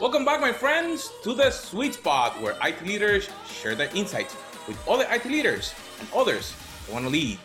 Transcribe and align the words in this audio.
Welcome 0.00 0.24
back, 0.24 0.40
my 0.40 0.52
friends, 0.52 1.10
to 1.24 1.34
the 1.34 1.50
Suite 1.50 1.94
Spot 1.94 2.40
where 2.40 2.56
IT 2.62 2.86
leaders 2.86 3.28
share 3.48 3.74
their 3.74 3.90
insights 3.96 4.36
with 4.68 4.78
other 4.88 5.04
IT 5.10 5.24
leaders 5.24 5.74
and 5.98 6.08
others 6.14 6.54
who 6.86 6.92
want 6.92 7.04
to 7.04 7.10
lead. 7.10 7.36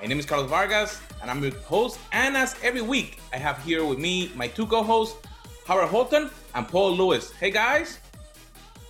My 0.00 0.06
name 0.06 0.18
is 0.18 0.24
Carlos 0.24 0.48
Vargas, 0.48 0.98
and 1.20 1.30
I'm 1.30 1.42
your 1.42 1.52
host. 1.60 2.00
And 2.12 2.38
as 2.38 2.56
every 2.62 2.80
week, 2.80 3.18
I 3.34 3.36
have 3.36 3.62
here 3.62 3.84
with 3.84 3.98
me 3.98 4.32
my 4.34 4.48
two 4.48 4.64
co-hosts, 4.64 5.18
Howard 5.66 5.90
Holton 5.90 6.30
and 6.54 6.66
Paul 6.66 6.96
Lewis. 6.96 7.32
Hey 7.32 7.50
guys. 7.50 7.98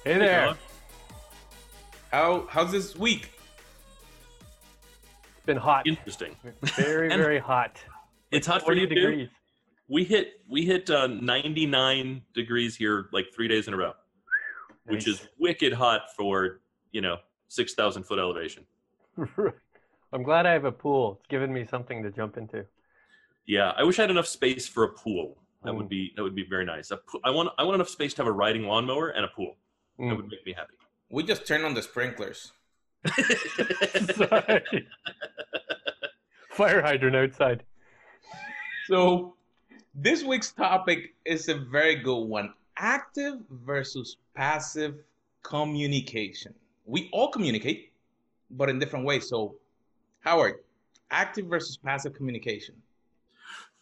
Hey 0.05 0.17
there. 0.17 0.55
How 2.13 2.47
how's 2.49 2.71
this 2.71 2.95
week? 2.95 3.33
It's 5.37 5.47
been 5.47 5.57
hot. 5.57 5.85
Interesting. 5.85 6.37
Very 6.77 7.09
very 7.09 7.41
hot. 7.41 7.77
It's 8.31 8.47
hot 8.47 8.61
for 8.61 8.67
40 8.67 8.81
you 8.81 8.87
too. 8.87 9.29
Degrees. 9.91 10.09
We 10.09 10.17
hit 10.17 10.41
we 10.49 10.65
hit 10.67 10.91
uh, 10.91 11.07
99 11.07 12.23
degrees 12.35 12.77
here 12.77 13.09
like 13.13 13.27
three 13.35 13.49
days 13.49 13.69
in 13.69 13.75
a 13.75 13.77
row, 13.77 13.93
which 14.87 15.07
Nice. 15.07 15.21
is 15.21 15.29
wicked 15.39 15.73
hot 15.73 16.03
for 16.17 16.61
you 16.93 17.01
know 17.01 17.17
6,000 17.49 18.03
foot 18.05 18.19
elevation. 18.19 18.65
I'm 20.13 20.23
glad 20.25 20.47
I 20.47 20.53
have 20.53 20.65
a 20.65 20.73
pool. 20.73 21.17
It's 21.21 21.29
given 21.29 21.53
me 21.53 21.65
something 21.67 22.03
to 22.03 22.11
jump 22.11 22.37
into. 22.37 22.65
Yeah, 23.47 23.73
I 23.77 23.85
wish 23.85 23.99
I 23.99 24.03
had 24.03 24.11
enough 24.11 24.27
space 24.27 24.67
for 24.69 24.85
a 24.85 24.89
pool. 24.89 25.37
That 25.65 25.75
would 25.75 25.87
Mm. 25.87 25.91
be 25.91 26.13
that 26.17 26.23
would 26.23 26.35
be 26.35 26.45
very 26.49 26.65
nice. 26.65 26.91
A 26.91 26.97
po- 26.97 27.21
I 27.25 27.31
want 27.31 27.51
I 27.59 27.65
want 27.65 27.75
enough 27.75 27.89
space 27.91 28.15
to 28.15 28.23
have 28.23 28.29
a 28.29 28.33
riding 28.33 28.63
lawnmower 28.65 29.11
and 29.11 29.25
a 29.25 29.29
pool. 29.29 29.57
That 29.99 30.05
Mm. 30.05 30.17
would 30.17 30.29
make 30.29 30.45
me 30.47 30.53
happy. 30.55 30.75
We 31.11 31.23
just 31.25 31.47
turn 31.47 31.65
on 31.65 31.75
the 31.75 31.83
sprinklers. 31.83 32.53
Fire 36.51 36.83
hydrant 36.83 37.17
outside. 37.17 37.65
So, 38.87 39.35
this 39.95 40.23
week's 40.23 40.53
topic 40.53 41.15
is 41.25 41.49
a 41.49 41.55
very 41.55 41.97
good 41.97 42.25
one 42.25 42.53
active 42.77 43.39
versus 43.51 44.17
passive 44.35 44.95
communication. 45.43 46.55
We 46.87 47.09
all 47.13 47.29
communicate, 47.29 47.93
but 48.51 48.69
in 48.69 48.79
different 48.79 49.05
ways. 49.05 49.29
So, 49.29 49.57
Howard, 50.21 50.61
active 51.11 51.47
versus 51.47 51.77
passive 51.77 52.15
communication. 52.15 52.75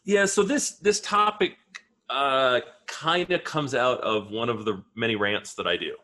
Yeah, 0.04 0.24
so 0.24 0.42
this 0.42 0.72
this 0.72 1.00
topic 1.00 1.56
uh, 2.10 2.60
kind 2.86 3.30
of 3.30 3.44
comes 3.44 3.74
out 3.74 4.00
of 4.00 4.30
one 4.30 4.48
of 4.48 4.64
the 4.64 4.82
many 4.94 5.16
rants 5.16 5.54
that 5.54 5.66
I 5.66 5.76
do, 5.76 5.96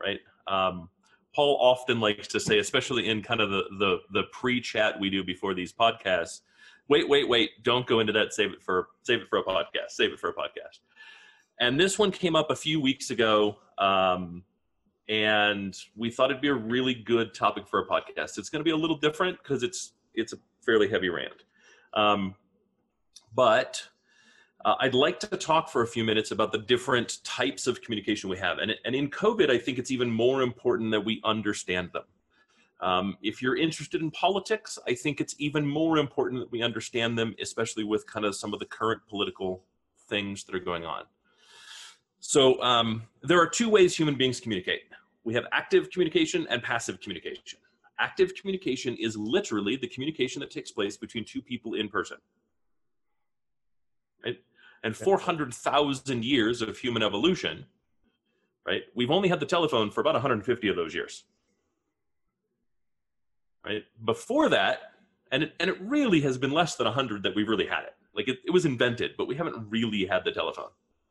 right? 0.00 0.20
Um, 0.46 0.88
Paul 1.34 1.56
often 1.60 2.00
likes 2.00 2.28
to 2.28 2.40
say, 2.40 2.58
especially 2.58 3.08
in 3.08 3.22
kind 3.22 3.40
of 3.40 3.50
the 3.50 3.64
the, 3.78 3.98
the 4.12 4.22
pre-chat 4.32 4.98
we 4.98 5.10
do 5.10 5.22
before 5.24 5.54
these 5.54 5.72
podcasts, 5.72 6.40
wait, 6.88 7.08
wait, 7.08 7.28
wait, 7.28 7.50
don't 7.62 7.86
go 7.86 8.00
into 8.00 8.12
that. 8.12 8.32
Save 8.32 8.52
it 8.52 8.62
for 8.62 8.88
save 9.02 9.20
it 9.20 9.28
for 9.28 9.38
a 9.38 9.44
podcast. 9.44 9.90
Save 9.90 10.12
it 10.12 10.20
for 10.20 10.30
a 10.30 10.34
podcast. 10.34 10.80
And 11.60 11.78
this 11.78 11.98
one 11.98 12.10
came 12.10 12.34
up 12.34 12.50
a 12.50 12.56
few 12.56 12.80
weeks 12.80 13.10
ago, 13.10 13.58
um, 13.78 14.42
and 15.08 15.76
we 15.96 16.10
thought 16.10 16.30
it'd 16.30 16.42
be 16.42 16.48
a 16.48 16.54
really 16.54 16.94
good 16.94 17.34
topic 17.34 17.68
for 17.68 17.80
a 17.80 17.86
podcast. 17.86 18.38
It's 18.38 18.48
going 18.48 18.60
to 18.60 18.64
be 18.64 18.70
a 18.70 18.76
little 18.76 18.96
different 18.96 19.38
because 19.42 19.62
it's 19.62 19.92
it's 20.14 20.32
a 20.32 20.36
fairly 20.64 20.88
heavy 20.88 21.08
rant. 21.08 21.44
Um, 21.94 22.34
but 23.34 23.82
uh, 24.64 24.76
I'd 24.80 24.94
like 24.94 25.18
to 25.20 25.26
talk 25.36 25.68
for 25.68 25.82
a 25.82 25.86
few 25.86 26.04
minutes 26.04 26.30
about 26.30 26.52
the 26.52 26.58
different 26.58 27.22
types 27.24 27.66
of 27.66 27.82
communication 27.82 28.30
we 28.30 28.38
have. 28.38 28.58
And, 28.58 28.74
and 28.84 28.94
in 28.94 29.10
COVID, 29.10 29.50
I 29.50 29.58
think 29.58 29.78
it's 29.78 29.90
even 29.90 30.10
more 30.10 30.42
important 30.42 30.92
that 30.92 31.04
we 31.04 31.20
understand 31.24 31.90
them. 31.92 32.04
Um, 32.82 33.16
if 33.22 33.40
you're 33.40 33.56
interested 33.56 34.02
in 34.02 34.10
politics, 34.10 34.78
I 34.86 34.94
think 34.94 35.20
it's 35.20 35.34
even 35.38 35.66
more 35.66 35.98
important 35.98 36.42
that 36.42 36.50
we 36.50 36.62
understand 36.62 37.16
them, 37.16 37.34
especially 37.40 37.84
with 37.84 38.06
kind 38.06 38.26
of 38.26 38.34
some 38.34 38.52
of 38.52 38.58
the 38.58 38.66
current 38.66 39.00
political 39.08 39.64
things 40.08 40.44
that 40.44 40.54
are 40.54 40.60
going 40.60 40.84
on. 40.84 41.04
So 42.18 42.60
um, 42.62 43.04
there 43.22 43.40
are 43.40 43.48
two 43.48 43.68
ways 43.68 43.96
human 43.96 44.16
beings 44.16 44.40
communicate. 44.40 44.82
We 45.24 45.32
have 45.34 45.44
active 45.52 45.90
communication 45.90 46.46
and 46.50 46.62
passive 46.62 47.00
communication. 47.00 47.58
Active 48.00 48.32
communication 48.34 48.96
is 48.96 49.16
literally 49.16 49.76
the 49.76 49.86
communication 49.86 50.40
that 50.40 50.50
takes 50.50 50.72
place 50.72 50.96
between 50.96 51.24
two 51.24 51.40
people 51.40 51.74
in 51.74 51.88
person 51.88 52.18
right? 54.24 54.38
And 54.84 54.96
400,000 54.96 56.24
years 56.24 56.62
of 56.62 56.78
human 56.78 57.02
evolution, 57.02 57.66
right? 58.66 58.82
We've 58.94 59.10
only 59.10 59.28
had 59.28 59.40
the 59.40 59.46
telephone 59.46 59.90
for 59.90 60.00
about 60.00 60.14
150 60.14 60.68
of 60.68 60.76
those 60.76 60.94
years, 60.94 61.24
right? 63.64 63.84
Before 64.04 64.48
that, 64.48 64.92
and 65.30 65.44
it, 65.44 65.54
and 65.60 65.70
it 65.70 65.80
really 65.80 66.20
has 66.20 66.38
been 66.38 66.52
less 66.52 66.76
than 66.76 66.84
100 66.86 67.22
that 67.22 67.34
we've 67.34 67.48
really 67.48 67.66
had 67.66 67.84
it. 67.84 67.94
Like 68.14 68.28
it, 68.28 68.38
it 68.44 68.50
was 68.50 68.64
invented, 68.64 69.12
but 69.16 69.26
we 69.26 69.34
haven't 69.34 69.70
really 69.70 70.04
had 70.04 70.24
the 70.24 70.32
telephone. 70.32 70.70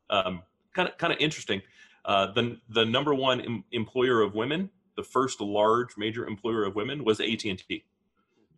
Um, 0.10 0.44
kind 0.76 0.88
of 0.88 0.98
kind 0.98 1.12
of 1.12 1.20
interesting. 1.20 1.62
Uh, 2.06 2.32
the 2.32 2.60
the 2.70 2.86
number 2.86 3.14
one 3.14 3.42
em- 3.42 3.64
employer 3.72 4.22
of 4.22 4.36
women, 4.36 4.70
the 4.96 5.04
first 5.04 5.42
large 5.42 5.98
major 5.98 6.28
employer 6.28 6.64
of 6.64 6.76
women 6.76 7.04
was 7.04 7.20
AT 7.20 7.44
and 7.46 7.58
T. 7.58 7.84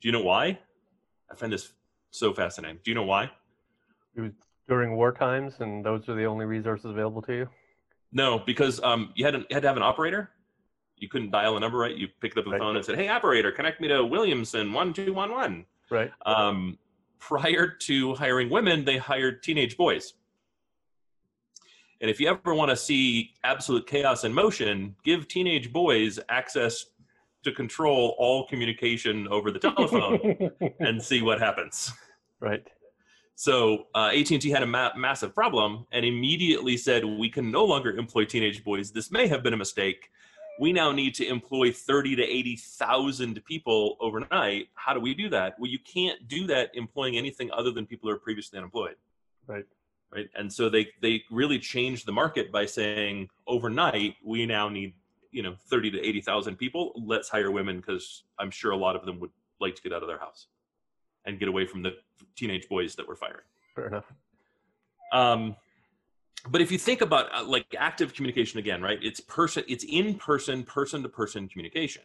Do 0.02 0.08
you 0.08 0.12
know 0.12 0.24
why? 0.24 0.60
I 1.31 1.36
find 1.36 1.52
this 1.52 1.72
so 2.12 2.34
fascinating. 2.34 2.80
Do 2.84 2.92
you 2.92 2.96
know 2.96 3.04
why? 3.04 3.31
It 4.16 4.22
was 4.22 4.31
during 4.68 4.96
war 4.96 5.12
times, 5.12 5.56
and 5.60 5.86
those 5.86 6.08
are 6.10 6.16
the 6.16 6.25
only 6.25 6.46
resources 6.46 6.86
available 6.86 7.22
to 7.24 7.34
you. 7.34 7.50
No, 8.12 8.40
because 8.40 8.81
um, 8.84 9.12
you 9.16 9.25
had, 9.25 9.36
an, 9.36 9.46
you 9.50 9.56
had 9.56 9.64
to 9.64 9.68
have 9.68 9.78
an 9.78 9.84
operator. 9.84 10.30
You 11.03 11.09
couldn't 11.09 11.31
dial 11.31 11.58
a 11.58 11.59
number 11.59 11.80
right. 11.80 11.94
You 11.94 12.08
picked 12.22 12.38
up 12.38 12.46
the 12.46 12.52
Right. 12.52 12.59
phone 12.62 12.78
and 12.78 12.86
said, 12.86 12.96
"Hey, 12.96 13.09
operator, 13.09 13.52
connect 13.52 13.81
me 13.81 13.90
to 13.90 14.06
Williamson 14.06 14.72
one 14.72 14.94
two 14.94 15.12
one 15.12 15.31
one." 15.34 15.66
Right. 15.90 16.09
Um, 16.25 16.80
prior 17.19 17.68
to 17.68 18.16
hiring 18.16 18.50
women, 18.50 18.86
they 18.86 18.96
hired 18.97 19.44
teenage 19.44 19.75
boys. 19.75 20.13
And 22.00 22.09
if 22.09 22.22
you 22.22 22.30
ever 22.30 22.53
want 22.56 22.69
to 22.69 22.78
see 22.78 23.34
absolute 23.44 23.86
chaos 23.86 24.24
in 24.24 24.34
motion, 24.34 24.96
give 25.03 25.28
teenage 25.28 25.74
boys 25.74 26.19
access 26.30 26.86
to 27.44 27.52
control 27.52 28.16
all 28.18 28.47
communication 28.47 29.28
over 29.28 29.52
the 29.52 29.59
telephone 29.59 30.50
and 30.80 31.02
see 31.03 31.22
what 31.22 31.40
happens. 31.40 31.92
right. 32.40 32.66
So 33.36 33.88
uh, 33.94 34.12
AT&T 34.13 34.50
had 34.52 34.63
a 34.63 34.68
ma- 34.68 34.96
massive 34.96 35.34
problem 35.36 35.86
and 35.92 36.06
immediately 36.06 36.78
said, 36.78 37.03
"We 37.03 37.30
can 37.30 37.52
no 37.52 37.66
longer 37.66 37.92
employ 37.97 38.24
teenage 38.24 38.63
boys. 38.63 38.92
This 38.94 39.12
may 39.12 39.28
have 39.28 39.44
been 39.44 39.53
a 39.53 39.58
mistake. 39.58 40.12
We 40.59 40.72
now 40.72 40.91
need 40.91 41.16
to 41.16 41.25
employ 41.28 41.72
thirty 41.72 42.16
to 42.16 42.24
eighty 42.24 42.56
thousand 42.56 43.44
people 43.46 43.97
overnight. 44.00 44.68
How 44.75 44.94
do 44.94 45.00
we 45.00 45.14
do 45.14 45.30
that? 45.30 45.59
Well, 45.59 45.69
you 45.69 45.80
can't 45.80 46.28
do 46.28 46.46
that 46.47 46.72
employing 46.75 47.18
anything 47.18 47.50
other 47.52 47.72
than 47.72 47.86
people 47.86 48.09
who 48.09 48.16
are 48.16 48.19
previously 48.19 48.58
unemployed, 48.59 48.96
Right. 49.47 49.66
right? 50.12 50.30
And 50.36 50.52
so 50.53 50.69
they 50.69 50.90
they 51.02 51.24
really 51.31 51.58
changed 51.59 52.06
the 52.06 52.12
market 52.12 52.52
by 52.52 52.66
saying, 52.68 53.30
overnight, 53.47 54.16
we 54.24 54.46
now 54.46 54.69
need 54.69 54.94
you 55.31 55.42
know 55.42 55.56
thirty 55.69 55.90
to 55.90 56.00
eighty 56.00 56.22
thousand 56.22 56.58
people. 56.58 56.94
Let's 56.96 57.30
hire 57.30 57.50
women 57.50 57.78
because 57.78 58.24
I'm 58.38 58.52
sure 58.52 58.72
a 58.72 58.78
lot 58.78 58.96
of 58.96 59.06
them 59.06 59.19
would 59.22 59.31
like 59.59 59.75
to 59.75 59.81
get 59.81 59.92
out 59.92 60.03
of 60.03 60.08
their 60.08 60.19
house 60.19 60.47
and 61.25 61.40
get 61.40 61.47
away 61.47 61.66
from 61.66 61.81
the 61.81 61.96
teenage 62.36 62.69
boys 62.69 62.94
that 62.96 63.08
we're 63.08 63.16
firing." 63.16 63.46
Fair 63.75 63.88
enough. 63.88 64.06
um, 65.13 65.56
but 66.50 66.62
if 66.62 66.72
you 66.72 66.78
think 66.78 67.02
about 67.02 67.34
uh, 67.34 67.44
like 67.44 67.74
active 67.78 68.14
communication 68.14 68.59
again 68.59 68.81
right 68.81 69.00
it's 69.02 69.20
person 69.22 69.64
it's 69.68 69.86
in 69.86 70.16
person 70.16 70.64
person 70.64 71.02
to 71.04 71.09
person 71.09 71.48
communication. 71.48 72.04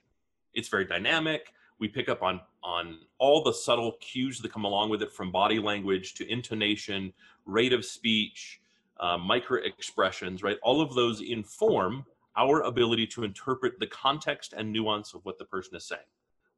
It's 0.55 0.69
very 0.69 0.85
dynamic. 0.85 1.53
We 1.79 1.89
pick 1.89 2.09
up 2.09 2.23
on 2.23 2.41
on 2.63 3.01
all 3.19 3.43
the 3.43 3.53
subtle 3.53 3.93
cues 4.01 4.41
that 4.41 4.53
come 4.53 4.65
along 4.65 4.91
with 4.91 5.03
it 5.03 5.13
from 5.13 5.31
body 5.31 5.59
language 5.59 6.15
to 6.15 6.31
intonation 6.31 7.13
rate 7.47 7.73
of 7.73 7.85
speech 7.85 8.61
uh, 9.01 9.19
micro 9.19 9.59
expressions 9.63 10.43
right? 10.43 10.59
All 10.63 10.81
of 10.81 10.95
those 10.95 11.21
inform 11.21 12.05
our 12.37 12.63
ability 12.63 13.07
to 13.09 13.25
interpret 13.25 13.81
the 13.81 13.87
context 13.89 14.55
and 14.57 14.73
nuance 14.73 15.15
of 15.15 15.25
what 15.25 15.39
the 15.39 15.45
person 15.45 15.77
is 15.77 15.85
saying. 15.85 16.01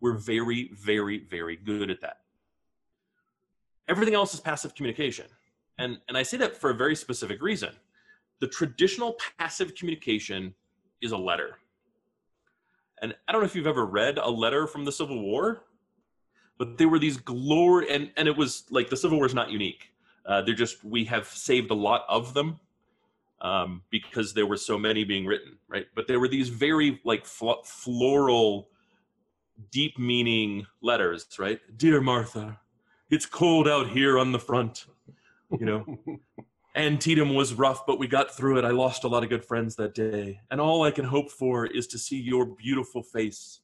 We're 0.00 0.18
very 0.18 0.70
very 0.74 1.18
very 1.18 1.56
good 1.56 1.91
at 1.91 2.00
that. 2.02 2.18
Everything 3.88 4.14
else 4.14 4.34
is 4.34 4.41
passive 4.41 4.74
communication 4.74 5.26
and 5.78 5.98
and 6.08 6.16
i 6.16 6.22
say 6.22 6.36
that 6.36 6.56
for 6.56 6.70
a 6.70 6.74
very 6.74 6.96
specific 6.96 7.40
reason. 7.42 7.70
The 8.40 8.48
traditional 8.48 9.16
passive 9.38 9.74
communication 9.74 10.54
is 11.02 11.12
a 11.12 11.16
letter. 11.16 11.58
And 13.02 13.14
i 13.28 13.32
don't 13.32 13.40
know 13.40 13.46
if 13.46 13.54
you've 13.54 13.66
ever 13.66 13.86
read 13.86 14.18
a 14.18 14.30
letter 14.30 14.66
from 14.66 14.84
the 14.84 14.92
civil 14.92 15.20
war 15.22 15.64
but 16.60 16.76
there 16.76 16.90
were 16.90 16.98
these 16.98 17.16
glory 17.16 17.90
and 17.90 18.10
and 18.18 18.28
it 18.28 18.36
was 18.36 18.64
like 18.70 18.90
the 18.90 18.96
civil 18.96 19.16
war 19.16 19.26
is 19.26 19.34
not 19.34 19.50
unique. 19.50 19.88
Uh, 20.26 20.42
they're 20.42 20.54
just 20.54 20.84
we 20.84 21.04
have 21.06 21.26
saved 21.26 21.70
a 21.70 21.74
lot 21.74 22.04
of 22.06 22.34
them 22.34 22.60
um, 23.40 23.82
because 23.90 24.34
there 24.34 24.44
were 24.44 24.58
so 24.58 24.78
many 24.78 25.02
being 25.02 25.24
written 25.24 25.56
right? 25.68 25.86
But 25.94 26.06
there 26.06 26.20
were 26.20 26.28
these 26.28 26.50
very 26.50 27.00
like 27.02 27.24
fl- 27.24 27.64
floral 27.64 28.68
deep 29.72 29.98
meaning 29.98 30.66
letters 30.82 31.26
right? 31.38 31.60
Dear 31.78 32.02
martha 32.02 32.60
it's 33.08 33.24
cold 33.24 33.66
out 33.66 33.88
here 33.88 34.18
on 34.18 34.30
the 34.30 34.38
front 34.38 34.84
you 35.58 35.66
know 35.66 35.84
Antietam 36.76 37.34
was 37.34 37.52
rough, 37.52 37.84
but 37.84 37.98
we 37.98 38.06
got 38.06 38.30
through 38.30 38.58
it. 38.58 38.64
I 38.64 38.70
lost 38.70 39.02
a 39.02 39.08
lot 39.08 39.24
of 39.24 39.28
good 39.28 39.44
friends 39.44 39.74
that 39.74 39.92
day. 39.92 40.38
And 40.52 40.60
all 40.60 40.84
I 40.84 40.92
can 40.92 41.04
hope 41.04 41.28
for 41.28 41.66
is 41.66 41.88
to 41.88 41.98
see 41.98 42.16
your 42.16 42.47
beautiful 42.47 43.02
face. 43.02 43.60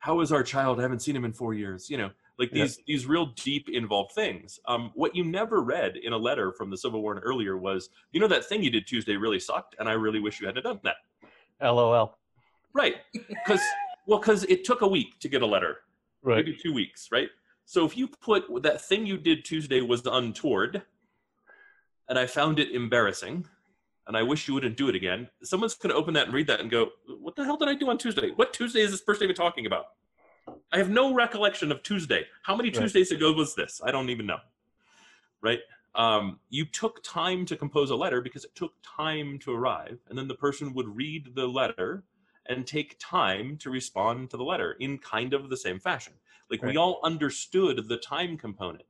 How 0.00 0.20
is 0.20 0.32
our 0.32 0.42
child? 0.42 0.80
I 0.80 0.82
haven't 0.82 0.98
seen 1.00 1.14
him 1.14 1.24
in 1.24 1.32
four 1.32 1.54
years. 1.54 1.88
You 1.88 1.98
know, 1.98 2.10
like 2.40 2.50
Yeah. 2.52 2.64
these 2.64 2.78
these 2.88 3.06
real 3.06 3.26
deep 3.36 3.68
involved 3.68 4.12
things 4.12 4.58
um, 4.66 4.90
what 4.94 5.14
you 5.14 5.22
never 5.22 5.60
read 5.62 5.96
in 5.96 6.12
a 6.12 6.16
letter 6.18 6.50
from 6.52 6.70
the 6.70 6.76
civil 6.76 7.00
war 7.02 7.12
and 7.14 7.20
earlier 7.24 7.56
was 7.56 7.90
you 8.12 8.18
know 8.18 8.26
that 8.28 8.44
thing 8.46 8.62
you 8.64 8.70
did 8.70 8.86
tuesday 8.86 9.14
really 9.14 9.38
sucked 9.38 9.76
and 9.78 9.86
i 9.88 9.92
really 9.92 10.20
wish 10.20 10.40
you 10.40 10.46
hadn't 10.46 10.62
done 10.62 10.80
that 10.82 10.96
LOL. 11.60 12.16
right 12.72 12.96
because 13.28 13.60
well 14.06 14.18
because 14.18 14.44
it 14.44 14.64
took 14.64 14.80
a 14.80 14.88
week 14.88 15.18
to 15.20 15.28
get 15.28 15.42
a 15.42 15.46
letter 15.46 15.78
Right. 16.22 16.36
maybe 16.44 16.56
two 16.56 16.72
weeks 16.72 17.08
right 17.12 17.28
so 17.66 17.84
if 17.84 17.94
you 17.96 18.08
put 18.08 18.44
that 18.62 18.80
thing 18.80 19.04
you 19.04 19.18
did 19.18 19.44
tuesday 19.44 19.82
was 19.82 20.00
untoward 20.06 20.80
and 22.10 22.18
i 22.18 22.26
found 22.26 22.58
it 22.58 22.70
embarrassing 22.72 23.46
and 24.06 24.16
i 24.16 24.22
wish 24.22 24.46
you 24.46 24.52
wouldn't 24.52 24.76
do 24.76 24.90
it 24.90 24.94
again 24.94 25.26
someone's 25.42 25.74
going 25.74 25.90
to 25.90 25.96
open 25.96 26.12
that 26.12 26.26
and 26.26 26.34
read 26.34 26.46
that 26.46 26.60
and 26.60 26.70
go 26.70 26.90
what 27.20 27.34
the 27.36 27.44
hell 27.44 27.56
did 27.56 27.68
i 27.68 27.74
do 27.74 27.88
on 27.88 27.96
tuesday 27.96 28.30
what 28.36 28.52
tuesday 28.52 28.80
is 28.80 28.90
this 28.90 29.00
person 29.00 29.24
even 29.24 29.34
talking 29.34 29.64
about 29.64 29.86
I 30.72 30.78
have 30.78 30.90
no 30.90 31.12
recollection 31.14 31.72
of 31.72 31.82
Tuesday. 31.82 32.26
How 32.42 32.56
many 32.56 32.70
Right. 32.70 32.80
Tuesdays 32.80 33.10
ago 33.10 33.32
was 33.32 33.54
this? 33.54 33.80
I 33.84 33.90
don't 33.90 34.10
even 34.10 34.26
know. 34.26 34.38
Right? 35.40 35.60
Um, 35.94 36.38
you 36.50 36.64
took 36.64 37.02
time 37.02 37.44
to 37.46 37.56
compose 37.56 37.90
a 37.90 37.96
letter 37.96 38.20
because 38.20 38.44
it 38.44 38.54
took 38.54 38.74
time 38.82 39.38
to 39.40 39.52
arrive, 39.52 39.98
and 40.08 40.16
then 40.16 40.28
the 40.28 40.34
person 40.34 40.72
would 40.74 40.88
read 40.94 41.34
the 41.34 41.46
letter 41.46 42.04
and 42.46 42.66
take 42.66 42.96
time 43.00 43.56
to 43.58 43.70
respond 43.70 44.30
to 44.30 44.36
the 44.36 44.44
letter 44.44 44.76
in 44.80 44.98
kind 44.98 45.34
of 45.34 45.50
the 45.50 45.56
same 45.56 45.80
fashion. 45.80 46.12
Like 46.48 46.62
we 46.62 46.76
all 46.76 47.00
understood 47.04 47.88
the 47.88 47.96
time 47.96 48.36
component. 48.36 48.89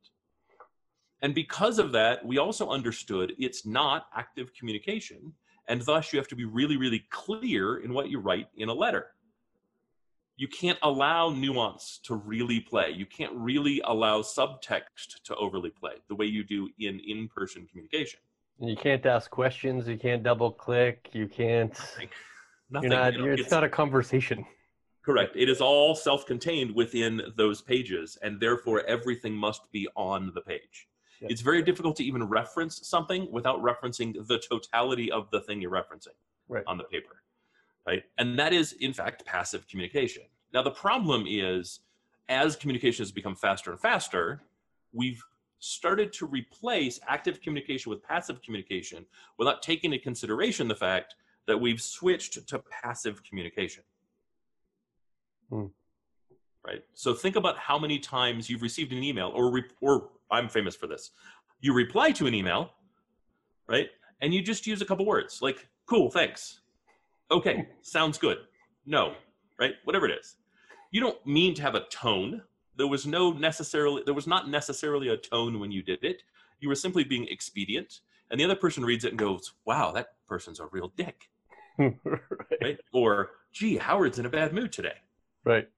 And 1.22 1.34
because 1.34 1.78
of 1.78 1.93
that, 1.93 2.25
we 2.25 2.38
also 2.38 2.69
understood 2.69 3.34
it's 3.38 3.67
not 3.67 4.06
active 4.14 4.52
communication, 4.55 5.32
and 5.69 5.82
thus 5.82 6.12
you 6.12 6.19
have 6.19 6.28
to 6.28 6.37
be 6.37 6.46
really, 6.46 6.76
really 6.76 7.05
clear 7.11 7.78
in 7.78 7.93
what 7.93 8.08
you 8.08 8.19
write 8.19 8.49
in 8.56 8.69
a 8.69 8.75
letter 8.75 9.08
you 10.40 10.49
can't 10.49 10.78
allow 10.82 11.28
nuance 11.28 12.00
to 12.02 12.14
really 12.14 12.61
play. 12.61 12.90
You 12.96 13.05
can't 13.05 13.34
really 13.34 13.82
allow 13.84 14.22
subtext 14.22 15.20
to 15.25 15.37
overly 15.37 15.69
play 15.69 15.96
the 16.08 16.14
way 16.14 16.25
you 16.25 16.43
do 16.43 16.70
in 16.78 16.99
in-person 17.06 17.67
communication. 17.67 18.20
You 18.58 18.75
can't 18.75 19.05
ask 19.05 19.31
questions. 19.31 19.87
You 19.87 19.99
can't 19.99 20.22
double 20.22 20.50
click. 20.50 21.11
You 21.12 21.28
can't. 21.28 21.78
Nothing. 21.78 22.08
You're 22.70 22.90
not. 22.90 23.12
you 23.12 23.19
know, 23.19 23.25
you're, 23.26 23.34
it's, 23.34 23.50
not 23.50 23.64
a 23.64 23.69
conversation. 23.69 24.46
correct. 25.05 25.37
It 25.37 25.50
is 25.50 25.61
all 25.61 25.94
self-contained 25.94 26.75
within 26.75 27.20
those 27.37 27.61
pages, 27.61 28.17
and 28.22 28.40
therefore 28.40 28.82
everything 28.87 29.34
must 29.34 29.70
be 29.72 29.88
on 29.94 30.32
the 30.34 30.40
page. 30.40 30.88
It's 31.28 31.43
very 31.43 31.62
difficult 31.62 31.96
to 31.96 32.05
even 32.05 32.25
reference 32.25 32.87
something 32.87 33.31
without 33.31 33.61
referencing 33.62 34.26
the 34.26 34.38
totality 34.38 35.12
of 35.12 35.31
the 35.31 35.40
thing 35.40 35.61
you're 35.61 35.70
referencing 35.70 36.14
Right. 36.49 36.64
on 36.67 36.78
the 36.78 36.84
paper. 36.84 37.22
Right. 37.87 38.05
And 38.19 38.38
that 38.38 38.52
is, 38.52 38.72
in 38.75 38.93
fact, 38.93 39.25
passive 39.25 39.67
communication. 39.69 40.22
Now, 40.52 40.62
the 40.62 40.70
problem 40.70 41.25
is 41.28 41.81
as 42.28 42.56
communication 42.56 43.02
has 43.02 43.12
become 43.12 43.34
faster 43.34 43.70
and 43.70 43.81
faster, 43.81 44.43
we've 44.93 45.22
started 45.58 46.12
to 46.14 46.26
replace 46.26 46.99
active 47.06 47.40
communication 47.43 47.90
with 47.90 48.02
passive 48.02 48.40
communication 48.43 49.05
without 49.38 49.62
taking 49.62 49.93
into 49.93 50.02
consideration 50.02 50.69
the 50.69 50.75
fact 50.75 51.17
that 51.46 51.58
we've 51.58 51.82
switched 51.82 52.46
to 52.49 52.58
passive 52.58 53.22
communication. 53.25 53.82
Hmm. 55.50 55.67
Right. 56.64 56.84
So 56.94 57.14
think 57.14 57.37
about 57.37 57.58
how 57.58 57.78
many 57.78 57.99
times 57.99 58.49
you've 58.49 58.62
received 58.62 58.93
an 58.93 59.02
email, 59.02 59.32
or 59.34 59.50
re- 59.50 59.64
or 59.81 60.11
I'm 60.31 60.49
famous 60.49 60.77
for 60.77 60.87
this. 60.87 61.11
You 61.61 61.73
reply 61.75 62.11
to 62.12 62.27
an 62.27 62.35
email, 62.35 62.73
right, 63.69 63.88
and 64.21 64.32
you 64.32 64.43
just 64.43 64.67
use 64.67 64.82
a 64.82 64.85
couple 64.85 65.05
words 65.05 65.41
like 65.43 65.69
"cool, 65.87 66.11
thanks," 66.11 66.61
"okay, 67.31 67.69
sounds 67.82 68.19
good," 68.19 68.38
"no," 68.87 69.15
right, 69.59 69.75
whatever 69.85 70.06
it 70.06 70.19
is. 70.19 70.37
You 70.91 71.00
don't 71.00 71.25
mean 71.27 71.55
to 71.55 71.62
have 71.62 71.75
a 71.75 71.87
tone. 71.91 72.43
There 72.77 72.87
was 72.87 73.06
no 73.06 73.32
necessarily 73.32 74.03
there 74.05 74.15
was 74.15 74.27
not 74.27 74.49
necessarily 74.49 75.09
a 75.09 75.17
tone 75.17 75.61
when 75.61 75.71
you 75.71 75.82
did 75.82 76.03
it. 76.03 76.23
You 76.61 76.69
were 76.69 76.75
simply 76.75 77.05
being 77.05 77.27
expedient, 77.29 78.00
and 78.31 78.41
the 78.41 78.44
other 78.44 78.56
person 78.56 78.85
reads 78.85 79.05
it 79.05 79.11
and 79.11 79.19
goes, 79.19 79.53
"Wow, 79.65 79.93
that 79.93 80.15
person's 80.27 80.61
a 80.61 80.67
real 80.67 80.93
dick," 80.97 81.29
right. 81.79 81.94
right? 82.62 82.79
Or, 82.93 83.31
"Gee, 83.53 83.77
Howard's 83.77 84.19
in 84.19 84.27
a 84.27 84.31
bad 84.31 84.53
mood 84.53 84.73
today." 84.73 84.99
Right. 85.44 85.69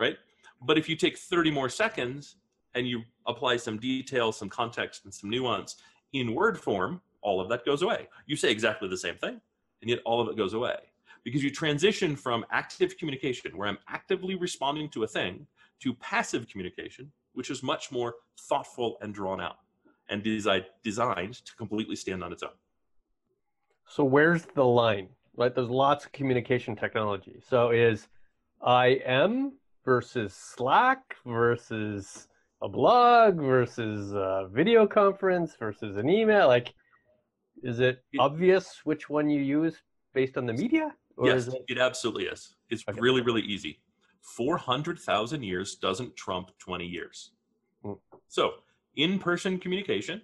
right? 0.00 0.16
But 0.62 0.78
if 0.78 0.88
you 0.88 0.96
take 0.96 1.18
30 1.18 1.50
more 1.50 1.68
seconds 1.68 2.36
and 2.74 2.88
you 2.88 3.02
apply 3.26 3.56
some 3.56 3.78
detail, 3.78 4.32
some 4.32 4.48
context, 4.48 5.04
and 5.04 5.14
some 5.14 5.30
nuance 5.30 5.76
in 6.12 6.34
word 6.34 6.58
form, 6.58 7.00
all 7.22 7.40
of 7.40 7.48
that 7.48 7.64
goes 7.64 7.82
away. 7.82 8.08
You 8.26 8.36
say 8.36 8.50
exactly 8.50 8.88
the 8.88 8.96
same 8.96 9.16
thing, 9.16 9.40
and 9.80 9.90
yet 9.90 10.00
all 10.04 10.20
of 10.20 10.28
it 10.28 10.36
goes 10.36 10.54
away 10.54 10.76
because 11.24 11.42
you 11.42 11.50
transition 11.50 12.14
from 12.14 12.44
active 12.50 12.96
communication, 12.98 13.56
where 13.56 13.66
I'm 13.66 13.78
actively 13.88 14.34
responding 14.34 14.90
to 14.90 15.04
a 15.04 15.08
thing, 15.08 15.46
to 15.80 15.94
passive 15.94 16.46
communication, 16.48 17.10
which 17.32 17.50
is 17.50 17.62
much 17.62 17.90
more 17.90 18.14
thoughtful 18.38 18.98
and 19.00 19.12
drawn 19.12 19.40
out 19.40 19.56
and 20.10 20.22
desi- 20.22 20.64
designed 20.82 21.44
to 21.46 21.56
completely 21.56 21.96
stand 21.96 22.22
on 22.22 22.32
its 22.32 22.42
own. 22.42 22.50
So 23.88 24.04
where's 24.04 24.44
the 24.54 24.64
line? 24.64 25.08
Right. 25.36 25.52
There's 25.52 25.68
lots 25.68 26.04
of 26.04 26.12
communication 26.12 26.76
technology. 26.76 27.40
So 27.48 27.70
is 27.70 28.06
IM 28.66 29.54
versus 29.84 30.32
Slack 30.34 31.16
versus 31.26 32.28
a 32.64 32.68
blog 32.68 33.36
versus 33.36 34.12
a 34.14 34.48
video 34.50 34.86
conference 34.86 35.54
versus 35.58 35.98
an 35.98 36.08
email? 36.08 36.48
Like, 36.48 36.74
is 37.62 37.78
it 37.78 38.02
obvious 38.18 38.80
which 38.84 39.10
one 39.10 39.28
you 39.28 39.42
use 39.42 39.76
based 40.14 40.38
on 40.38 40.46
the 40.46 40.54
media? 40.54 40.90
Or 41.16 41.26
yes, 41.28 41.46
is 41.46 41.54
it 41.54 41.64
it 41.68 41.78
absolutely 41.78 42.24
is. 42.24 42.56
It's 42.70 42.82
Okay. 42.88 42.98
really, 43.00 43.20
really 43.20 43.42
easy. 43.42 43.80
400,000 44.22 45.42
years 45.42 45.74
doesn't 45.76 46.16
trump 46.16 46.50
20 46.58 46.86
years. 46.86 47.32
Hmm. 47.84 47.92
So, 48.28 48.54
in 48.96 49.18
person 49.18 49.58
communication, 49.58 50.22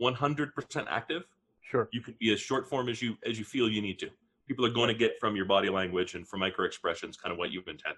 100% 0.00 0.86
active, 0.88 1.22
sure? 1.60 1.88
you 1.92 2.00
could 2.00 2.18
be 2.18 2.32
as 2.32 2.40
short 2.40 2.68
form 2.68 2.88
as 2.88 3.00
you 3.00 3.16
as 3.24 3.38
you 3.38 3.44
feel 3.44 3.68
you 3.68 3.80
need 3.80 4.00
to. 4.00 4.10
People 4.48 4.66
are 4.66 4.70
going 4.70 4.88
to 4.88 4.94
get 4.94 5.12
from 5.20 5.36
your 5.36 5.44
body 5.44 5.68
language 5.68 6.16
and 6.16 6.26
from 6.26 6.40
micro 6.40 6.64
expressions 6.64 7.16
kind 7.16 7.32
of 7.32 7.38
what 7.38 7.52
you 7.52 7.60
intend. 7.68 7.94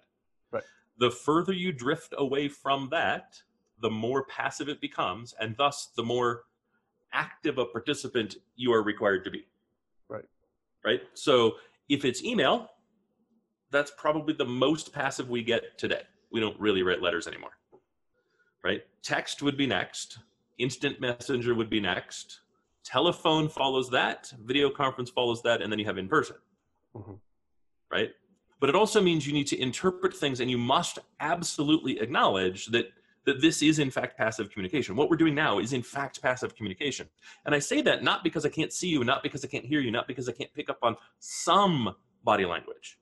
Right. 0.53 0.63
The 0.99 1.11
further 1.11 1.55
you 1.55 1.73
drift 1.73 2.13
away 2.19 2.49
from 2.49 2.89
that, 2.91 3.41
the 3.85 3.91
more 3.91 4.25
passive 4.25 4.71
it 4.71 4.81
becomes, 4.81 5.35
and 5.39 5.55
thus 5.59 5.91
the 5.95 6.03
more 6.03 6.45
active 7.13 7.59
a 7.59 7.67
participant 7.67 8.37
you 8.57 8.73
are 8.73 8.83
required 8.83 9.23
to 9.25 9.31
be. 9.31 9.47
Right. 10.09 10.25
Right. 10.83 11.03
So 11.13 11.57
if 11.91 12.07
it's 12.07 12.25
email, 12.25 12.71
that's 13.71 13.93
probably 13.99 14.33
the 14.33 14.47
most 14.47 14.91
passive 14.91 15.29
we 15.29 15.43
get 15.43 15.77
today. 15.77 16.01
We 16.33 16.41
don't 16.41 16.59
really 16.59 16.83
write 16.83 17.03
letters 17.03 17.27
anymore. 17.27 17.51
Right. 18.65 18.85
Text 19.03 19.43
would 19.43 19.59
be 19.59 19.67
next. 19.67 20.19
Instant 20.57 20.99
messenger 20.99 21.55
would 21.55 21.69
be 21.69 21.81
next 21.81 22.41
telephone 22.85 23.49
follows 23.49 23.89
that 23.89 24.31
video 24.45 24.69
conference 24.69 25.09
follows 25.09 25.43
that 25.43 25.63
and 25.63 25.73
then 25.73 25.79
you 25.79 25.87
have 25.87 25.97
in 25.97 26.07
person 26.07 26.37
Mhm. 26.95 27.19
right 27.91 28.11
but 28.61 28.69
it 28.69 28.75
also 28.75 29.01
means 29.01 29.27
you 29.27 29.33
need 29.33 29.47
to 29.47 29.59
interpret 29.59 30.15
things 30.15 30.41
and 30.41 30.51
you 30.51 30.59
must 30.59 30.99
absolutely 31.19 31.99
acknowledge 31.99 32.67
that 32.67 32.93
that 33.27 33.41
this 33.41 33.63
is 33.63 33.79
in 33.79 33.91
fact 33.91 34.19
passive 34.19 34.51
communication. 34.51 34.97
What 34.97 35.09
we're 35.09 35.17
doing 35.17 35.35
now 35.35 35.59
is 35.59 35.73
in 35.73 35.83
fact 35.83 36.21
passive 36.21 36.55
communication. 36.55 37.09
And 37.47 37.55
i 37.55 37.59
say 37.59 37.83
that 37.83 38.03
not 38.03 38.23
because 38.23 38.45
i 38.45 38.49
can't 38.49 38.73
see 38.73 38.89
you 38.89 39.03
not 39.05 39.23
because 39.23 39.45
i 39.45 39.49
can't 39.49 39.65
hear 39.65 39.81
you 39.81 39.91
not 39.91 40.07
because 40.07 40.29
i 40.29 40.33
can't 40.33 40.53
pick 40.55 40.69
up 40.69 40.79
on 40.83 40.97
some 41.19 41.95
body 42.23 42.45
language 42.45 42.99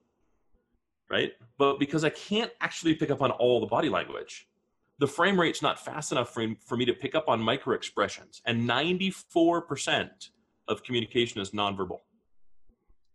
right? 1.13 1.33
But 1.59 1.79
because 1.79 2.05
i 2.05 2.11
can't 2.11 2.51
actually 2.61 2.95
pick 2.95 3.11
up 3.11 3.23
on 3.23 3.31
all 3.31 3.61
the 3.61 3.67
body 3.67 3.89
language. 3.89 4.49
The 4.99 5.07
frame 5.07 5.39
rate's 5.39 5.63
not 5.63 5.79
fast 5.79 6.11
enough 6.11 6.33
for, 6.33 6.47
for 6.65 6.77
me 6.77 6.85
to 6.87 6.95
pick 6.95 7.15
up 7.15 7.29
on 7.29 7.41
micro 7.41 7.75
expressions 7.75 8.41
and 8.47 8.69
94% 8.69 10.31
of 10.69 10.83
communication 10.83 11.41
is 11.41 11.51
nonverbal. 11.51 12.01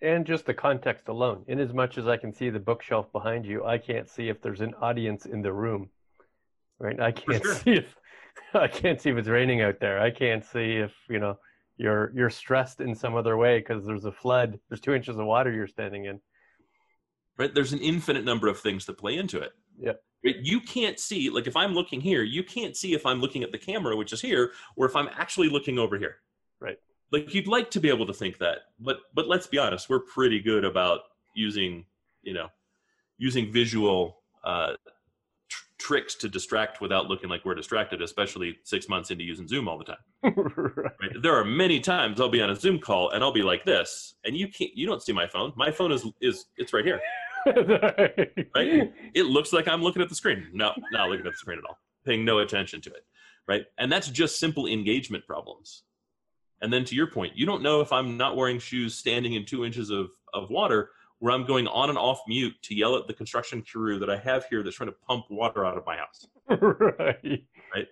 And 0.01 0.25
just 0.25 0.45
the 0.45 0.53
context 0.53 1.07
alone. 1.07 1.43
In 1.47 1.59
as 1.59 1.73
much 1.73 1.97
as 1.97 2.07
I 2.07 2.17
can 2.17 2.31
see 2.31 2.49
the 2.49 2.59
bookshelf 2.59 3.11
behind 3.11 3.45
you, 3.45 3.65
I 3.65 3.79
can't 3.79 4.07
see 4.07 4.29
if 4.29 4.41
there's 4.41 4.61
an 4.61 4.75
audience 4.75 5.25
in 5.25 5.41
the 5.41 5.51
room. 5.51 5.89
Right? 6.79 6.99
I 6.99 7.11
can't 7.11 7.43
sure. 7.43 7.55
see 7.55 7.71
if 7.73 7.95
I 8.53 8.67
can't 8.67 9.01
see 9.01 9.09
if 9.09 9.17
it's 9.17 9.27
raining 9.27 9.61
out 9.61 9.79
there. 9.79 9.99
I 9.99 10.11
can't 10.11 10.45
see 10.45 10.73
if, 10.77 10.91
you 11.09 11.19
know, 11.19 11.37
you're 11.77 12.11
you're 12.15 12.29
stressed 12.29 12.81
in 12.81 12.95
some 12.95 13.15
other 13.15 13.37
way 13.37 13.59
because 13.59 13.85
there's 13.85 14.05
a 14.05 14.11
flood. 14.11 14.59
There's 14.69 14.79
two 14.81 14.93
inches 14.93 15.17
of 15.17 15.25
water 15.25 15.51
you're 15.51 15.67
standing 15.67 16.05
in. 16.05 16.19
right 17.37 17.53
there's 17.53 17.73
an 17.73 17.79
infinite 17.79 18.25
number 18.25 18.47
of 18.47 18.59
things 18.59 18.85
that 18.85 18.97
play 18.97 19.15
into 19.17 19.39
it 19.39 19.51
Yeah. 19.79 19.93
You 20.23 20.59
can't 20.61 20.99
see 20.99 21.29
like 21.29 21.45
if 21.47 21.55
i'm 21.55 21.73
looking 21.73 22.01
here 22.01 22.23
you 22.23 22.43
can't 22.43 22.75
see 22.75 22.93
if 22.93 23.05
i'm 23.05 23.21
looking 23.21 23.43
at 23.43 23.51
the 23.51 23.59
camera 23.59 23.95
which 23.95 24.11
is 24.11 24.21
here 24.21 24.51
or 24.75 24.85
if 24.87 24.95
i'm 24.95 25.07
actually 25.13 25.49
looking 25.49 25.77
over 25.77 25.97
here 25.99 26.15
Right. 26.59 26.79
like 27.11 27.33
you'd 27.35 27.47
like 27.47 27.69
to 27.71 27.79
be 27.79 27.89
able 27.89 28.07
to 28.07 28.13
think 28.13 28.39
that 28.39 28.57
but 28.79 28.97
but 29.13 29.27
let's 29.27 29.45
be 29.47 29.59
honest 29.59 29.87
we're 29.89 29.99
pretty 29.99 30.39
good 30.41 30.65
about 30.65 31.01
using 31.35 31.85
you 32.23 32.33
know 32.33 32.47
using 33.19 33.51
visual 33.53 34.17
uh 34.43 34.73
tricks 35.87 36.15
to 36.15 36.27
distract 36.27 36.81
without 36.81 37.07
looking 37.07 37.29
like 37.29 37.45
we're 37.45 37.55
distracted 37.55 38.01
especially 38.01 38.57
six 38.63 38.89
months 38.89 39.09
into 39.11 39.23
using 39.23 39.47
zoom 39.47 39.67
all 39.69 39.77
the 39.77 39.85
time 39.85 40.03
right. 40.23 40.93
right? 41.01 41.21
There 41.21 41.35
are 41.35 41.45
many 41.45 41.79
times 41.79 42.19
I'll 42.19 42.29
be 42.29 42.41
on 42.41 42.49
a 42.49 42.55
Zoom 42.55 42.79
call 42.79 43.11
and 43.11 43.23
I'll 43.23 43.31
be 43.31 43.43
like 43.43 43.63
this, 43.65 44.15
and 44.25 44.35
you 44.35 44.47
can't, 44.47 44.71
you 44.75 44.87
don't 44.87 45.01
see 45.01 45.13
my 45.13 45.27
phone. 45.27 45.53
My 45.55 45.71
phone 45.71 45.91
is 45.91 46.05
is 46.21 46.45
it's 46.57 46.73
right 46.73 46.85
here. 46.85 46.99
Right? 48.55 48.91
It 49.13 49.27
looks 49.27 49.53
like 49.53 49.69
I'm 49.69 49.81
looking 49.81 50.01
at 50.01 50.09
the 50.09 50.15
screen. 50.15 50.47
No, 50.51 50.73
not 50.91 51.09
looking 51.09 51.25
at 51.25 51.31
the 51.31 51.37
screen 51.37 51.59
at 51.59 51.63
all. 51.63 51.77
paying 52.05 52.25
no 52.25 52.39
attention 52.39 52.81
to 52.81 52.89
it, 52.89 53.05
right? 53.47 53.63
And 53.77 53.89
that's 53.89 54.09
just 54.09 54.37
simple 54.39 54.67
engagement 54.67 55.25
problems. 55.25 55.83
And 56.61 56.73
then 56.73 56.83
to 56.85 56.95
your 56.95 57.07
point, 57.07 57.37
you 57.37 57.45
don't 57.45 57.61
know 57.61 57.79
if 57.79 57.93
I'm 57.93 58.17
not 58.17 58.35
wearing 58.35 58.59
shoes 58.59 58.95
standing 58.95 59.33
in 59.33 59.45
two 59.45 59.63
inches 59.63 59.91
of, 59.91 60.09
of 60.33 60.49
water 60.49 60.89
where 61.19 61.33
I'm 61.33 61.45
going 61.45 61.67
on 61.67 61.89
and 61.89 61.97
off 61.97 62.19
mute 62.27 62.53
to 62.63 62.75
yell 62.75 62.95
at 62.95 63.07
the 63.07 63.13
construction 63.13 63.63
crew 63.63 63.99
that 63.99 64.09
I 64.09 64.17
have 64.17 64.45
here 64.49 64.63
that's 64.63 64.75
trying 64.75 64.89
to 64.89 64.95
pump 65.07 65.25
water 65.29 65.65
out 65.65 65.77
of 65.77 65.85
my 65.85 65.97
house. 65.97 66.27
right. 66.49 67.43
Right. 67.75 67.87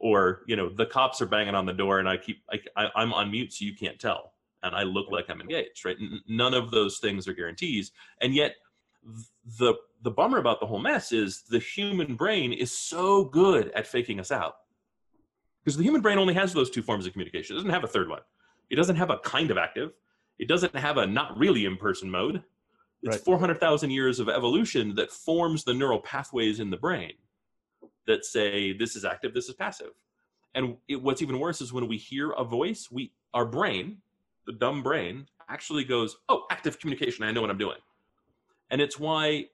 Or, 0.00 0.42
you 0.46 0.54
know, 0.54 0.68
the 0.68 0.86
cops 0.86 1.20
are 1.20 1.26
banging 1.26 1.56
on 1.56 1.66
the 1.66 1.72
door 1.72 1.98
and 1.98 2.08
I 2.08 2.16
keep, 2.16 2.42
I, 2.50 2.60
I, 2.76 2.88
I'm 2.94 3.12
on 3.12 3.30
mute 3.30 3.52
so 3.52 3.64
you 3.64 3.74
can't 3.74 3.98
tell. 3.98 4.32
And 4.62 4.74
I 4.74 4.84
look 4.84 5.10
like 5.10 5.26
I'm 5.28 5.40
engaged, 5.40 5.84
right? 5.84 5.96
N- 6.00 6.20
none 6.28 6.54
of 6.54 6.70
those 6.70 6.98
things 6.98 7.26
are 7.28 7.32
guarantees. 7.32 7.92
And 8.20 8.34
yet, 8.34 8.54
the 9.58 9.74
the 10.02 10.10
bummer 10.10 10.38
about 10.38 10.60
the 10.60 10.66
whole 10.66 10.78
mess 10.78 11.12
is 11.12 11.42
the 11.42 11.58
human 11.58 12.14
brain 12.14 12.52
is 12.52 12.70
so 12.70 13.24
good 13.24 13.70
at 13.74 13.86
faking 13.86 14.20
us 14.20 14.30
out 14.30 14.56
because 15.64 15.76
the 15.76 15.82
human 15.82 16.00
brain 16.00 16.18
only 16.18 16.34
has 16.34 16.52
those 16.52 16.70
two 16.70 16.82
forms 16.82 17.06
of 17.06 17.12
communication 17.12 17.54
it 17.54 17.58
doesn't 17.58 17.70
have 17.70 17.84
a 17.84 17.88
third 17.88 18.08
one 18.08 18.20
it 18.70 18.76
doesn't 18.76 18.96
have 18.96 19.10
a 19.10 19.18
kind 19.18 19.50
of 19.50 19.58
active 19.58 19.92
it 20.38 20.48
doesn't 20.48 20.74
have 20.74 20.98
a 20.98 21.06
not 21.06 21.36
really 21.38 21.64
in 21.64 21.76
person 21.76 22.10
mode 22.10 22.42
it's 23.02 23.16
Right. 23.16 23.24
400,000 23.24 23.90
years 23.90 24.18
of 24.18 24.28
evolution 24.28 24.94
that 24.96 25.10
forms 25.10 25.64
the 25.64 25.74
neural 25.74 26.00
pathways 26.00 26.58
in 26.60 26.70
the 26.70 26.76
brain 26.76 27.12
that 28.06 28.24
say 28.24 28.72
this 28.72 28.96
is 28.96 29.04
active 29.04 29.34
this 29.34 29.48
is 29.48 29.54
passive 29.54 29.92
and 30.54 30.76
it, 30.88 31.00
what's 31.00 31.22
even 31.22 31.38
worse 31.38 31.60
is 31.60 31.72
when 31.72 31.86
we 31.86 31.96
hear 31.96 32.30
a 32.32 32.44
voice 32.44 32.88
we 32.90 33.12
our 33.34 33.44
brain 33.44 33.98
the 34.46 34.52
dumb 34.52 34.82
brain 34.82 35.26
actually 35.48 35.84
goes 35.84 36.16
oh 36.28 36.44
active 36.50 36.78
communication 36.80 37.24
i 37.24 37.30
know 37.30 37.40
what 37.40 37.50
i'm 37.50 37.58
doing 37.58 37.76
and 38.70 38.80
it's 38.80 38.98
why 38.98 39.44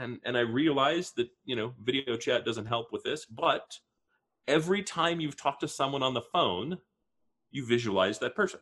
and 0.00 0.20
and 0.24 0.36
i 0.36 0.40
realize 0.40 1.12
that 1.12 1.28
you 1.44 1.56
know 1.56 1.74
video 1.82 2.16
chat 2.16 2.44
doesn't 2.44 2.66
help 2.66 2.92
with 2.92 3.02
this 3.02 3.24
but 3.24 3.78
every 4.46 4.82
time 4.82 5.20
you've 5.20 5.36
talked 5.36 5.60
to 5.60 5.68
someone 5.68 6.02
on 6.02 6.14
the 6.14 6.20
phone 6.22 6.78
you 7.50 7.66
visualize 7.66 8.18
that 8.18 8.36
person 8.36 8.60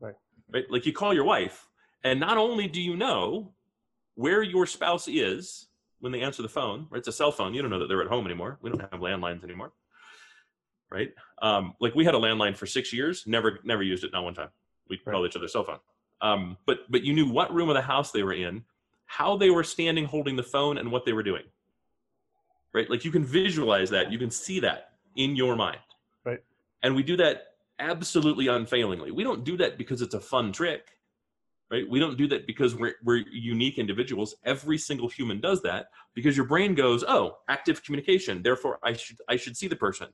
Right. 0.00 0.14
right 0.50 0.64
like 0.70 0.86
you 0.86 0.92
call 0.92 1.12
your 1.12 1.24
wife 1.24 1.67
and 2.04 2.20
not 2.20 2.36
only 2.38 2.68
do 2.68 2.80
you 2.80 2.96
know 2.96 3.52
where 4.14 4.42
your 4.42 4.66
spouse 4.66 5.08
is 5.08 5.68
when 6.00 6.12
they 6.12 6.20
answer 6.22 6.42
the 6.42 6.48
phone 6.48 6.86
right? 6.90 6.98
It's 6.98 7.08
a 7.08 7.12
cell 7.12 7.32
phone. 7.32 7.54
You 7.54 7.62
don't 7.62 7.70
know 7.70 7.78
that 7.80 7.88
they're 7.88 8.02
at 8.02 8.08
home 8.08 8.24
anymore. 8.26 8.58
We 8.62 8.70
don't 8.70 8.80
have 8.80 9.00
landlines 9.00 9.44
anymore 9.44 9.72
right? 10.90 11.10
Um, 11.42 11.74
like 11.80 11.94
we 11.94 12.04
had 12.04 12.14
a 12.14 12.18
landline 12.18 12.56
for 12.56 12.64
six 12.64 12.92
years 12.94 13.24
never 13.26 13.58
never 13.62 13.82
used 13.82 14.04
it 14.04 14.12
not 14.12 14.24
one 14.24 14.34
time. 14.34 14.48
We 14.88 14.98
Right. 15.04 15.12
called 15.12 15.26
each 15.26 15.36
other's 15.36 15.52
cell 15.52 15.64
phone. 15.64 15.80
Um, 16.22 16.56
but 16.66 16.90
but 16.90 17.02
you 17.02 17.12
knew 17.12 17.28
what 17.30 17.52
room 17.52 17.68
of 17.68 17.74
the 17.74 17.82
house 17.82 18.10
they 18.10 18.22
were 18.22 18.32
in 18.32 18.64
how 19.04 19.36
they 19.36 19.50
were 19.50 19.64
standing 19.64 20.04
holding 20.04 20.36
the 20.36 20.42
phone 20.42 20.76
and 20.78 20.90
what 20.92 21.04
they 21.06 21.12
were 21.12 21.22
doing. 21.22 21.44
Right? 22.74 22.88
Like 22.90 23.04
you 23.04 23.10
can 23.10 23.24
visualize 23.24 23.90
that. 23.90 24.10
You 24.12 24.18
can 24.18 24.30
see 24.30 24.60
that 24.60 24.92
in 25.16 25.36
your 25.36 25.56
mind. 25.56 25.78
Right. 26.24 26.40
and 26.82 26.94
we 26.94 27.02
do 27.02 27.16
that 27.18 27.54
absolutely 27.78 28.48
unfailingly. 28.48 29.10
We 29.10 29.24
don't 29.24 29.44
do 29.44 29.56
that 29.58 29.78
because 29.78 30.02
it's 30.02 30.14
a 30.14 30.20
fun 30.20 30.52
trick 30.52 30.86
right? 31.70 31.88
We 31.88 31.98
don't 32.00 32.16
do 32.16 32.26
that 32.28 32.46
because 32.46 32.74
we're, 32.74 32.94
we're 33.04 33.24
unique 33.30 33.78
individuals. 33.78 34.34
Every 34.44 34.78
single 34.78 35.08
human 35.08 35.40
does 35.40 35.62
that 35.62 35.88
because 36.14 36.36
your 36.36 36.46
brain 36.46 36.74
goes 36.74 37.04
oh 37.06 37.38
active 37.48 37.82
communication. 37.84 38.42
Therefore 38.42 38.78
i 38.82 38.92
should 38.92 39.18
i 39.28 39.36
should 39.36 39.56
see 39.56 39.68
the 39.68 39.76
person. 39.76 40.08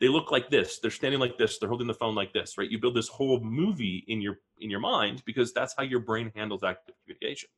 They 0.00 0.08
look 0.08 0.30
like 0.32 0.50
this. 0.50 0.80
They're 0.80 0.90
standing 0.90 1.20
like 1.20 1.38
this. 1.38 1.58
They're 1.58 1.68
holding 1.68 1.86
the 1.86 1.94
phone 1.94 2.14
like 2.14 2.32
this 2.32 2.58
right? 2.58 2.70
You 2.70 2.78
build 2.78 2.94
this 2.96 3.08
whole 3.08 3.40
movie 3.40 4.04
in 4.08 4.20
your 4.20 4.40
in 4.60 4.70
your 4.70 4.80
mind 4.80 5.22
because 5.24 5.52
that's 5.52 5.74
how 5.76 5.82
your 5.84 6.00
brain 6.00 6.30
handles 6.34 6.62
active 6.62 6.94
communication. 7.04 7.48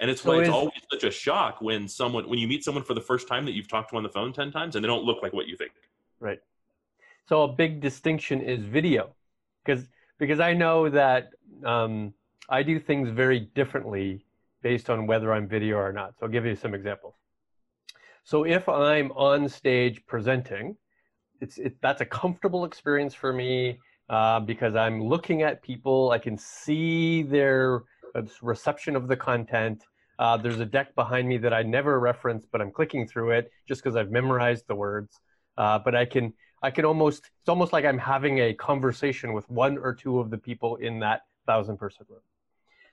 And 0.00 0.10
it's 0.10 0.22
So 0.22 0.30
why 0.30 0.38
it's 0.40 0.48
is- 0.48 0.54
always 0.54 0.80
such 0.90 1.04
a 1.04 1.10
shock 1.10 1.60
when 1.60 1.88
someone 1.88 2.28
when 2.28 2.38
you 2.38 2.48
meet 2.48 2.64
someone 2.64 2.84
for 2.84 2.94
the 2.94 3.00
first 3.00 3.28
time 3.28 3.44
that 3.46 3.52
you've 3.52 3.68
talked 3.68 3.90
to 3.90 3.96
on 3.96 4.02
the 4.02 4.08
phone 4.08 4.32
10 4.32 4.50
times 4.50 4.76
and 4.76 4.84
they 4.84 4.88
don't 4.88 5.04
look 5.04 5.22
like 5.22 5.32
what 5.32 5.46
you 5.46 5.56
think. 5.56 5.72
Right. 6.20 6.40
So 7.28 7.42
a 7.42 7.48
big 7.48 7.80
distinction 7.80 8.40
is 8.40 8.60
video, 8.64 9.14
because 9.64 9.88
because 10.18 10.40
I 10.40 10.52
know 10.52 10.88
that 10.90 11.30
um, 11.64 12.14
I 12.48 12.62
do 12.62 12.78
things 12.78 13.08
very 13.08 13.40
differently 13.54 14.24
based 14.62 14.90
on 14.90 15.06
whether 15.06 15.32
I'm 15.32 15.48
video 15.48 15.76
or 15.76 15.92
not. 15.92 16.14
So 16.18 16.26
I'll 16.26 16.32
give 16.32 16.46
you 16.46 16.56
some 16.56 16.74
examples. 16.74 17.14
So 18.24 18.44
if 18.44 18.68
I'm 18.68 19.12
on 19.12 19.48
stage 19.48 20.04
presenting, 20.06 20.76
it's 21.40 21.58
it, 21.58 21.76
that's 21.82 22.00
a 22.00 22.06
comfortable 22.06 22.64
experience 22.64 23.14
for 23.14 23.32
me 23.32 23.78
uh, 24.08 24.40
because 24.40 24.74
I'm 24.74 25.02
looking 25.02 25.42
at 25.42 25.62
people. 25.62 26.10
I 26.10 26.18
can 26.18 26.38
see 26.38 27.22
their 27.22 27.82
uh, 28.14 28.22
reception 28.40 28.96
of 28.96 29.08
the 29.08 29.16
content. 29.16 29.84
Uh, 30.18 30.36
there's 30.36 30.60
a 30.60 30.64
deck 30.64 30.94
behind 30.94 31.28
me 31.28 31.36
that 31.38 31.52
I 31.52 31.62
never 31.62 31.98
reference, 32.00 32.46
but 32.50 32.60
I'm 32.60 32.70
clicking 32.70 33.06
through 33.06 33.32
it 33.32 33.50
just 33.68 33.82
because 33.82 33.96
I've 33.96 34.10
memorized 34.10 34.66
the 34.68 34.74
words. 34.74 35.20
Uh, 35.58 35.78
but 35.78 35.94
I 35.94 36.04
can 36.04 36.32
I 36.62 36.70
can 36.70 36.86
almost 36.86 37.30
it's 37.40 37.48
almost 37.48 37.72
like 37.74 37.84
I'm 37.84 37.98
having 37.98 38.38
a 38.38 38.54
conversation 38.54 39.34
with 39.34 39.48
one 39.50 39.76
or 39.76 39.94
two 39.94 40.18
of 40.18 40.30
the 40.30 40.38
people 40.38 40.76
in 40.76 41.00
that 41.00 41.22
thousand 41.46 41.76
person 41.78 42.06
room. 42.08 42.20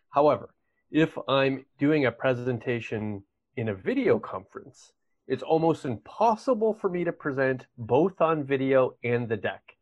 However, 0.10 0.54
if 0.92 1.18
I'm 1.28 1.66
doing 1.80 2.06
a 2.06 2.12
presentation 2.12 3.24
in 3.56 3.70
a 3.70 3.74
video 3.76 4.20
conference, 4.20 4.94
it's 5.28 5.44
almost 5.44 5.86
impossible 5.86 6.74
for 6.74 6.90
me 6.90 7.04
to 7.04 7.12
present 7.14 7.68
both 7.78 8.20
on 8.22 8.44
video 8.44 8.96
and 9.04 9.30
the 9.30 9.38
deck. 9.38 9.78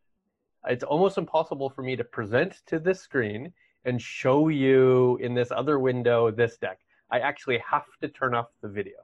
It's 0.68 0.84
almost 0.84 1.18
impossible 1.18 1.70
for 1.70 1.82
me 1.82 1.96
to 1.96 2.04
present 2.04 2.62
to 2.68 2.80
this 2.80 3.00
screen 3.02 3.54
and 3.86 4.00
show 4.02 4.50
you 4.50 5.18
in 5.22 5.34
this 5.34 5.52
other 5.52 5.80
window 5.80 6.30
this 6.32 6.58
deck. 6.58 6.80
I 7.12 7.20
actually 7.20 7.60
have 7.72 7.86
to 8.02 8.08
turn 8.10 8.36
off 8.36 8.48
the 8.62 8.68
video 8.68 8.98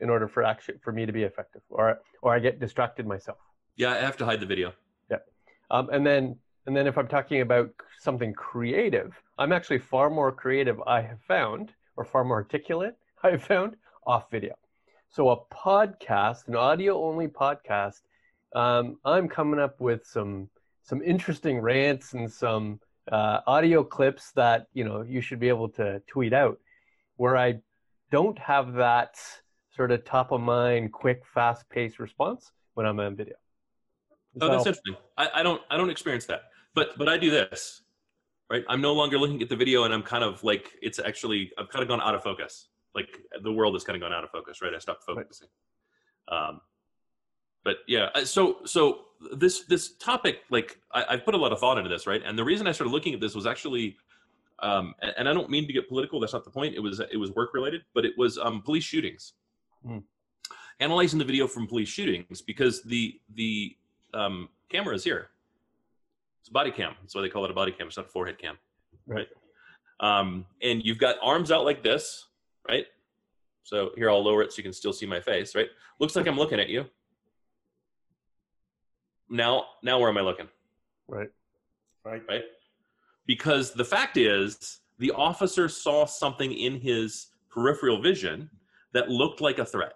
in 0.00 0.08
order 0.08 0.28
for 0.28 0.42
actually 0.42 0.78
for 0.82 0.92
me 0.92 1.04
to 1.06 1.12
be 1.12 1.24
effective, 1.24 1.62
or 1.68 1.98
or 2.22 2.34
I 2.34 2.38
get 2.38 2.60
distracted 2.60 3.06
myself. 3.06 3.38
yeah 3.76 3.90
i 3.92 3.96
have 3.96 4.16
to 4.18 4.24
hide 4.24 4.40
the 4.40 4.46
video 4.46 4.72
Yeah, 5.10 5.18
Um, 5.70 5.88
and 5.90 6.06
then 6.06 6.36
and 6.66 6.76
then 6.76 6.86
if 6.86 6.98
I'm 6.98 7.08
talking 7.08 7.40
about 7.40 7.70
something 8.00 8.32
creative, 8.32 9.14
I'm 9.38 9.52
actually 9.52 9.78
far 9.78 10.10
more 10.10 10.32
creative. 10.32 10.80
I 10.86 11.00
have 11.00 11.20
found, 11.22 11.72
or 11.96 12.04
far 12.04 12.24
more 12.24 12.36
articulate. 12.36 12.96
I 13.22 13.30
have 13.30 13.42
found 13.42 13.76
off 14.06 14.30
video. 14.30 14.54
So 15.08 15.30
a 15.30 15.54
podcast, 15.54 16.48
an 16.48 16.56
audio-only 16.56 17.28
podcast, 17.28 18.00
um, 18.54 18.98
I'm 19.04 19.28
coming 19.28 19.60
up 19.60 19.80
with 19.80 20.06
some 20.06 20.48
some 20.82 21.02
interesting 21.02 21.58
rants 21.60 22.14
and 22.14 22.30
some 22.30 22.78
uh, 23.10 23.40
audio 23.46 23.82
clips 23.82 24.30
that 24.32 24.66
you 24.72 24.84
know 24.84 25.02
you 25.02 25.20
should 25.20 25.40
be 25.40 25.48
able 25.48 25.68
to 25.70 26.00
tweet 26.06 26.32
out, 26.32 26.58
where 27.16 27.36
I 27.36 27.60
don't 28.10 28.38
have 28.38 28.74
that 28.74 29.16
sort 29.74 29.90
of 29.90 30.04
top 30.04 30.32
of 30.32 30.40
mind, 30.40 30.92
quick, 30.92 31.22
fast-paced 31.34 31.98
response 31.98 32.52
when 32.74 32.86
I'm 32.86 32.98
on 32.98 33.14
video. 33.14 33.34
Oh, 34.40 34.48
that's 34.48 34.66
interesting. 34.66 34.96
I, 35.16 35.28
I 35.36 35.42
don't 35.42 35.60
I 35.70 35.76
don't 35.76 35.90
experience 35.90 36.26
that, 36.26 36.44
but 36.76 36.96
but 36.96 37.08
I 37.08 37.16
do 37.16 37.30
this, 37.30 37.82
right? 38.48 38.62
I'm 38.68 38.80
no 38.80 38.92
longer 38.92 39.18
looking 39.18 39.42
at 39.42 39.48
the 39.48 39.56
video, 39.56 39.82
and 39.84 39.92
I'm 39.92 40.02
kind 40.02 40.22
of 40.22 40.44
like 40.44 40.74
it's 40.80 41.00
actually 41.00 41.50
I've 41.58 41.70
kind 41.70 41.82
of 41.82 41.88
gone 41.88 42.00
out 42.00 42.14
of 42.14 42.22
focus. 42.22 42.68
Like 42.94 43.18
the 43.42 43.52
world 43.52 43.74
has 43.74 43.82
kind 43.82 43.96
of 43.96 44.00
gone 44.00 44.12
out 44.12 44.22
of 44.22 44.30
focus, 44.30 44.62
right? 44.62 44.72
I 44.72 44.78
stopped 44.78 45.02
focusing. 45.02 45.48
Um, 46.28 46.60
but 47.64 47.78
yeah, 47.88 48.10
so 48.22 48.58
so 48.64 49.06
this 49.32 49.64
this 49.64 49.96
topic, 49.96 50.42
like 50.50 50.78
I, 50.92 51.04
I've 51.10 51.24
put 51.24 51.34
a 51.34 51.38
lot 51.38 51.50
of 51.50 51.58
thought 51.58 51.78
into 51.78 51.90
this, 51.90 52.06
right? 52.06 52.22
And 52.24 52.38
the 52.38 52.44
reason 52.44 52.66
I 52.68 52.72
started 52.72 52.92
looking 52.92 53.14
at 53.14 53.20
this 53.20 53.34
was 53.34 53.46
actually, 53.46 53.96
um, 54.60 54.94
and, 55.00 55.14
and 55.18 55.28
I 55.28 55.32
don't 55.32 55.50
mean 55.50 55.66
to 55.66 55.72
get 55.72 55.88
political. 55.88 56.20
That's 56.20 56.34
not 56.34 56.44
the 56.44 56.50
point. 56.50 56.74
It 56.76 56.80
was 56.80 57.00
it 57.00 57.16
was 57.16 57.32
work 57.32 57.54
related, 57.54 57.82
but 57.94 58.04
it 58.04 58.12
was 58.18 58.38
um, 58.38 58.60
police 58.62 58.84
shootings. 58.84 59.32
Hmm. 59.84 59.98
Analyzing 60.78 61.18
the 61.18 61.24
video 61.24 61.46
from 61.46 61.66
police 61.66 61.88
shootings 61.88 62.42
because 62.42 62.82
the 62.82 63.18
the 63.34 63.76
um, 64.12 64.50
camera 64.68 64.94
is 64.94 65.02
here. 65.02 65.30
It's 66.46 66.50
a 66.50 66.52
body 66.52 66.70
cam. 66.70 66.94
That's 67.02 67.12
why 67.12 67.22
they 67.22 67.28
call 67.28 67.44
it 67.44 67.50
a 67.50 67.54
body 67.54 67.72
cam. 67.72 67.88
It's 67.88 67.96
not 67.96 68.06
a 68.06 68.08
forehead 68.08 68.38
cam, 68.38 68.56
Right. 69.08 69.26
Um, 69.98 70.46
and 70.62 70.80
you've 70.84 70.98
got 70.98 71.16
arms 71.20 71.50
out 71.50 71.64
like 71.64 71.82
this, 71.82 72.28
right? 72.68 72.86
So 73.64 73.90
here 73.96 74.08
I'll 74.08 74.22
lower 74.22 74.42
it 74.42 74.52
so 74.52 74.58
you 74.58 74.62
can 74.62 74.72
still 74.72 74.92
see 74.92 75.06
my 75.06 75.18
face, 75.18 75.56
right? 75.56 75.66
Looks 75.98 76.14
like 76.14 76.28
I'm 76.28 76.36
looking 76.36 76.60
at 76.60 76.68
you. 76.68 76.84
Now, 79.28 79.64
now 79.82 79.98
where 79.98 80.08
am 80.08 80.18
I 80.18 80.20
looking? 80.20 80.46
Right. 81.08 81.30
Right. 82.04 82.22
right? 82.28 82.44
Because 83.26 83.72
the 83.72 83.84
fact 83.84 84.16
is, 84.16 84.78
the 85.00 85.10
officer 85.10 85.68
saw 85.68 86.06
something 86.06 86.52
in 86.52 86.78
his 86.78 87.26
peripheral 87.50 88.00
vision 88.00 88.48
that 88.92 89.08
looked 89.08 89.40
like 89.40 89.58
a 89.58 89.64
threat. 89.64 89.94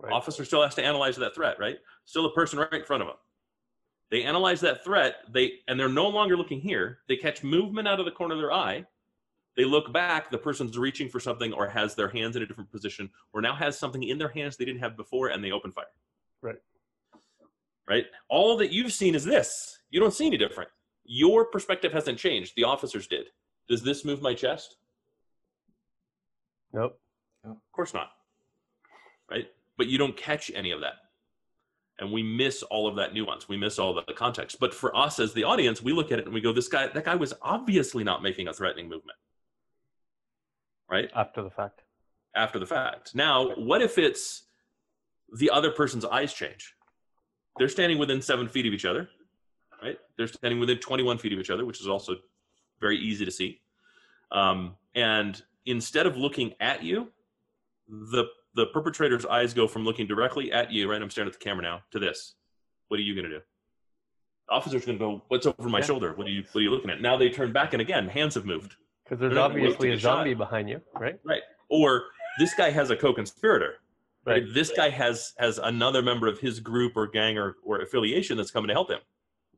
Right. 0.00 0.10
Officer 0.10 0.46
still 0.46 0.62
has 0.62 0.74
to 0.76 0.82
analyze 0.82 1.16
that 1.16 1.34
threat, 1.34 1.58
right? 1.58 1.76
Still 2.06 2.24
a 2.24 2.32
person 2.32 2.58
right 2.58 2.72
in 2.72 2.84
front 2.84 3.02
of 3.02 3.10
him. 3.10 3.16
They 4.10 4.22
analyze 4.22 4.60
that 4.60 4.84
threat, 4.84 5.16
they 5.28 5.54
and 5.66 5.78
they're 5.78 5.88
no 5.88 6.08
longer 6.08 6.36
looking 6.36 6.60
here. 6.60 6.98
They 7.08 7.16
catch 7.16 7.42
movement 7.42 7.88
out 7.88 7.98
of 7.98 8.06
the 8.06 8.12
corner 8.12 8.34
of 8.34 8.40
their 8.40 8.52
eye. 8.52 8.84
They 9.56 9.64
look 9.64 9.92
back, 9.92 10.30
the 10.30 10.38
person's 10.38 10.76
reaching 10.76 11.08
for 11.08 11.18
something 11.18 11.52
or 11.52 11.66
has 11.66 11.94
their 11.94 12.08
hands 12.08 12.36
in 12.36 12.42
a 12.42 12.46
different 12.46 12.70
position 12.70 13.10
or 13.32 13.40
now 13.40 13.54
has 13.54 13.78
something 13.78 14.02
in 14.02 14.18
their 14.18 14.28
hands 14.28 14.56
they 14.56 14.66
didn't 14.66 14.82
have 14.82 14.96
before 14.96 15.28
and 15.28 15.42
they 15.42 15.50
open 15.50 15.72
fire. 15.72 15.86
Right. 16.42 16.56
Right? 17.88 18.04
All 18.28 18.56
that 18.58 18.70
you've 18.70 18.92
seen 18.92 19.14
is 19.14 19.24
this. 19.24 19.78
You 19.90 19.98
don't 19.98 20.12
see 20.12 20.26
any 20.26 20.36
different. 20.36 20.68
Your 21.04 21.46
perspective 21.46 21.92
hasn't 21.92 22.18
changed. 22.18 22.52
The 22.54 22.64
officers 22.64 23.06
did. 23.06 23.28
Does 23.66 23.82
this 23.82 24.04
move 24.04 24.20
my 24.20 24.34
chest? 24.34 24.76
Nope. 26.72 27.00
Of 27.44 27.56
course 27.72 27.94
not. 27.94 28.10
Right? 29.30 29.46
but 29.76 29.86
you 29.86 29.98
don't 29.98 30.16
catch 30.16 30.50
any 30.54 30.70
of 30.70 30.80
that 30.80 30.94
and 31.98 32.12
we 32.12 32.22
miss 32.22 32.62
all 32.64 32.86
of 32.86 32.96
that 32.96 33.14
nuance. 33.14 33.48
We 33.48 33.56
miss 33.56 33.78
all 33.78 33.94
the 33.94 34.02
context. 34.14 34.58
But 34.60 34.74
for 34.74 34.94
us 34.96 35.18
as 35.18 35.32
the 35.32 35.44
audience 35.44 35.82
we 35.82 35.92
look 35.92 36.12
at 36.12 36.18
it 36.18 36.24
and 36.26 36.34
we 36.34 36.40
go 36.40 36.52
this 36.52 36.68
guy 36.68 36.88
that 36.88 37.04
guy 37.04 37.14
was 37.14 37.34
obviously 37.42 38.04
not 38.04 38.22
making 38.22 38.48
a 38.48 38.52
threatening 38.52 38.88
movement. 38.88 39.18
Right? 40.90 41.10
After 41.14 41.42
the 41.42 41.50
fact. 41.50 41.82
after 42.34 42.58
the 42.58 42.66
fact. 42.66 43.14
Now 43.14 43.54
what 43.56 43.82
if 43.82 43.98
it's 43.98 44.42
the 45.32 45.50
other 45.50 45.70
person's 45.70 46.04
eyes 46.04 46.32
change? 46.32 46.74
They're 47.58 47.68
standing 47.68 47.98
within 47.98 48.20
seven 48.20 48.48
feet 48.48 48.66
of 48.66 48.72
each 48.72 48.84
other 48.84 49.08
right? 49.82 49.98
They're 50.16 50.26
standing 50.26 50.58
within 50.58 50.78
21 50.78 51.18
feet 51.18 51.32
of 51.32 51.38
each 51.38 51.50
other 51.50 51.64
which 51.64 51.80
is 51.80 51.88
also 51.88 52.16
very 52.80 52.98
easy 52.98 53.24
to 53.24 53.30
see. 53.30 53.60
Um, 54.32 54.76
and 54.94 55.40
instead 55.64 56.06
of 56.06 56.16
looking 56.16 56.54
at 56.60 56.82
you 56.82 57.08
the 57.88 58.24
the 58.56 58.66
perpetrator's 58.66 59.24
eyes 59.26 59.54
go 59.54 59.68
from 59.68 59.84
looking 59.84 60.06
directly 60.06 60.50
at 60.50 60.72
you, 60.72 60.90
right? 60.90 61.00
I'm 61.00 61.10
staring 61.10 61.28
at 61.28 61.34
the 61.34 61.38
camera 61.38 61.62
now, 61.62 61.82
to 61.92 61.98
this. 61.98 62.34
What 62.88 62.98
are 62.98 63.02
you 63.02 63.14
going 63.14 63.26
to 63.30 63.38
do? 63.38 63.42
The 64.48 64.54
officer's 64.54 64.84
going 64.86 64.98
to 64.98 65.04
go, 65.04 65.22
"What's 65.28 65.46
over 65.46 65.68
my 65.68 65.78
Yeah. 65.78 65.84
shoulder? 65.84 66.14
What 66.14 66.26
are 66.26 66.30
you 66.30 66.42
What 66.52 66.56
are 66.60 66.62
you 66.62 66.70
looking 66.70 66.90
at?" 66.90 67.00
Now 67.00 67.16
they 67.16 67.28
turn 67.30 67.52
back, 67.52 67.74
and 67.74 67.80
again, 67.82 68.08
hands 68.08 68.34
have 68.34 68.44
moved. 68.46 68.76
Because 69.04 69.20
there's 69.20 69.30
They're 69.30 69.40
not 69.40 69.48
gonna 69.50 69.60
wait 69.62 69.68
to 69.68 69.74
obviously 69.74 69.88
a 69.88 69.92
get 69.92 70.00
shot. 70.00 70.16
zombie 70.18 70.34
behind 70.34 70.68
you, 70.68 70.80
right? 70.94 71.20
Right. 71.24 71.42
Or 71.68 72.06
this 72.38 72.54
guy 72.54 72.70
has 72.70 72.90
a 72.90 72.96
co-conspirator. 72.96 73.76
Right. 74.24 74.42
Right. 74.42 74.54
This 74.54 74.72
guy 74.72 74.88
has 74.88 75.34
has 75.38 75.58
another 75.58 76.02
member 76.02 76.26
of 76.26 76.40
his 76.40 76.58
group 76.60 76.96
or 76.96 77.06
gang 77.06 77.38
or, 77.38 77.56
or 77.62 77.80
affiliation 77.82 78.36
that's 78.36 78.50
coming 78.50 78.68
to 78.68 78.74
help 78.74 78.90
him. 78.90 79.00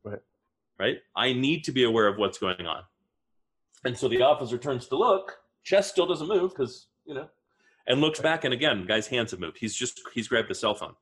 Right. 0.05 0.19
Right. 0.79 0.99
I 1.17 1.33
need 1.33 1.65
to 1.65 1.73
be 1.73 1.85
aware 1.85 2.07
of 2.09 2.19
what's 2.19 2.39
going 2.39 2.67
on. 2.67 2.83
And 3.85 3.97
so 3.97 4.09
the 4.09 4.23
officer 4.23 4.59
turns 4.59 4.87
to 4.89 4.97
look. 4.97 5.39
Chest 5.65 5.91
still 5.91 6.07
doesn't 6.07 6.29
move 6.29 6.51
because 6.51 6.89
you 7.07 7.15
know, 7.15 7.29
and 7.89 8.01
looks 8.01 8.21
back. 8.21 8.45
And 8.45 8.55
again, 8.55 8.87
guy's 8.87 9.09
hands 9.09 9.33
have 9.33 9.41
moved. 9.41 9.59
He's 9.59 9.75
just 9.75 10.01
he's 10.15 10.29
grabbed 10.29 10.51
a 10.51 10.55
cell 10.55 10.75
phone. 10.75 10.95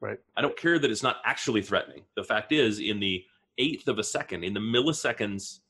Right. 0.00 0.18
I 0.36 0.42
don't 0.42 0.56
care 0.56 0.78
that 0.78 0.90
it's 0.90 1.02
not 1.02 1.16
actually 1.24 1.62
threatening. 1.62 2.02
The 2.16 2.24
fact 2.24 2.52
is, 2.52 2.80
in 2.80 2.98
the 3.00 3.24
eighth 3.56 3.86
of 3.88 3.98
a 3.98 4.04
second, 4.04 4.42
in 4.42 4.52
the 4.52 4.60
milliseconds 4.60 5.60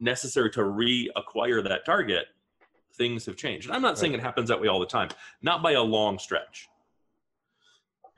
necessary 0.00 0.50
to 0.50 0.60
reacquire 0.60 1.62
that 1.62 1.84
target, 1.86 2.26
things 2.94 3.24
have 3.26 3.36
changed. 3.36 3.68
And 3.68 3.76
I'm 3.76 3.82
not 3.82 3.98
saying 3.98 4.14
it 4.14 4.20
happens 4.20 4.48
that 4.48 4.60
way 4.60 4.66
all 4.66 4.80
the 4.80 4.86
time, 4.86 5.08
not 5.42 5.62
by 5.62 5.72
a 5.72 5.82
long 5.82 6.18
stretch. 6.18 6.68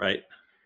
Right. 0.01 0.23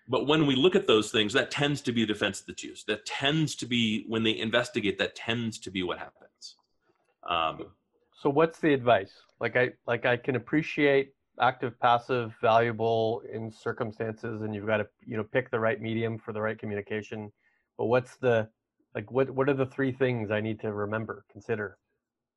But 0.09 0.27
when 0.27 0.47
we 0.47 0.55
look 0.55 0.77
at 0.77 0.87
those 0.87 1.11
things, 1.11 1.33
that 1.35 1.51
tends 1.51 1.83
to 1.83 1.93
be 1.93 2.03
the 2.03 2.13
defense 2.15 2.41
that's 2.41 2.63
used. 2.63 2.87
That 2.87 3.05
tends 3.05 3.55
to 3.57 3.67
be 3.67 4.05
when 4.07 4.23
they 4.23 4.39
investigate, 4.39 4.97
that 4.99 5.15
tends 5.17 5.59
to 5.59 5.71
be 5.71 5.83
what 5.83 5.99
happens. 5.99 6.57
Um, 7.29 7.67
So 8.23 8.31
what's 8.31 8.59
the 8.59 8.73
advice? 8.73 9.13
Like 9.41 9.57
I 9.57 9.71
like 9.87 10.07
I 10.07 10.17
can 10.17 10.37
appreciate 10.37 11.13
active 11.41 11.79
passive 11.79 12.35
valuable 12.41 13.23
in 13.33 13.51
circumstances 13.51 14.43
and 14.43 14.55
you've 14.55 14.67
got 14.67 14.79
to 14.79 14.89
you 15.07 15.17
know 15.17 15.25
pick 15.25 15.51
the 15.51 15.61
right 15.61 15.81
medium 15.81 16.19
for 16.19 16.33
the 16.33 16.41
right 16.41 16.59
communication. 16.59 17.33
But 17.77 17.87
what's 17.87 18.17
the 18.17 18.49
like 18.95 19.11
what 19.11 19.31
what 19.31 19.49
are 19.49 19.55
the 19.55 19.67
three 19.67 19.93
things 19.93 20.31
I 20.31 20.41
need 20.41 20.61
to 20.61 20.73
remember, 20.73 21.25
consider? 21.31 21.79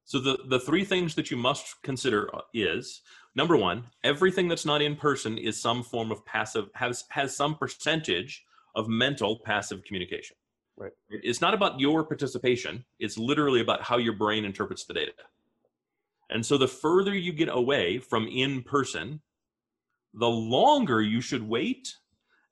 So 0.06 0.20
the 0.20 0.38
the 0.48 0.60
three 0.60 0.84
things 0.84 1.16
that 1.16 1.32
you 1.32 1.38
must 1.38 1.82
consider 1.84 2.34
uh, 2.36 2.42
is 2.54 3.02
number 3.36 3.58
one, 3.58 3.86
everything 4.04 4.48
that's 4.48 4.66
not 4.66 4.82
in 4.82 4.96
person 4.96 5.38
is 5.38 5.62
some 5.62 5.84
form 5.84 6.12
of 6.12 6.26
passive 6.26 6.70
has 6.76 7.06
has 7.10 7.36
some 7.36 7.56
percentage 7.56 8.44
of 8.76 8.88
mental 8.88 9.40
passive 9.44 9.84
communication. 9.84 10.36
Right. 10.78 10.92
It's 11.10 11.42
not 11.42 11.54
about 11.54 11.80
your 11.80 12.04
participation. 12.04 12.86
It's 13.00 13.18
literally 13.18 13.62
about 13.62 13.84
how 13.84 13.98
your 13.98 14.14
brain 14.14 14.46
interprets 14.46 14.86
the 14.86 14.94
data. 14.94 15.12
And 16.32 16.46
so 16.46 16.58
the 16.58 16.68
further 16.68 17.16
you 17.16 17.34
get 17.34 17.50
away 17.50 18.00
from 18.00 18.28
in 18.28 18.64
person, 18.64 19.22
the 20.14 20.30
longer 20.30 21.02
you 21.02 21.22
should 21.22 21.44
wait 21.48 21.94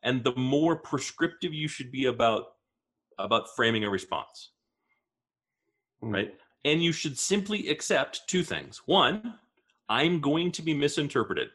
and 0.04 0.24
the 0.24 0.36
more 0.36 0.78
prescriptive 0.78 1.54
you 1.54 1.68
should 1.68 1.92
be 1.92 2.06
about 2.06 2.46
about 3.18 3.54
framing 3.56 3.84
a 3.84 3.90
response 3.90 4.52
Hmm. 6.02 6.12
right? 6.12 6.36
And 6.66 6.84
you 6.84 6.92
should 6.92 7.18
simply 7.18 7.70
accept 7.70 8.28
two 8.28 8.44
things. 8.44 8.82
One, 8.86 9.36
I'm 9.88 10.20
going 10.20 10.52
to 10.54 10.62
be 10.62 10.74
misinterpreted. 10.74 11.50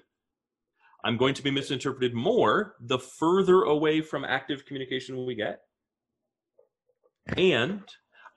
I'm 1.05 1.19
going 1.19 1.35
to 1.35 1.43
be 1.43 1.51
misinterpreted 1.51 2.15
more 2.15 2.77
the 2.81 2.99
further 2.99 3.63
away 3.63 4.01
from 4.01 4.25
active 4.25 4.65
communication 4.65 5.27
we 5.27 5.35
get. 5.35 5.61
And 7.37 7.83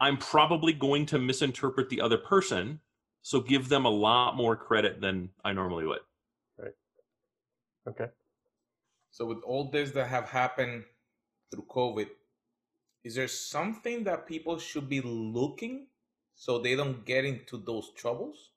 I'm 0.02 0.18
probably 0.18 0.74
going 0.74 1.06
to 1.08 1.20
misinterpret 1.20 1.90
the 1.90 2.02
other 2.02 2.18
person, 2.18 2.82
so 3.28 3.42
give 3.42 3.68
them 3.68 3.84
a 3.84 3.90
lot 3.90 4.38
more 4.38 4.56
credit 4.56 5.02
than 5.02 5.30
I 5.44 5.52
normally 5.52 5.86
would. 5.86 6.00
Right. 6.58 6.72
Okay. 7.86 8.08
So 9.12 9.26
with 9.26 9.40
all 9.46 9.70
this 9.70 9.92
that 9.92 10.08
have 10.08 10.30
happened 10.30 10.86
through 11.52 11.66
COVID, 11.70 12.08
is 13.04 13.16
there 13.16 13.28
something 13.28 14.06
that 14.06 14.28
people 14.28 14.58
should 14.58 14.88
be 14.88 15.02
looking 15.02 15.88
so 16.36 16.58
they 16.58 16.78
don't 16.78 17.04
get 17.04 17.26
into 17.26 17.58
those 17.58 17.92
troubles? 17.98 18.52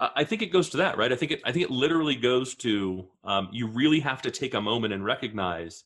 I 0.00 0.10
I 0.16 0.24
think 0.24 0.42
it 0.42 0.50
goes 0.50 0.68
to 0.70 0.78
that, 0.78 0.98
right? 0.98 1.12
I 1.12 1.14
think 1.14 1.30
it. 1.30 1.40
I 1.44 1.52
think 1.52 1.64
it 1.64 1.70
literally 1.70 2.16
goes 2.16 2.56
to 2.66 3.06
um, 3.22 3.50
you 3.52 3.68
really 3.68 4.00
have 4.00 4.20
to 4.22 4.32
take 4.32 4.54
a 4.54 4.60
moment 4.60 4.92
and 4.94 5.04
recognize 5.04 5.84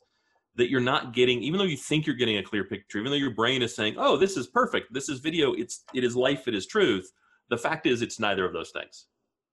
that 0.57 0.71
you're 0.71 0.89
not 0.95 1.13
getting, 1.13 1.43
even 1.43 1.59
though 1.59 1.73
you 1.75 1.77
think 1.77 2.07
you're 2.07 2.17
getting 2.23 2.39
a 2.39 2.43
clear 2.43 2.65
picture, 2.65 2.99
even 2.99 3.11
though 3.11 3.25
your 3.27 3.35
brain 3.35 3.61
is 3.61 3.77
saying, 3.77 3.97
"Oh, 3.99 4.17
this 4.17 4.39
is 4.39 4.47
perfect. 4.47 4.95
This 4.95 5.11
is 5.11 5.21
video. 5.21 5.53
It's 5.53 5.85
it 5.93 6.03
is 6.03 6.17
life. 6.17 6.49
It 6.49 6.55
is 6.55 6.67
truth." 6.67 7.13
The 7.53 7.59
fact 7.59 7.87
is, 7.87 8.01
it's 8.01 8.19
neither 8.19 8.47
of 8.47 8.55
those 8.55 8.71
things. 8.71 9.09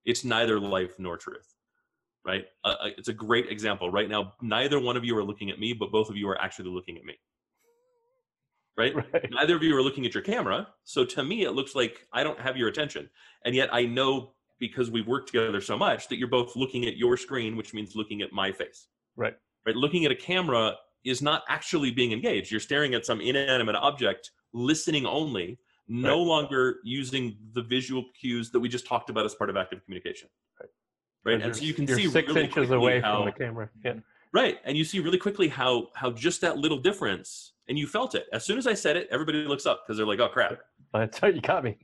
It's 0.05 0.23
neither 0.23 0.57
life 0.57 0.93
nor 0.99 1.17
truth, 1.17 1.53
right? 2.25 2.45
Uh, 2.63 2.75
uh, 2.79 2.89
it's 2.97 3.09
a 3.09 3.13
great 3.13 3.47
example. 3.51 3.91
Right 3.91 4.07
now, 4.07 4.35
neither 4.41 4.79
one 4.79 4.95
of 4.95 5.03
you 5.03 5.17
are 5.17 5.23
looking 5.23 5.49
at 5.49 5.59
me, 5.59 5.73
but 5.73 5.91
both 5.91 6.09
of 6.09 6.15
you 6.15 6.29
are 6.29 6.39
actually 6.41 6.69
looking 6.69 6.97
at 6.97 7.03
me. 7.03 7.15
Right? 8.77 8.95
Right. 8.95 9.29
neither 9.31 9.57
of 9.57 9.63
you 9.63 9.75
are 9.75 9.81
looking 9.81 10.05
at 10.05 10.13
your 10.13 10.23
camera 10.23 10.65
so 10.85 11.03
to 11.03 11.21
me 11.21 11.43
it 11.43 11.51
looks 11.51 11.75
like 11.75 12.07
i 12.13 12.23
don't 12.23 12.39
have 12.39 12.55
your 12.55 12.69
attention 12.69 13.09
and 13.43 13.53
yet 13.53 13.67
i 13.73 13.83
know 13.83 14.31
because 14.57 14.89
we've 14.89 15.05
worked 15.05 15.27
together 15.27 15.59
so 15.59 15.77
much 15.77 16.07
that 16.07 16.17
you're 16.17 16.29
both 16.29 16.55
looking 16.55 16.85
at 16.85 16.95
your 16.95 17.17
screen 17.17 17.57
which 17.57 17.73
means 17.73 17.97
looking 17.97 18.21
at 18.21 18.31
my 18.31 18.53
face 18.53 18.87
Right. 19.17 19.35
right 19.65 19.75
looking 19.75 20.05
at 20.05 20.11
a 20.11 20.15
camera 20.15 20.75
is 21.03 21.21
not 21.21 21.43
actually 21.49 21.91
being 21.91 22.13
engaged 22.13 22.51
you're 22.51 22.61
staring 22.61 22.93
at 22.93 23.05
some 23.05 23.19
inanimate 23.19 23.75
object 23.75 24.31
listening 24.53 25.05
only 25.05 25.59
no 25.89 26.19
Right. 26.19 26.27
longer 26.27 26.79
using 26.83 27.35
the 27.53 27.61
visual 27.63 28.05
cues 28.19 28.51
that 28.51 28.59
we 28.59 28.69
just 28.69 28.85
talked 28.85 29.09
about 29.09 29.25
as 29.25 29.33
part 29.33 29.49
of 29.49 29.57
active 29.57 29.83
communication 29.83 30.29
Right. 30.59 30.69
right 31.25 31.41
and 31.41 31.55
so 31.55 31.63
you 31.63 31.73
can 31.73 31.87
see 31.87 32.07
six 32.07 32.27
really 32.27 32.43
inches 32.43 32.69
away 32.69 33.01
how, 33.01 33.17
from 33.17 33.25
the 33.25 33.31
camera. 33.31 33.69
Yeah. 33.83 33.95
Right. 34.31 34.59
And 34.63 34.77
you 34.77 34.83
see 34.83 34.99
really 34.99 35.17
quickly 35.17 35.47
how 35.47 35.87
how 35.95 36.11
just 36.11 36.41
that 36.41 36.57
little 36.57 36.77
difference 36.77 37.53
and 37.67 37.77
you 37.79 37.87
felt 37.87 38.13
it. 38.13 38.27
As 38.31 38.45
soon 38.45 38.59
as 38.59 38.67
I 38.67 38.75
said 38.75 38.95
it, 38.95 39.07
everybody 39.11 39.39
looks 39.43 39.65
up 39.65 39.83
because 39.83 39.97
they're 39.97 40.05
like, 40.05 40.19
oh 40.19 40.29
crap. 40.29 40.59
That's 40.93 41.17
how 41.17 41.27
you 41.27 41.41
got 41.41 41.63
me. 41.63 41.77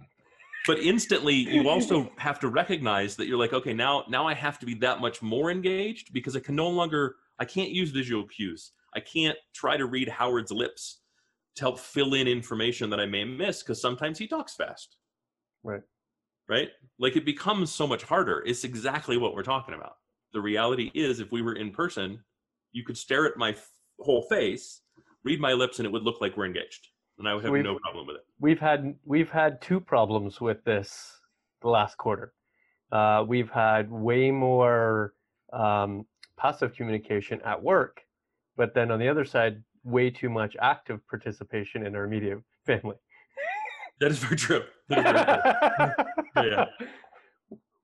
But 0.67 0.79
instantly 0.79 1.33
you 1.35 1.67
also 1.69 2.11
have 2.17 2.39
to 2.41 2.47
recognize 2.47 3.15
that 3.15 3.27
you're 3.27 3.37
like, 3.39 3.53
okay, 3.53 3.73
now 3.73 4.03
now 4.07 4.27
I 4.27 4.35
have 4.35 4.59
to 4.59 4.65
be 4.67 4.75
that 4.75 5.01
much 5.01 5.23
more 5.23 5.49
engaged 5.49 6.13
because 6.13 6.35
I 6.35 6.39
can 6.39 6.55
no 6.55 6.69
longer 6.69 7.15
I 7.39 7.45
can't 7.45 7.71
use 7.71 7.89
visual 7.89 8.23
cues. 8.25 8.71
I 8.93 8.99
can't 8.99 9.37
try 9.53 9.75
to 9.75 9.87
read 9.87 10.07
Howard's 10.07 10.51
lips 10.51 10.99
to 11.55 11.63
help 11.63 11.79
fill 11.79 12.13
in 12.13 12.27
information 12.27 12.89
that 12.89 12.99
I 12.99 13.05
may 13.05 13.23
miss 13.23 13.63
because 13.63 13.81
sometimes 13.81 14.17
he 14.19 14.27
talks 14.27 14.55
fast. 14.55 14.97
Right. 15.63 15.81
Right? 16.47 16.69
Like 16.99 17.15
it 17.15 17.25
becomes 17.25 17.71
so 17.71 17.87
much 17.87 18.03
harder. 18.03 18.43
It's 18.45 18.63
exactly 18.63 19.17
what 19.17 19.33
we're 19.33 19.43
talking 19.43 19.73
about. 19.73 19.93
The 20.33 20.41
reality 20.41 20.91
is 20.93 21.19
if 21.19 21.31
we 21.31 21.41
were 21.41 21.53
in 21.55 21.71
person, 21.71 22.19
you 22.71 22.83
could 22.83 22.97
stare 22.97 23.25
at 23.25 23.37
my 23.37 23.51
f- 23.51 23.69
whole 23.99 24.23
face, 24.23 24.81
read 25.23 25.39
my 25.39 25.53
lips, 25.53 25.79
and 25.79 25.85
it 25.85 25.91
would 25.91 26.03
look 26.03 26.19
like 26.21 26.35
we're 26.35 26.45
engaged. 26.45 26.89
And 27.17 27.27
I 27.27 27.33
would 27.33 27.43
have 27.45 27.53
We've- 27.53 27.63
no 27.63 27.79
problem 27.79 28.05
with 28.07 28.17
it. 28.17 28.23
We've 28.39 28.59
had 28.59 28.95
we've 29.05 29.29
had 29.29 29.61
two 29.61 29.79
problems 29.79 30.41
with 30.41 30.61
this 30.65 31.09
the 31.61 31.69
last 31.69 31.97
quarter. 31.97 32.33
Uh, 32.91 33.23
we've 33.25 33.49
had 33.49 33.89
way 33.89 34.29
more 34.29 35.13
um, 35.53 36.05
passive 36.37 36.75
communication 36.75 37.39
at 37.45 37.63
work, 37.63 38.01
but 38.57 38.73
then 38.75 38.91
on 38.91 38.99
the 38.99 39.07
other 39.07 39.23
side, 39.23 39.63
way 39.85 40.09
too 40.09 40.29
much 40.29 40.57
active 40.61 40.99
participation 41.07 41.85
in 41.85 41.95
our 41.95 42.07
media 42.07 42.37
family. 42.65 42.95
That 44.01 44.11
is 44.11 44.17
very 44.19 44.35
true. 44.35 44.63
That 44.89 44.97
is 44.97 45.11
very 45.13 45.95
true. 46.35 46.49
Yeah. 46.51 46.65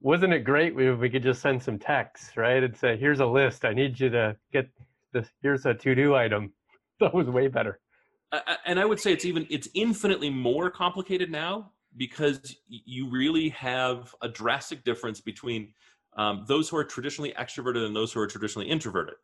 Wasn't 0.01 0.33
it 0.33 0.39
great 0.39 0.77
if 0.77 0.99
we 0.99 1.09
could 1.09 1.23
just 1.23 1.41
send 1.41 1.61
some 1.61 1.77
texts, 1.79 2.35
right? 2.35 2.61
And 2.63 2.75
say, 2.75 2.97
"Here's 2.97 3.19
a 3.21 3.25
list. 3.25 3.63
I 3.63 3.73
need 3.73 3.97
you 3.99 4.09
to 4.09 4.35
get 4.51 4.67
this. 5.13 5.29
Here's 5.41 5.65
a 5.65 5.73
to-do 5.73 6.15
item." 6.15 6.51
That 6.99 7.13
was 7.15 7.27
way 7.27 7.47
better. 7.47 7.79
I- 8.31 8.57
and 8.65 8.79
I 8.79 8.85
would 8.85 8.99
say 8.99 9.11
it's 9.13 9.25
even 9.25 9.47
it's 9.49 9.67
infinitely 9.73 10.29
more 10.29 10.69
complicated 10.69 11.31
now 11.31 11.71
because 11.97 12.55
you 12.67 13.09
really 13.09 13.49
have 13.49 14.13
a 14.21 14.27
drastic 14.27 14.83
difference 14.83 15.19
between 15.21 15.73
um, 16.17 16.45
those 16.47 16.67
who 16.69 16.77
are 16.77 16.83
traditionally 16.83 17.33
extroverted 17.39 17.85
and 17.85 17.95
those 17.95 18.11
who 18.13 18.19
are 18.19 18.27
traditionally 18.27 18.67
introverted. 18.69 19.15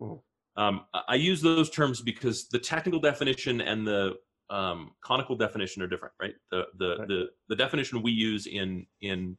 Mhm. 0.00 0.20
Um, 0.56 0.82
I- 1.08 1.16
use 1.16 1.40
those 1.42 1.68
terms 1.70 2.00
because 2.00 2.48
the 2.48 2.58
technical 2.58 3.00
definition 3.00 3.60
and 3.60 3.86
the 3.86 4.14
um, 4.50 4.92
canonical 5.04 5.36
definition 5.36 5.82
are 5.82 5.86
different, 5.88 6.14
right? 6.20 6.34
The 6.50 6.64
the 6.78 6.96
Right. 6.98 7.08
the, 7.08 7.26
the 7.48 7.56
definition 7.56 8.02
we 8.02 8.12
use 8.12 8.46
in 8.46 8.86
in 9.00 9.36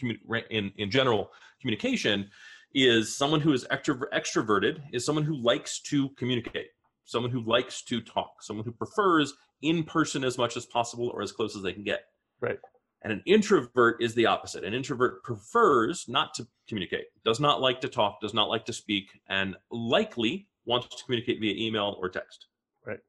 commu- 0.00 0.42
in 0.50 0.72
in 0.76 0.90
general 0.90 1.30
communication 1.60 2.30
is 2.74 3.14
someone 3.16 3.40
who 3.40 3.52
is 3.52 3.64
extro- 3.70 4.10
extroverted 4.12 4.80
is 4.92 5.04
someone 5.04 5.24
who 5.24 5.36
likes 5.36 5.80
to 5.80 6.08
communicate 6.10 6.68
someone 7.04 7.30
who 7.30 7.40
likes 7.42 7.82
to 7.82 8.00
talk 8.00 8.42
someone 8.42 8.64
who 8.64 8.72
prefers 8.72 9.32
in 9.62 9.82
person 9.84 10.22
as 10.24 10.36
much 10.38 10.56
as 10.56 10.66
possible 10.66 11.08
or 11.14 11.22
as 11.22 11.32
close 11.32 11.56
as 11.56 11.62
they 11.62 11.72
can 11.72 11.82
get 11.84 12.04
Right. 12.40 12.58
and 13.02 13.12
an 13.12 13.22
introvert 13.26 14.02
is 14.02 14.14
the 14.14 14.26
opposite 14.26 14.64
an 14.64 14.74
introvert 14.74 15.22
prefers 15.24 16.04
not 16.08 16.34
to 16.34 16.46
communicate 16.68 17.06
does 17.24 17.40
not 17.40 17.60
like 17.62 17.80
to 17.82 17.88
talk 17.88 18.20
does 18.20 18.34
not 18.34 18.48
like 18.50 18.64
to 18.66 18.72
speak 18.74 19.06
and 19.28 19.56
likely 19.70 20.47
wants 20.68 20.94
to 20.94 21.04
communicate 21.04 21.40
via 21.40 21.54
email 21.66 21.96
or 22.00 22.08
text. 22.08 22.46
Right. 22.86 23.00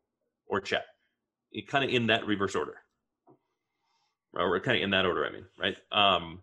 or 0.48 0.60
chat. 0.62 0.86
Kind 1.67 1.84
of 1.84 1.89
in 1.91 2.08
that 2.08 2.26
reverse 2.26 2.56
order. 2.56 2.78
Or 4.34 4.60
kind 4.60 4.78
of 4.78 4.84
in 4.84 4.91
that 4.91 5.06
order 5.06 5.26
i 5.26 5.32
mean 5.32 5.45
right? 5.60 5.78
Um 5.91 6.41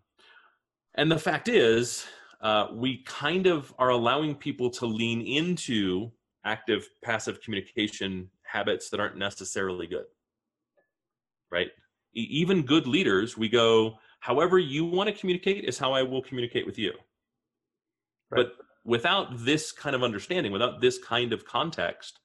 and 0.95 1.11
the 1.11 1.19
fact 1.19 1.47
is 1.47 2.05
uh, 2.41 2.67
we 2.73 3.03
kind 3.03 3.47
of 3.47 3.73
are 3.79 3.89
allowing 3.89 4.35
people 4.35 4.69
to 4.69 4.85
lean 4.85 5.21
into 5.21 6.11
active 6.45 6.87
passive 7.03 7.41
communication 7.41 8.29
habits 8.43 8.89
that 8.89 8.99
aren't 8.99 9.17
necessarily 9.17 9.87
good. 9.87 10.05
Right? 11.51 11.69
E- 12.15 12.27
even 12.41 12.63
good 12.63 12.85
leaders 12.87 13.37
we 13.37 13.49
go 13.49 13.97
however 14.19 14.59
you 14.59 14.85
want 14.85 15.07
to 15.09 15.15
communicate 15.19 15.63
is 15.63 15.77
how 15.77 15.93
i 15.93 16.03
will 16.03 16.21
communicate 16.21 16.65
with 16.65 16.77
you. 16.77 16.93
Right. 18.29 18.45
but 18.45 18.66
without 18.87 19.27
this 19.45 19.71
kind 19.71 19.95
of 19.95 20.01
understanding 20.03 20.51
without 20.51 20.81
this 20.81 20.97
kind 20.97 21.33
of 21.33 21.45
context 21.45 22.19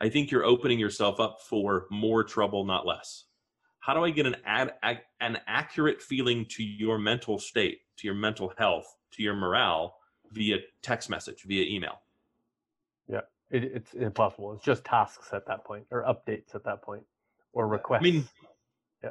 i 0.00 0.08
think 0.08 0.30
you're 0.30 0.44
opening 0.44 0.78
yourself 0.78 1.18
up 1.18 1.38
for 1.40 1.86
more 1.90 2.22
trouble 2.22 2.64
not 2.64 2.86
less 2.86 3.24
how 3.80 3.94
do 3.94 4.04
i 4.04 4.10
get 4.10 4.26
an 4.26 4.36
ad, 4.44 4.74
ac- 4.84 5.00
an 5.20 5.38
accurate 5.48 6.00
feeling 6.00 6.44
to 6.48 6.62
your 6.62 6.98
mental 6.98 7.38
state 7.38 7.78
to 7.96 8.06
your 8.06 8.14
mental 8.14 8.52
health 8.58 8.86
to 9.10 9.22
your 9.22 9.34
morale 9.34 9.96
via 10.32 10.56
text 10.82 11.08
message 11.08 11.42
via 11.46 11.64
email 11.64 12.00
Yeah, 13.08 13.20
It, 13.50 13.62
it's 13.64 13.94
impossible. 13.94 14.52
It's 14.54 14.64
just 14.64 14.84
tasks 14.84 15.28
at 15.32 15.46
that 15.46 15.64
point, 15.64 15.84
or 15.92 16.02
updates 16.02 16.54
at 16.54 16.64
that 16.64 16.82
point, 16.82 17.04
or 17.52 17.68
requests. 17.68 18.00
i 18.00 18.04
mean 18.04 18.28
Yeah. 19.04 19.10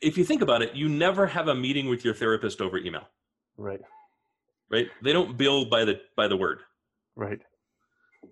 if 0.00 0.18
you 0.18 0.24
think 0.24 0.42
about 0.42 0.60
it 0.62 0.74
you 0.74 0.88
never 0.88 1.26
have 1.26 1.48
a 1.48 1.54
meeting 1.54 1.88
with 1.88 2.04
your 2.04 2.14
therapist 2.14 2.60
over 2.60 2.76
email 2.78 3.06
right, 3.56 3.80
right? 4.70 4.88
They 5.02 5.12
don't 5.12 5.36
bill 5.36 5.66
by 5.66 5.84
the 5.84 6.00
by 6.16 6.28
the 6.28 6.36
word. 6.36 6.60
Right, 7.14 7.40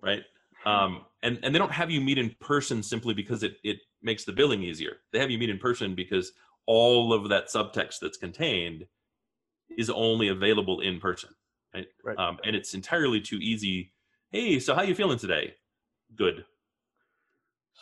right? 0.03 0.23
Um, 0.66 1.03
and 1.23 1.38
and 1.42 1.55
they 1.55 1.59
don't 1.59 1.73
have 1.73 1.90
you 1.90 2.01
meet 2.01 2.18
in 2.18 2.35
person 2.40 2.83
simply 2.83 3.14
because 3.14 3.42
it 3.42 3.57
it 3.62 3.79
makes 4.03 4.25
the 4.25 4.33
billing 4.33 4.62
easier. 4.62 4.97
They 5.12 5.18
have 5.18 5.31
you 5.31 5.38
meet 5.38 5.51
in 5.51 5.59
person 5.59 5.94
because 5.94 6.33
all 6.66 7.12
of 7.12 7.29
that 7.29 7.49
subtext 7.49 7.99
that's 8.01 8.16
contained 8.16 8.87
is 9.77 9.90
only 9.90 10.29
available 10.29 10.81
in 10.81 10.99
person 11.01 11.31
right, 11.75 11.87
Right. 12.03 12.18
Um, 12.18 12.38
and 12.44 12.57
it's 12.57 12.75
entirely 12.75 13.20
too 13.20 13.37
easy. 13.37 13.92
Hey 14.31 14.59
so 14.59 14.75
how 14.75 14.83
you 14.83 14.94
feeling 14.94 15.18
today? 15.18 15.55
Good. 16.16 16.44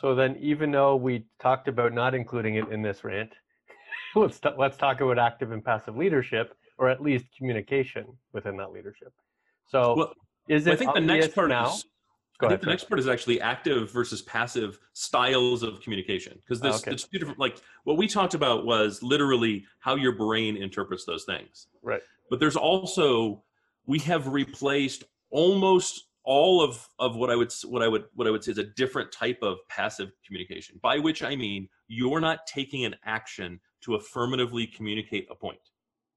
So 0.01 0.15
then, 0.15 0.37
even 0.41 0.73
though 0.73 0.97
we 0.97 1.27
talked 1.39 1.69
about 1.69 1.93
not 1.93 2.15
including 2.15 2.57
it 2.57 2.69
in 2.71 2.83
this 2.83 3.05
rant, 3.05 3.33
let's 4.17 4.41
t- 4.41 4.49
let's 4.59 4.77
talk 4.77 5.01
about 5.01 5.19
active 5.19 5.53
and 5.53 5.65
passive 5.65 5.97
leadership, 5.97 6.57
or 6.83 6.89
at 6.89 7.01
least 7.01 7.27
communication 7.39 8.05
within 8.33 8.57
that 8.57 8.73
leadership. 8.73 9.13
So, 9.69 9.95
well 9.97 10.13
is 10.49 10.67
it 10.67 10.73
i 10.73 10.77
think 10.77 10.93
the 10.93 11.01
next 11.01 11.33
part 11.33 11.49
now? 11.49 11.69
is 11.69 11.85
I 12.41 12.47
ahead. 12.47 12.51
think 12.59 12.61
the 12.63 12.71
next 12.71 12.89
part 12.89 12.99
is 12.99 13.07
actually 13.07 13.41
active 13.41 13.93
versus 13.93 14.21
passive 14.23 14.81
styles 14.95 15.63
of 15.63 15.81
communication 15.81 16.37
because 16.41 16.61
there's, 16.61 16.75
Okay. 16.81 16.91
there's 16.91 17.05
two 17.05 17.21
different 17.21 17.39
like 17.39 17.59
what 17.85 17.97
we 17.97 18.09
talked 18.09 18.35
about 18.35 18.67
was 18.67 19.01
literally 19.01 19.65
how 19.79 19.95
your 19.95 20.11
brain 20.11 20.57
interprets 20.57 21.05
those 21.05 21.23
things 21.25 21.69
Right. 21.83 22.03
but 22.31 22.41
there's 22.41 22.57
also 22.57 23.45
we 23.87 24.01
have 24.01 24.27
replaced 24.27 25.05
almost 25.31 26.09
all 26.25 26.61
of 26.61 26.85
of 26.99 27.15
what 27.15 27.31
i 27.31 27.37
would 27.37 27.53
what 27.67 27.81
i 27.81 27.87
would 27.87 28.07
what 28.15 28.27
i 28.27 28.31
would 28.33 28.43
say 28.43 28.51
is 28.51 28.59
a 28.59 28.65
different 28.65 29.13
type 29.13 29.39
of 29.43 29.59
passive 29.69 30.11
communication 30.27 30.81
by 30.83 30.99
which 30.99 31.23
i 31.23 31.37
mean 31.37 31.69
you're 31.87 32.21
not 32.21 32.45
taking 32.49 32.85
an 32.85 32.97
action 33.05 33.61
to 33.83 33.95
affirmatively 33.95 34.67
communicate 34.67 35.29
a 35.31 35.35
point 35.37 35.61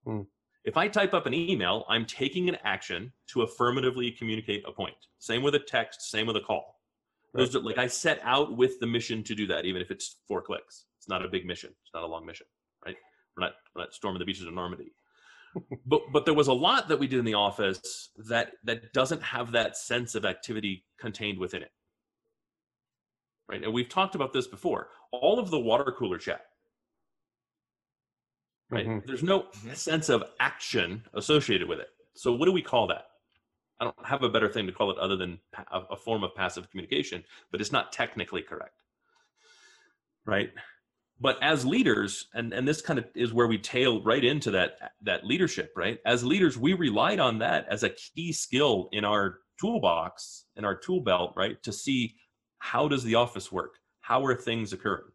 Hmm. 0.06 0.22
If 0.66 0.78
i 0.78 0.88
type 0.88 1.14
up 1.14 1.26
an 1.26 1.34
email 1.34 1.86
i'm 1.90 2.06
taking 2.06 2.50
an 2.50 2.58
action 2.64 3.12
to 3.28 3.42
affirmatively 3.44 4.12
communicate 4.12 4.64
a 4.68 4.72
point. 4.72 4.96
Same 5.20 5.44
with 5.44 5.56
a 5.56 5.60
text 5.60 6.10
same 6.10 6.28
with 6.28 6.36
a 6.36 6.42
call. 6.42 6.80
Those 7.34 7.56
are, 7.56 7.60
like 7.60 7.78
i 7.78 7.88
set 7.88 8.20
out 8.24 8.56
with 8.58 8.80
the 8.80 8.88
mission 8.88 9.24
to 9.24 9.36
do 9.36 9.48
that 9.48 9.66
even 9.66 9.82
if 9.82 9.92
it's 9.92 10.18
four 10.28 10.42
clicks. 10.42 10.86
It's 10.98 11.10
not 11.10 11.24
a 11.24 11.28
big 11.28 11.46
mission. 11.46 11.70
It's 11.84 11.94
not 11.94 12.04
a 12.04 12.08
long 12.08 12.26
mission 12.26 12.48
right? 12.86 12.96
We're 13.36 13.46
not 13.46 13.54
we're 13.76 13.82
not 13.84 13.94
storming 13.94 14.20
the 14.20 14.26
beaches 14.26 14.46
of 14.46 14.54
normandy. 14.54 14.92
But 15.86 16.02
but 16.12 16.26
there 16.26 16.34
was 16.34 16.50
a 16.50 16.54
lot 16.54 16.90
that 16.90 17.00
we 17.00 17.08
did 17.08 17.20
in 17.20 17.24
the 17.24 17.36
office 17.36 18.10
that 18.28 18.52
that 18.66 18.92
doesn't 18.92 19.24
have 19.24 19.54
that 19.54 19.78
sense 19.78 20.14
of 20.14 20.26
activity 20.26 20.84
contained 21.00 21.40
within 21.40 21.62
it. 21.62 21.72
Right? 23.48 23.64
And 23.64 23.74
we've 23.74 23.88
talked 23.88 24.16
about 24.16 24.34
this 24.34 24.48
before. 24.48 24.90
All 25.14 25.40
of 25.40 25.52
the 25.52 25.60
water 25.60 25.96
cooler 25.98 26.18
chat 26.18 26.42
right? 28.70 28.86
Mhm. 28.88 29.06
there's 29.06 29.24
no 29.24 29.44
Mhm. 29.44 29.76
sense 29.76 30.10
of 30.10 30.24
action 30.40 31.06
associated 31.14 31.68
with 31.68 31.80
it. 31.80 31.90
So 32.16 32.34
what 32.34 32.46
do 32.46 32.52
we 32.52 32.62
call 32.62 32.88
that? 32.88 33.08
I 33.80 33.84
don't 33.86 34.06
have 34.06 34.24
a 34.24 34.30
better 34.30 34.50
thing 34.50 34.68
to 34.68 34.72
call 34.74 34.92
it 34.92 34.98
other 34.98 35.18
than 35.18 35.40
a, 35.72 35.82
a 35.92 35.96
form 35.98 36.24
of 36.24 36.34
passive 36.36 36.70
communication 36.70 37.24
but 37.52 37.60
it's 37.62 37.72
not 37.72 37.92
technically 37.92 38.42
correct 38.42 38.84
right? 40.26 40.52
But 41.20 41.38
as 41.42 41.66
leaders 41.66 42.28
and 42.34 42.54
and 42.54 42.68
this 42.68 42.82
kind 42.82 43.00
of 43.00 43.06
is 43.16 43.34
where 43.34 43.48
we 43.48 43.58
tail 43.58 44.04
right 44.04 44.24
into 44.24 44.52
that 44.52 44.94
that 45.02 45.26
leadership 45.26 45.74
right? 45.76 46.00
As 46.06 46.24
leaders 46.24 46.58
we 46.58 46.74
relied 46.74 47.20
on 47.20 47.40
that 47.40 47.68
as 47.70 47.84
a 47.84 47.90
key 47.90 48.32
skill 48.34 48.90
in 48.92 49.06
our 49.06 49.40
toolbox 49.60 50.46
in 50.58 50.66
our 50.66 50.76
tool 50.76 51.02
belt 51.02 51.34
right 51.38 51.62
to 51.64 51.72
see 51.72 52.16
how 52.60 52.88
does 52.88 53.04
the 53.04 53.16
office 53.16 53.52
work? 53.52 53.76
How 54.02 54.26
are 54.26 54.36
things 54.36 54.74
occurring? 54.74 55.12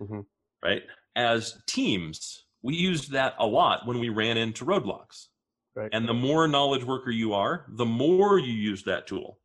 Mhm. 0.00 0.26
right? 0.62 0.82
As 1.16 1.62
teams 1.66 2.44
we 2.62 2.74
used 2.74 3.12
that 3.12 3.34
a 3.38 3.46
lot 3.46 3.86
when 3.86 3.98
we 3.98 4.08
ran 4.08 4.36
into 4.36 4.64
roadblocks. 4.64 5.26
Right. 5.74 5.88
and 5.94 6.06
the 6.06 6.12
more 6.12 6.46
knowledge 6.46 6.84
worker 6.84 7.10
you 7.10 7.32
are 7.32 7.64
the 7.66 7.86
more 7.86 8.38
you 8.38 8.52
use 8.52 8.84
that 8.84 9.06
tool. 9.06 9.38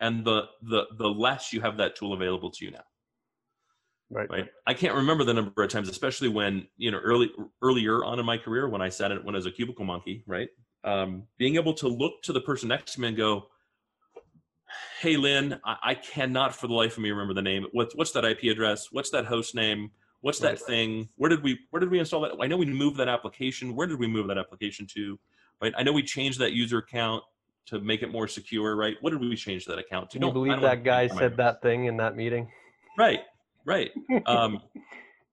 And 0.00 0.22
the 0.24 0.42
the 0.60 0.84
the 0.98 1.08
less 1.08 1.52
you 1.52 1.62
have 1.62 1.78
that 1.78 1.96
tool 1.96 2.12
available 2.12 2.50
to 2.50 2.64
you 2.64 2.72
now. 2.72 2.84
Right, 4.10 4.28
right? 4.28 4.48
I 4.66 4.74
can't 4.74 4.94
remember 4.94 5.24
the 5.24 5.32
number 5.32 5.62
of 5.62 5.70
times 5.70 5.88
especially 5.88 6.28
when 6.28 6.66
you 6.76 6.90
know 6.90 6.98
early 6.98 7.30
earlier 7.62 8.04
on 8.04 8.18
in 8.18 8.26
my 8.26 8.36
career 8.36 8.68
when 8.68 8.82
i 8.82 8.90
sat 8.90 9.10
in 9.12 9.24
when 9.24 9.34
i 9.34 9.38
was 9.38 9.46
a 9.46 9.50
cubicle 9.50 9.86
monkey 9.86 10.22
right? 10.26 10.48
Um, 10.84 11.22
being 11.38 11.54
able 11.54 11.72
to 11.74 11.88
look 11.88 12.22
to 12.24 12.32
the 12.32 12.40
person 12.40 12.68
next 12.68 12.92
to 12.94 13.00
me 13.00 13.08
and 13.08 13.16
go 13.16 13.46
hey 15.00 15.16
lynn 15.16 15.58
I, 15.64 15.76
I 15.82 15.94
cannot 15.94 16.54
for 16.54 16.66
the 16.66 16.74
life 16.74 16.98
of 16.98 17.02
me 17.02 17.10
remember 17.10 17.32
the 17.32 17.40
name. 17.40 17.66
What's 17.72 17.96
what's 17.96 18.12
that 18.12 18.26
ip 18.26 18.42
address? 18.42 18.88
What's 18.92 19.10
that 19.10 19.24
host 19.24 19.54
name 19.54 19.90
what's 20.22 20.38
that 20.38 20.58
thing 20.58 21.08
where 21.16 21.28
did 21.28 21.42
we 21.42 21.58
where 21.70 21.80
did 21.80 21.90
we 21.90 21.98
install 21.98 22.20
that 22.20 22.32
i 22.40 22.46
know 22.46 22.56
we 22.56 22.66
moved 22.66 22.96
that 22.96 23.08
application 23.08 23.76
where 23.76 23.86
did 23.86 23.98
we 23.98 24.06
move 24.06 24.26
that 24.28 24.38
application 24.38 24.86
to 24.86 25.18
right 25.60 25.74
i 25.76 25.82
know 25.82 25.92
we 25.92 26.02
changed 26.02 26.38
that 26.38 26.52
user 26.52 26.78
account 26.78 27.22
to 27.66 27.80
make 27.80 28.02
it 28.02 28.10
more 28.10 28.26
secure 28.26 28.74
right 28.74 28.96
what 29.00 29.10
did 29.10 29.20
we 29.20 29.36
change 29.36 29.64
that 29.66 29.78
account 29.78 30.10
to 30.10 30.18
Can 30.18 30.26
you 30.26 30.32
believe 30.32 30.60
that 30.60 30.82
guy 30.82 31.06
said 31.08 31.36
that 31.36 31.62
thing 31.62 31.84
in 31.84 31.96
that 31.98 32.16
meeting? 32.16 32.50
Right, 32.98 33.20
right. 33.64 33.90
Um, 34.26 34.60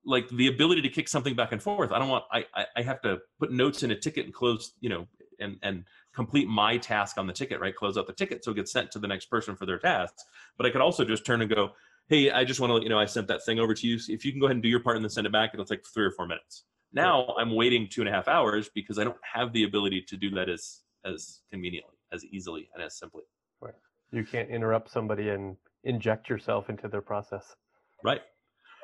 like 0.05 0.27
the 0.29 0.47
ability 0.47 0.81
to 0.81 0.89
kick 0.89 1.07
something 1.07 1.35
back 1.35 1.51
and 1.51 1.61
forth. 1.61 1.91
I 1.91 1.99
don't 1.99 2.09
want. 2.09 2.23
I, 2.31 2.45
I 2.55 2.65
I 2.77 2.81
have 2.81 3.01
to 3.01 3.19
put 3.39 3.51
notes 3.51 3.83
in 3.83 3.91
a 3.91 3.95
ticket 3.95 4.25
and 4.25 4.33
close. 4.33 4.73
You 4.79 4.89
know, 4.89 5.07
and 5.39 5.57
and 5.61 5.83
complete 6.15 6.47
my 6.47 6.77
task 6.77 7.17
on 7.17 7.27
the 7.27 7.33
ticket. 7.33 7.59
Right, 7.59 7.75
close 7.75 7.97
out 7.97 8.07
the 8.07 8.13
ticket 8.13 8.43
so 8.43 8.51
it 8.51 8.55
gets 8.55 8.71
sent 8.71 8.91
to 8.91 8.99
the 8.99 9.07
next 9.07 9.25
person 9.25 9.55
for 9.55 9.65
their 9.65 9.77
tasks. 9.77 10.23
But 10.57 10.65
I 10.65 10.69
could 10.71 10.81
also 10.81 11.03
just 11.03 11.25
turn 11.25 11.41
and 11.41 11.53
go, 11.53 11.71
Hey, 12.09 12.31
I 12.31 12.43
just 12.43 12.59
want 12.59 12.71
to 12.71 12.73
let 12.73 12.81
you 12.83 12.89
know 12.89 12.97
I 12.97 13.05
sent 13.05 13.27
that 13.27 13.45
thing 13.45 13.59
over 13.59 13.75
to 13.75 13.87
you. 13.87 13.99
If 14.07 14.25
you 14.25 14.31
can 14.31 14.39
go 14.39 14.47
ahead 14.47 14.55
and 14.55 14.63
do 14.63 14.69
your 14.69 14.79
part 14.79 14.95
and 14.95 15.05
then 15.05 15.11
send 15.11 15.27
it 15.27 15.31
back, 15.31 15.51
it'll 15.53 15.63
take 15.65 15.85
three 15.85 16.03
or 16.03 16.11
four 16.11 16.25
minutes. 16.25 16.63
Now 16.91 17.35
I'm 17.37 17.53
waiting 17.53 17.87
two 17.87 18.01
and 18.01 18.09
a 18.09 18.11
half 18.11 18.27
hours 18.27 18.67
because 18.73 18.97
I 18.97 19.03
don't 19.03 19.17
have 19.21 19.53
the 19.53 19.63
ability 19.63 20.01
to 20.07 20.17
do 20.17 20.31
that 20.31 20.49
as 20.49 20.81
as 21.05 21.41
conveniently, 21.51 21.93
as 22.11 22.25
easily, 22.25 22.67
and 22.73 22.83
as 22.83 22.97
simply. 22.97 23.23
Right. 23.61 23.75
You 24.11 24.25
can't 24.25 24.49
interrupt 24.49 24.89
somebody 24.89 25.29
and 25.29 25.55
inject 25.83 26.29
yourself 26.29 26.69
into 26.69 26.87
their 26.87 27.01
process. 27.01 27.55
Right. 28.03 28.21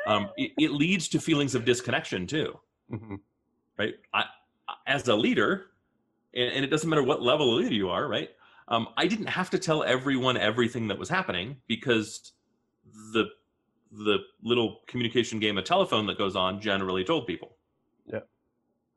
Um, 0.05 0.29
it, 0.37 0.51
it 0.59 0.71
leads 0.71 1.07
to 1.09 1.19
feelings 1.19 1.55
of 1.55 1.65
disconnection 1.65 2.27
too. 2.27 2.59
Mhm. 2.91 3.19
right? 3.79 3.95
I, 4.13 4.25
as 4.85 5.07
a 5.07 5.15
leader, 5.15 5.71
and, 6.35 6.53
and 6.53 6.63
it 6.63 6.67
doesn't 6.67 6.87
matter 6.87 7.01
what 7.01 7.23
level 7.23 7.51
of 7.57 7.63
leader 7.63 7.73
you 7.73 7.89
are, 7.89 8.07
right? 8.07 8.29
Um, 8.67 8.89
I 8.97 9.07
didn't 9.07 9.27
have 9.27 9.49
to 9.49 9.59
tell 9.59 9.83
everyone 9.83 10.37
everything 10.37 10.87
that 10.89 10.99
was 10.99 11.09
happening 11.09 11.57
because 11.67 12.33
the 13.13 13.25
the 13.91 14.17
little 14.43 14.81
communication 14.87 15.39
game 15.39 15.57
of 15.57 15.63
telephone 15.63 16.05
that 16.07 16.17
goes 16.17 16.35
on 16.35 16.59
generally 16.59 17.03
told 17.03 17.27
people. 17.27 17.55
Yeah. 18.05 18.19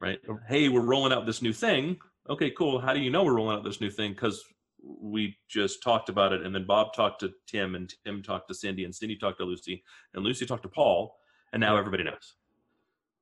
Right. 0.01 0.18
Hey, 0.48 0.68
we're 0.68 0.81
rolling 0.81 1.12
out 1.12 1.24
this 1.27 1.40
new 1.42 1.53
thing. 1.53 1.98
Okay, 2.29 2.51
cool. 2.51 2.81
How 2.81 2.92
do 2.94 3.01
you 3.01 3.11
know 3.11 3.22
we're 3.24 3.35
rolling 3.35 3.57
out 3.59 3.64
this 3.64 3.81
new 3.81 3.90
thing? 3.90 4.12
Because 4.12 4.42
we 4.83 5.37
just 5.48 5.83
talked 5.83 6.09
about 6.09 6.33
it, 6.33 6.42
and 6.42 6.55
then 6.55 6.66
Bob 6.66 6.94
talked 6.94 7.20
to 7.20 7.33
Tim, 7.46 7.74
and 7.74 7.92
Tim 8.05 8.22
talked 8.22 8.48
to 8.48 8.55
Cindy, 8.55 8.85
and 8.85 8.94
Cindy 8.94 9.16
talked 9.16 9.38
to 9.38 9.44
Lucy, 9.44 9.83
and 10.14 10.24
Lucy 10.24 10.46
talked 10.46 10.62
to 10.64 10.68
Paul, 10.68 11.16
and 11.53 11.61
now 11.61 11.74
Yeah. 11.74 11.81
everybody 11.81 12.05
knows. 12.05 12.35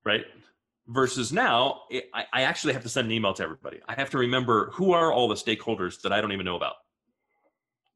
Right 0.04 0.24
versus 0.88 1.32
now 1.32 1.80
I, 2.14 2.26
I 2.32 2.42
actually 2.42 2.72
have 2.72 2.82
to 2.84 2.88
send 2.88 3.06
an 3.06 3.12
email 3.12 3.34
to 3.34 3.42
everybody 3.42 3.80
i 3.88 3.94
have 3.94 4.08
to 4.10 4.18
remember 4.18 4.70
who 4.72 4.92
are 4.92 5.12
all 5.12 5.26
the 5.26 5.34
stakeholders 5.34 6.00
that 6.02 6.12
i 6.12 6.20
don't 6.20 6.30
even 6.30 6.44
know 6.46 6.54
about 6.54 6.74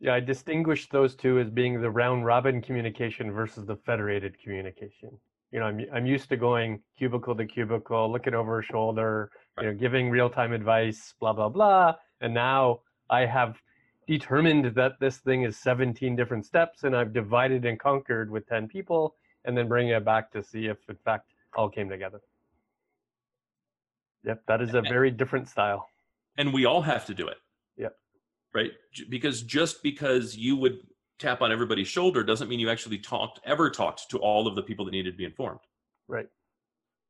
Yeah, 0.01 0.15
I 0.15 0.21
distinguish 0.21 0.89
those 0.89 1.15
two 1.15 1.39
as 1.39 1.51
being 1.51 1.81
the 1.81 1.91
round 1.91 2.25
robin 2.25 2.63
communication 2.63 3.31
versus 3.33 3.67
the 3.67 3.77
federated 3.77 4.39
communication. 4.43 5.11
You 5.53 5.61
know, 5.61 5.67
I'm 5.67 5.85
I'm 5.93 6.07
used 6.07 6.29
to 6.31 6.37
going 6.37 6.81
cubicle 6.99 7.35
to 7.35 7.45
cubicle, 7.45 8.11
looking 8.11 8.35
over 8.35 8.61
a 8.61 8.63
shoulder, 8.63 9.31
you 9.61 9.67
know, 9.67 9.75
giving 9.75 10.09
real 10.09 10.31
time 10.31 10.53
advice, 10.53 11.15
blah 11.21 11.33
blah 11.35 11.49
blah. 11.51 11.97
And 12.21 12.33
now 12.33 12.81
I 13.11 13.27
have 13.27 13.61
determined 14.07 14.75
that 14.75 14.93
this 15.01 15.19
thing 15.19 15.43
is 15.43 15.57
17 15.59 16.17
different 16.17 16.47
steps, 16.47 16.85
and 16.85 16.97
I've 16.97 17.13
divided 17.13 17.65
and 17.65 17.79
conquered 17.79 18.31
with 18.31 18.47
10 18.49 18.69
people, 18.69 19.15
and 19.45 19.57
then 19.57 19.69
bringing 19.69 19.93
it 19.93 20.05
back 20.05 20.31
to 20.33 20.43
see 20.43 20.67
if 20.67 20.79
in 20.89 20.97
fact 21.05 21.27
all 21.57 21.69
came 21.69 21.89
together. 21.89 22.21
Yep, 24.25 24.43
that 24.49 24.61
is 24.63 24.75
a 24.75 24.83
very 24.83 25.11
different 25.11 25.49
style. 25.49 25.89
and 26.39 26.53
we 26.55 26.65
all 26.65 26.83
have 26.83 27.05
to 27.07 27.15
do 27.15 27.27
it. 27.27 27.39
Right? 28.55 28.73
Because 29.09 29.43
just 29.43 29.83
because 29.83 30.37
you 30.37 30.57
would 30.57 30.79
tap 31.19 31.43
on 31.43 31.53
everybody's 31.53 31.89
shoulder 31.89 32.25
doesn't 32.25 32.49
mean 32.49 32.59
you 32.59 32.71
actually 32.71 32.99
talked 32.99 33.41
ever 33.45 33.71
talked 33.71 34.11
to 34.11 34.19
all 34.19 34.47
of 34.47 34.57
the 34.57 34.63
people 34.63 34.85
that 34.85 34.91
needed 34.91 35.13
to 35.13 35.17
be 35.17 35.25
informed. 35.25 35.61
Right. 36.09 36.27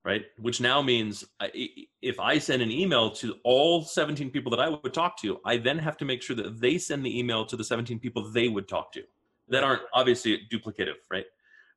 right? 0.04 0.24
Which 0.38 0.60
now 0.60 0.82
means 0.82 1.24
I- 1.40 1.70
if 2.02 2.18
i 2.18 2.38
send 2.38 2.60
an 2.62 2.70
email 2.70 3.10
to 3.12 3.36
all 3.44 3.82
17 3.84 4.30
people 4.30 4.50
that 4.50 4.60
i 4.60 4.68
would 4.68 4.94
talk 4.94 5.18
to 5.20 5.38
i 5.44 5.56
then 5.56 5.78
have 5.78 5.96
to 5.98 6.04
make 6.04 6.22
sure 6.22 6.36
that 6.36 6.60
they 6.60 6.78
send 6.78 7.04
the 7.04 7.18
email 7.18 7.44
to 7.46 7.56
the 7.56 7.64
17 7.64 7.98
people 7.98 8.30
they 8.30 8.48
would 8.48 8.68
talk 8.68 8.92
to. 8.92 9.02
That 9.48 9.64
aren't 9.64 9.82
obviously 9.94 10.38
duplicative 10.52 10.96
right? 11.10 11.26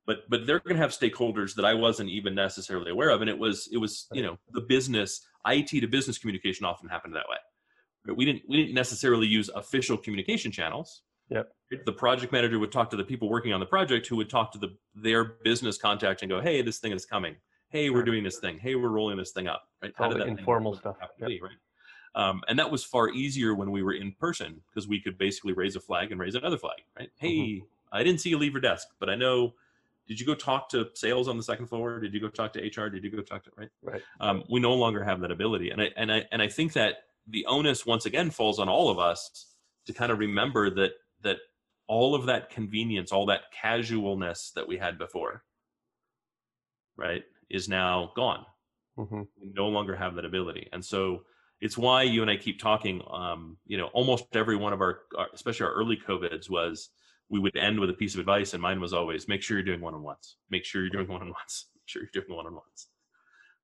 But 0.06 0.30
but 0.30 0.46
they're 0.46 0.60
going 0.60 0.76
to 0.76 0.82
have 0.82 0.92
stakeholders 0.92 1.56
that 1.56 1.66
i 1.66 1.74
wasn't 1.74 2.10
even 2.10 2.34
necessarily 2.36 2.92
aware 2.92 3.10
of 3.10 3.22
and 3.22 3.30
it 3.30 3.38
was 3.38 3.70
it 3.72 3.78
was 3.78 4.08
you 4.14 4.24
know 4.24 4.38
the 4.52 4.62
business 4.62 5.26
it 5.46 5.68
to 5.68 5.88
business 5.88 6.18
communication 6.18 6.66
often 6.66 6.90
happened 6.90 7.16
that 7.16 7.30
way? 7.30 7.38
We 8.06 8.26
didn't 8.26 8.44
we 8.48 8.58
didn't 8.58 8.76
necessarily 8.76 9.28
use 9.28 9.50
official 9.56 9.98
communication 9.98 10.52
channels. 10.52 11.02
Yep. 11.30 11.52
the 11.86 11.92
project 11.94 12.32
manager 12.34 12.60
would 12.60 12.72
talk 12.72 12.90
to 12.92 12.98
the 12.98 13.04
people 13.04 13.30
working 13.30 13.54
on 13.54 13.60
the 13.60 13.66
project 13.66 14.06
who 14.08 14.18
would 14.18 14.30
talk 14.30 14.52
to 14.52 14.60
the 14.60 14.76
their 14.94 15.24
business 15.44 15.78
contact 15.78 16.22
and 16.22 16.30
go 16.30 16.42
hey 16.42 16.62
this 16.62 16.80
thing 16.80 16.92
is 16.92 17.06
coming. 17.06 17.36
Hey 17.70 17.90
we're 17.90 18.04
doing 18.04 18.24
this 18.24 18.40
thing. 18.40 18.60
Hey 18.60 18.76
we're 18.76 18.90
rolling 18.90 19.18
this 19.18 19.32
thing 19.32 19.48
up. 19.48 19.64
Right? 19.82 19.94
All 20.00 20.10
the 20.10 20.20
that 20.20 20.28
informal 20.28 20.76
stuff. 20.76 20.98
Yep. 21.20 21.28
be, 21.30 21.40
right? 21.42 21.52
Um, 22.16 22.42
and 22.48 22.60
that 22.60 22.70
was 22.70 22.84
far 22.84 23.10
easier 23.10 23.56
when 23.56 23.72
we 23.72 23.82
were 23.82 23.94
in 23.94 24.12
person 24.20 24.62
because 24.70 24.88
we 24.88 25.00
could 25.02 25.18
basically 25.18 25.54
raise 25.54 25.76
a 25.76 25.80
flag 25.80 26.12
and 26.12 26.20
raise 26.20 26.36
another 26.36 26.58
flag 26.58 26.78
right? 27.00 27.10
Hey 27.18 27.30
Mm-hmm. 27.38 27.66
i 27.98 28.04
didn't 28.04 28.20
see 28.20 28.30
you 28.30 28.38
leave 28.38 28.52
your 28.52 28.62
desk 28.62 28.90
but 29.00 29.10
i 29.10 29.16
know 29.16 29.54
did 30.08 30.20
you 30.20 30.26
go 30.26 30.36
talk 30.36 30.68
to 30.70 30.90
sales 30.96 31.30
on 31.30 31.38
the 31.38 31.44
second 31.44 31.68
floor? 31.68 32.02
Did 32.02 32.14
you 32.14 32.20
go 32.20 32.28
talk 32.28 32.52
to 32.54 32.60
hr 32.60 32.90
did 32.90 33.06
you 33.06 33.10
go 33.10 33.22
talk 33.22 33.44
to 33.46 33.52
right? 33.56 33.70
Right. 33.82 34.02
um, 34.20 34.44
we 34.50 34.60
no 34.60 34.74
longer 34.74 35.02
have 35.04 35.22
that 35.22 35.32
ability. 35.32 35.70
And 35.70 35.82
I, 35.82 35.90
and 35.96 36.12
I 36.12 36.26
and 36.34 36.42
i 36.42 36.48
think 36.50 36.74
that 36.74 36.96
the 37.28 37.46
onus 37.46 37.86
once 37.86 38.06
again 38.06 38.30
falls 38.30 38.60
on 38.60 38.68
all 38.70 38.90
of 38.90 39.00
us 39.00 39.54
to 39.86 39.94
kind 39.94 40.12
of 40.12 40.20
remember 40.20 40.70
that 40.70 40.92
that 41.22 41.38
all 41.88 42.16
of 42.16 42.26
that 42.26 42.50
convenience 42.50 43.12
all 43.12 43.26
that 43.26 43.44
casualness 43.54 44.52
that 44.56 44.68
we 44.68 44.78
had 44.78 44.98
before 44.98 45.44
right 46.98 47.24
is 47.50 47.68
now 47.70 48.12
gone. 48.16 48.46
Hmm 48.96 49.22
we 49.42 49.52
no 49.54 49.68
longer 49.68 49.96
have 49.96 50.16
that 50.16 50.26
ability. 50.26 50.70
And 50.72 50.84
so 50.84 51.24
it's 51.62 51.78
why 51.78 52.04
you 52.04 52.22
and 52.22 52.30
i 52.30 52.36
keep 52.36 52.60
talking 52.60 53.02
um, 53.10 53.58
you 53.66 53.78
know 53.78 53.88
almost 53.94 54.26
every 54.36 54.56
one 54.58 54.74
of 54.74 54.82
our 54.82 55.02
our- 55.18 55.30
especially 55.34 55.66
our 55.66 55.74
early 55.74 55.98
covids 55.98 56.50
was 56.50 56.90
we 57.30 57.40
would 57.40 57.56
end 57.56 57.80
with 57.80 57.90
a 57.90 57.94
piece 57.94 58.14
of 58.14 58.20
advice 58.20 58.54
and 58.54 58.62
mine 58.62 58.80
was 58.82 58.94
always 58.94 59.28
make 59.28 59.42
sure 59.42 59.58
you're 59.58 59.66
doing 59.66 59.82
one-on-ones. 59.82 60.36
Make 60.50 60.66
sure 60.66 60.82
you're 60.82 60.90
doing 60.92 61.08
one-on-ones. 61.08 61.68
Make 61.76 61.88
sure 61.88 62.02
you're 62.04 62.22
doing 62.22 62.36
one-on-ones. 62.36 62.88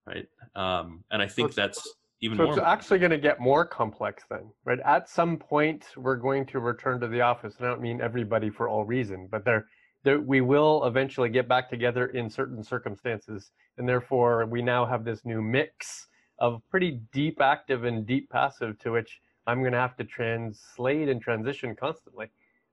Right? 0.07 0.27
Um, 0.55 1.03
and 1.11 1.21
i 1.21 1.27
think 1.27 1.53
that's 1.53 1.87
even 2.21 2.37
So 2.37 2.43
more 2.45 2.53
it's 2.53 2.61
actually 2.61 2.99
going 2.99 3.11
to 3.11 3.17
get 3.17 3.39
more 3.39 3.65
complex 3.65 4.23
then, 4.29 4.51
right? 4.65 4.79
At 4.85 5.09
some 5.09 5.37
point, 5.37 5.85
we're 5.95 6.17
going 6.17 6.45
to 6.47 6.59
return 6.59 6.99
to 6.99 7.07
the 7.07 7.21
office. 7.21 7.55
And 7.57 7.67
I 7.67 7.69
don't 7.69 7.81
mean 7.81 8.01
everybody 8.01 8.49
for 8.49 8.67
all 8.67 8.83
reason, 8.83 9.27
but 9.31 9.45
there, 9.45 9.67
there, 10.03 10.19
we 10.19 10.41
will 10.41 10.85
eventually 10.85 11.29
get 11.29 11.47
back 11.47 11.69
together 11.69 12.07
in 12.07 12.29
certain 12.29 12.63
circumstances, 12.63 13.51
and 13.77 13.87
therefore 13.87 14.45
we 14.45 14.61
now 14.61 14.85
have 14.85 15.03
this 15.05 15.25
new 15.25 15.41
mix 15.41 16.07
of 16.39 16.61
pretty 16.69 17.01
deep 17.11 17.41
active 17.41 17.83
and 17.83 18.05
deep 18.05 18.29
passive 18.29 18.79
to 18.79 18.91
which 18.91 19.21
I'm 19.47 19.61
going 19.61 19.73
to 19.73 19.79
have 19.79 19.97
to 19.97 20.03
translate 20.03 21.09
and 21.09 21.21
transition 21.21 21.75
constantly. 21.75 22.27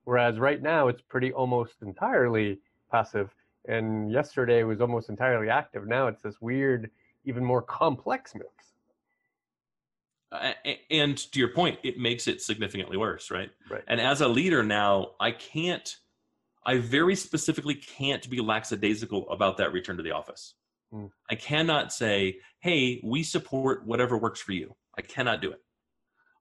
Whereas 0.05 0.39
right 0.39 0.63
now 0.63 0.89
it's 0.89 1.03
pretty 1.03 1.33
almost 1.33 1.83
entirely 1.83 2.59
passive, 2.91 3.35
and 3.67 4.11
yesterday 4.11 4.63
was 4.63 4.81
almost 4.81 5.09
entirely 5.09 5.51
active. 5.51 5.87
Now 5.89 6.07
it's 6.07 6.23
this 6.23 6.41
weird, 6.41 6.91
even 7.25 7.45
more 7.45 7.63
complex 7.63 8.35
mix. 8.35 8.76
And 10.33 11.17
to 11.33 11.39
your 11.39 11.49
point 11.49 11.79
it 11.83 11.99
makes 11.99 12.27
it 12.27 12.43
significantly 12.43 12.97
worse 12.97 13.31
right 13.31 13.51
Right. 13.71 13.85
and 13.87 14.01
as 14.01 14.21
a 14.21 14.29
leader 14.29 14.63
now 14.63 15.13
i 15.21 15.31
can't 15.31 15.97
i 16.65 16.79
very 16.79 17.15
specifically 17.15 17.75
can't 17.75 18.29
be 18.29 18.41
lackadaisical 18.41 19.29
about 19.31 19.57
that 19.59 19.73
return 19.73 19.97
to 19.97 20.03
the 20.03 20.13
office 20.13 20.55
Hmm. 20.93 21.07
i 21.31 21.35
cannot 21.35 21.93
say 21.93 22.39
hey 22.61 23.01
we 23.05 23.23
support 23.23 23.85
whatever 23.87 24.17
works 24.19 24.41
for 24.41 24.53
you 24.53 24.75
i 24.97 25.03
cannot 25.03 25.41
do 25.41 25.51
it 25.51 25.61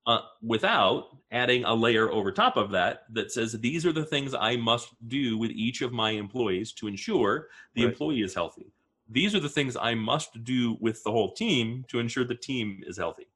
uh, 0.08 0.20
without 0.44 1.06
adding 1.32 1.64
a 1.64 1.74
layer 1.74 2.12
over 2.12 2.32
top 2.32 2.58
of 2.58 2.70
that 2.72 3.06
that 3.12 3.32
says 3.32 3.54
these 3.54 3.86
are 3.88 3.92
the 3.92 4.06
things 4.06 4.34
i 4.36 4.56
must 4.56 4.90
do 5.08 5.38
with 5.38 5.50
each 5.52 5.82
of 5.82 5.92
my 5.92 6.12
employees 6.12 6.74
to 6.74 6.88
ensure 6.88 7.48
the 7.76 7.84
Right. 7.84 7.92
employee 7.92 8.22
is 8.22 8.34
healthy 8.36 8.72
these 9.10 9.34
are 9.36 9.40
the 9.40 9.50
things 9.50 9.76
i 9.78 9.94
must 9.96 10.44
do 10.44 10.78
with 10.80 11.04
the 11.04 11.12
whole 11.12 11.34
team 11.34 11.86
to 11.88 12.00
ensure 12.00 12.24
the 12.24 12.36
team 12.36 12.84
is 12.86 12.98
healthy 12.98 13.28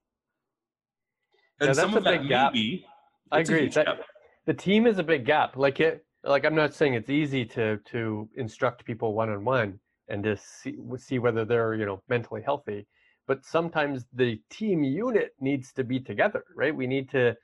and 1.60 1.68
Yeah, 1.68 1.74
some 1.74 1.92
that's 1.92 1.98
of 1.98 2.02
a 2.08 2.10
that 2.12 2.20
big 2.22 2.30
gap. 2.30 2.54
maybe 2.54 2.86
I 3.32 3.40
agree. 3.40 3.68
That- 3.70 3.86
gap. 3.86 4.00
the 4.46 4.54
team 4.54 4.88
is 4.88 4.98
a 5.00 5.04
big 5.04 5.26
gap. 5.26 5.56
Like 5.56 5.80
it, 5.80 6.06
like 6.24 6.46
I'm 6.46 6.56
not 6.56 6.74
saying 6.74 6.94
it's 6.96 7.10
easy 7.10 7.46
to 7.46 7.78
to 7.92 8.30
instruct 8.36 8.86
people 8.86 9.14
one 9.14 9.30
on 9.30 9.44
one 9.46 9.80
and 10.08 10.24
to 10.24 10.36
see 10.38 10.76
see 10.98 11.20
whether 11.20 11.46
they're 11.46 11.76
you 11.76 11.86
know 11.86 12.02
mentally 12.10 12.42
healthy, 12.42 12.88
but 13.28 13.46
sometimes 13.46 14.06
the 14.14 14.42
team 14.50 14.84
unit 14.84 15.34
needs 15.40 15.72
to 15.74 15.84
be 15.84 16.00
together, 16.00 16.44
right? 16.56 16.76
We 16.76 16.88
need 16.88 17.10
to 17.12 17.36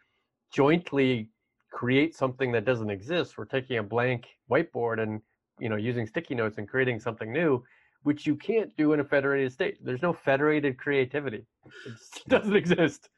jointly 0.52 1.30
create 1.72 2.16
something 2.16 2.52
that 2.54 2.66
doesn't 2.66 2.90
exist. 2.90 3.38
We're 3.38 3.46
taking 3.46 3.78
a 3.78 3.84
blank 3.84 4.28
whiteboard 4.50 5.00
and 5.02 5.22
you 5.60 5.70
know 5.70 5.76
using 5.76 6.06
sticky 6.08 6.36
notes 6.36 6.58
and 6.58 6.68
creating 6.68 7.00
something 7.00 7.32
new, 7.32 7.64
which 8.04 8.26
you 8.26 8.36
can't 8.36 8.76
do 8.78 8.94
in 8.94 9.00
a 9.00 9.04
federated 9.04 9.52
state. 9.52 9.78
There's 9.84 10.02
no 10.02 10.14
federated 10.14 10.78
creativity. 10.78 11.46
It 11.86 11.92
just 11.92 12.26
doesn't 12.28 12.56
exist 12.56 13.10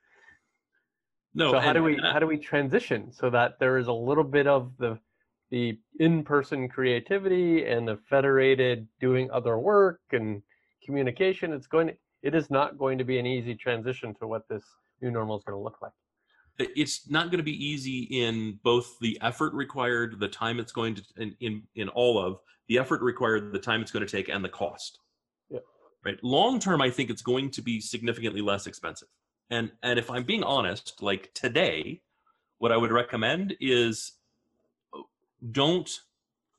no 1.38 1.52
so 1.52 1.60
how 1.60 1.72
do 1.72 1.84
we 1.84 1.94
and 1.94 2.06
how 2.06 2.20
do 2.20 2.28
we 2.28 2.38
transition 2.38 3.12
so 3.12 3.30
that 3.30 3.60
there 3.60 3.78
is 3.78 3.88
a 3.88 3.94
little 3.94 4.24
bit 4.24 4.48
of 4.48 4.72
the 4.78 5.00
the 5.50 5.80
in-person 6.00 6.68
creativity 6.68 7.66
and 7.66 7.88
the 7.88 7.98
federated 8.10 8.88
doing 9.00 9.30
other 9.32 9.58
work 9.58 10.02
and 10.12 10.42
communication? 10.86 11.54
It's 11.54 11.68
going 11.68 11.88
to, 11.88 11.94
it 12.22 12.36
is 12.36 12.50
not 12.50 12.78
going 12.78 12.98
to 12.98 13.04
be 13.04 13.20
an 13.20 13.26
easy 13.26 13.56
transition 13.56 14.14
to 14.16 14.28
what 14.28 14.48
this 14.50 14.64
new 15.02 15.12
normal 15.12 15.38
is 15.38 15.44
going 15.46 15.58
to 15.58 15.64
look 15.64 15.78
like. 15.82 15.94
It's 16.60 17.10
not 17.10 17.26
going 17.26 17.38
to 17.38 17.44
be 17.44 17.66
easy 17.66 18.04
in 18.04 18.60
both 18.64 18.98
the 19.00 19.18
effort 19.22 19.54
required 19.54 20.20
the 20.20 20.28
time 20.28 20.60
it's 20.60 20.72
going 20.72 20.96
to 20.96 21.04
in 21.18 21.36
in, 21.40 21.64
in 21.76 21.90
all 21.90 22.18
of 22.18 22.40
the 22.68 22.80
effort 22.80 23.02
required 23.02 23.54
the 23.54 23.60
time 23.60 23.82
it's 23.82 23.92
going 23.92 24.06
to 24.06 24.12
take 24.12 24.28
and 24.28 24.44
the 24.44 24.50
cost. 24.50 25.00
Yeah. 25.50 25.60
right? 26.04 26.22
Long 26.24 26.60
term 26.60 26.82
i 26.82 26.90
think 26.90 27.12
it's 27.12 27.22
going 27.22 27.52
to 27.52 27.62
be 27.62 27.80
significantly 27.80 28.42
less 28.42 28.66
expensive 28.66 29.08
and 29.50 29.72
and 29.84 30.00
if 30.00 30.10
i'm 30.10 30.24
being 30.24 30.44
honest 30.44 31.02
like 31.02 31.34
today 31.34 32.02
what 32.60 32.72
i 32.72 32.78
would 32.78 32.92
recommend 32.92 33.56
is 33.60 34.14
uh, 34.94 35.02
don't 35.52 36.02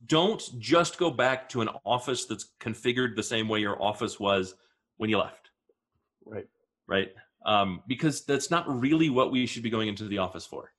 don't 0.06 0.58
just 0.58 0.98
go 0.98 1.10
back 1.10 1.48
to 1.48 1.60
an 1.60 1.68
office 1.84 2.24
that's 2.26 2.50
configured 2.60 3.16
the 3.16 3.22
same 3.22 3.48
way 3.48 3.58
your 3.58 3.82
office 3.82 4.20
was 4.20 4.54
when 4.96 5.10
you 5.10 5.18
left 5.18 5.50
right 6.24 6.46
right? 6.88 7.10
Um, 7.46 7.82
because 7.86 8.24
that's 8.24 8.50
not 8.50 8.80
really 8.80 9.10
what 9.10 9.30
we 9.30 9.46
should 9.46 9.62
be 9.62 9.70
going 9.70 9.86
into 9.86 10.04
the 10.04 10.18
office 10.18 10.44
for, 10.44 10.72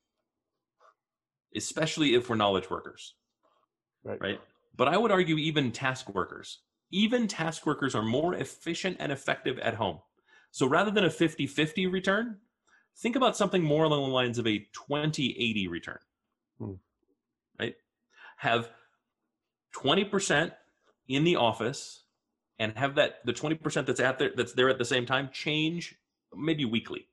especially 1.55 2.15
if 2.15 2.29
we're 2.29 2.35
knowledge 2.35 2.69
workers, 2.69 3.13
right 4.03 4.19
right? 4.19 4.41
But 4.75 4.89
I 4.89 4.97
would 4.97 5.11
argue 5.11 5.37
even 5.37 5.71
task 5.71 6.13
workers, 6.13 6.59
even 6.91 7.27
task 7.27 7.65
workers 7.65 7.95
are 7.95 8.03
more 8.03 8.35
efficient 8.35 8.97
and 8.99 9.11
effective 9.11 9.57
at 9.59 9.75
home. 9.75 9.99
So 10.51 10.67
rather 10.67 10.91
than 10.91 11.05
a 11.05 11.09
50 11.09 11.47
50 11.47 11.87
return, 11.87 12.37
think 12.97 13.15
about 13.15 13.37
something 13.37 13.63
more 13.63 13.83
along 13.83 14.03
the 14.03 14.13
lines 14.13 14.37
of 14.37 14.47
a 14.47 14.67
20 14.73 15.35
80 15.37 15.67
return, 15.67 15.99
Hmm. 16.57 16.73
right? 17.59 17.75
Have 18.37 18.69
20% 19.75 20.51
in 21.07 21.23
the 21.23 21.35
office 21.35 22.03
and 22.57 22.75
have 22.77 22.95
that 22.95 23.25
the 23.25 23.33
20% 23.33 23.85
that's 23.85 23.99
at 23.99 24.19
there 24.19 24.31
that's 24.35 24.53
there 24.53 24.69
at 24.69 24.77
the 24.77 24.85
same 24.85 25.05
time 25.05 25.29
change 25.31 25.95
maybe 26.35 26.65
weekly. 26.65 27.07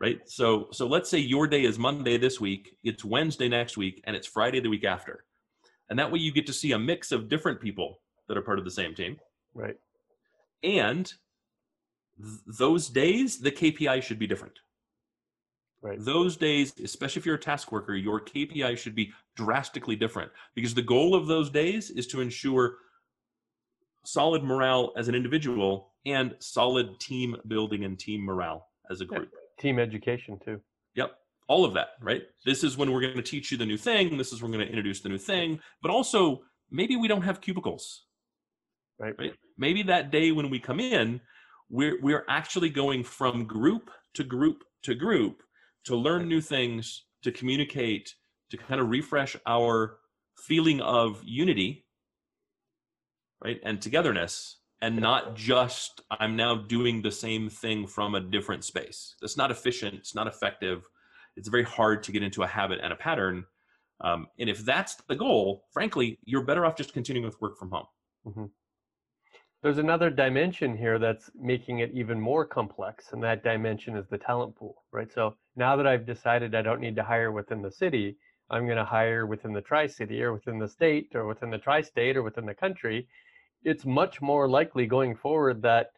Right? 0.00 0.20
So 0.28 0.68
so 0.72 0.88
let's 0.88 1.08
say 1.08 1.18
your 1.18 1.46
day 1.46 1.62
is 1.62 1.78
monday 1.78 2.18
this 2.18 2.40
week 2.40 2.76
it's 2.82 3.04
wednesday 3.04 3.48
next 3.48 3.76
week 3.76 4.02
and 4.04 4.16
it's 4.16 4.26
friday 4.26 4.58
the 4.58 4.68
week 4.68 4.84
after. 4.84 5.24
And 5.88 5.98
that 5.98 6.10
way 6.10 6.18
you 6.18 6.32
get 6.32 6.46
to 6.46 6.52
see 6.52 6.72
a 6.72 6.78
mix 6.78 7.12
of 7.12 7.28
different 7.28 7.60
people 7.60 8.00
that 8.26 8.36
are 8.36 8.42
part 8.42 8.58
of 8.58 8.64
the 8.64 8.70
same 8.70 8.94
team. 8.94 9.20
Right. 9.54 9.76
And 10.62 11.12
th- 12.18 12.58
those 12.58 12.88
days 12.88 13.38
the 13.38 13.50
KPI 13.52 14.02
should 14.02 14.18
be 14.18 14.26
different. 14.26 14.58
Right. 15.80 15.98
Those 16.00 16.36
days, 16.36 16.72
especially 16.82 17.20
if 17.20 17.26
you're 17.26 17.34
a 17.34 17.40
task 17.40 17.72
worker, 17.72 17.94
your 17.96 18.20
KPI 18.20 18.78
should 18.78 18.94
be 18.94 19.12
drastically 19.34 19.96
different 19.96 20.30
because 20.54 20.74
the 20.74 20.82
goal 20.82 21.14
of 21.14 21.26
those 21.26 21.50
days 21.50 21.90
is 21.90 22.06
to 22.08 22.20
ensure 22.20 22.76
solid 24.04 24.44
morale 24.44 24.92
as 24.96 25.08
an 25.08 25.14
individual 25.14 25.92
and 26.06 26.34
solid 26.38 26.98
team 27.00 27.36
building 27.48 27.84
and 27.84 27.98
team 27.98 28.20
morale 28.22 28.68
as 28.90 29.00
a 29.00 29.04
Yeah. 29.04 29.18
group. 29.18 29.34
Team 29.58 29.78
education 29.78 30.38
too. 30.44 30.60
Yep. 30.94 31.18
All 31.48 31.64
of 31.64 31.74
that, 31.74 31.90
right? 32.00 32.22
This 32.44 32.62
is 32.62 32.76
when 32.76 32.92
we're 32.92 33.00
going 33.00 33.16
to 33.16 33.22
teach 33.22 33.50
you 33.50 33.58
the 33.58 33.66
new 33.66 33.76
thing. 33.76 34.16
This 34.16 34.32
is 34.32 34.40
when 34.40 34.50
we're 34.52 34.58
going 34.58 34.68
to 34.68 34.72
introduce 34.72 35.00
the 35.00 35.08
new 35.08 35.18
thing. 35.18 35.60
But 35.82 35.90
also, 35.90 36.44
maybe 36.70 36.94
we 36.96 37.08
don't 37.08 37.22
have 37.22 37.40
cubicles. 37.40 38.06
Right. 38.98 39.14
Right. 39.18 39.34
Maybe 39.58 39.82
that 39.84 40.10
day 40.12 40.30
when 40.30 40.48
we 40.48 40.60
come 40.60 40.78
in, 40.80 41.20
we're 41.72 42.00
we're 42.00 42.24
actually 42.28 42.68
going 42.68 43.02
from 43.02 43.46
group 43.46 43.90
to 44.14 44.22
group 44.22 44.62
to 44.82 44.94
group 44.94 45.42
to 45.84 45.96
learn 45.96 46.28
new 46.28 46.40
things, 46.40 47.06
to 47.22 47.32
communicate, 47.32 48.14
to 48.50 48.56
kind 48.56 48.80
of 48.80 48.88
refresh 48.90 49.36
our 49.46 49.96
feeling 50.36 50.80
of 50.80 51.20
unity, 51.24 51.86
right, 53.42 53.58
and 53.64 53.80
togetherness, 53.80 54.58
and 54.82 54.96
not 54.96 55.34
just 55.34 56.02
I'm 56.10 56.36
now 56.36 56.56
doing 56.56 57.02
the 57.02 57.10
same 57.10 57.48
thing 57.48 57.86
from 57.86 58.14
a 58.14 58.20
different 58.20 58.64
space. 58.64 59.16
That's 59.20 59.38
not 59.38 59.50
efficient. 59.50 59.94
It's 59.94 60.14
not 60.14 60.26
effective. 60.26 60.82
It's 61.36 61.48
very 61.48 61.64
hard 61.64 62.02
to 62.04 62.12
get 62.12 62.22
into 62.22 62.42
a 62.42 62.46
habit 62.46 62.80
and 62.82 62.92
a 62.92 62.96
pattern. 62.96 63.46
Um, 64.02 64.26
and 64.38 64.50
if 64.50 64.58
that's 64.58 64.96
the 65.08 65.16
goal, 65.16 65.64
frankly, 65.72 66.18
you're 66.24 66.44
better 66.44 66.66
off 66.66 66.76
just 66.76 66.92
continuing 66.92 67.24
with 67.24 67.40
work 67.40 67.56
from 67.58 67.70
home. 67.70 67.86
There's 69.62 69.78
another 69.78 70.10
dimension 70.10 70.76
here 70.76 70.98
that's 70.98 71.30
making 71.40 71.78
it 71.78 71.92
even 71.94 72.20
more 72.20 72.44
complex, 72.44 73.12
and 73.12 73.22
that 73.22 73.44
dimension 73.44 73.96
is 73.96 74.08
the 74.08 74.18
talent 74.18 74.56
pool, 74.56 74.82
right? 74.90 75.12
So 75.12 75.36
now 75.54 75.76
that 75.76 75.86
I've 75.86 76.04
decided 76.04 76.56
I 76.56 76.62
don't 76.62 76.80
need 76.80 76.96
to 76.96 77.04
hire 77.04 77.30
within 77.30 77.62
the 77.62 77.70
city, 77.70 78.16
I'm 78.50 78.64
going 78.66 78.76
to 78.76 78.84
hire 78.84 79.24
within 79.24 79.52
the 79.52 79.60
Tri 79.60 79.86
City 79.86 80.20
or 80.20 80.32
within 80.32 80.58
the 80.58 80.66
state 80.66 81.12
or 81.14 81.28
within 81.28 81.48
the 81.48 81.58
Tri 81.58 81.80
State 81.80 82.16
or 82.16 82.24
within 82.24 82.44
the 82.44 82.54
country. 82.54 83.06
It's 83.62 83.86
much 83.86 84.20
more 84.20 84.48
likely 84.48 84.84
going 84.84 85.14
forward 85.14 85.62
that 85.62 85.92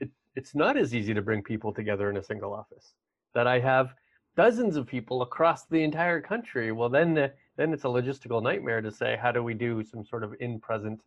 it, 0.00 0.08
it's 0.34 0.54
not 0.54 0.78
as 0.78 0.94
easy 0.94 1.12
to 1.12 1.20
bring 1.20 1.42
people 1.42 1.72
together 1.74 2.08
in 2.08 2.16
a 2.16 2.24
single 2.24 2.54
office. 2.54 2.94
That 3.34 3.46
I 3.46 3.60
have 3.60 3.94
dozens 4.36 4.76
of 4.76 4.86
people 4.86 5.20
across 5.20 5.66
the 5.66 5.82
entire 5.82 6.22
country. 6.22 6.72
Well, 6.72 6.88
then, 6.88 7.30
then 7.58 7.74
it's 7.74 7.84
a 7.84 7.88
logistical 7.88 8.42
nightmare 8.42 8.80
to 8.80 8.90
say, 8.90 9.18
how 9.20 9.32
do 9.32 9.42
we 9.42 9.52
do 9.52 9.84
some 9.84 10.02
sort 10.02 10.24
of 10.24 10.34
in 10.40 10.58
present 10.58 11.02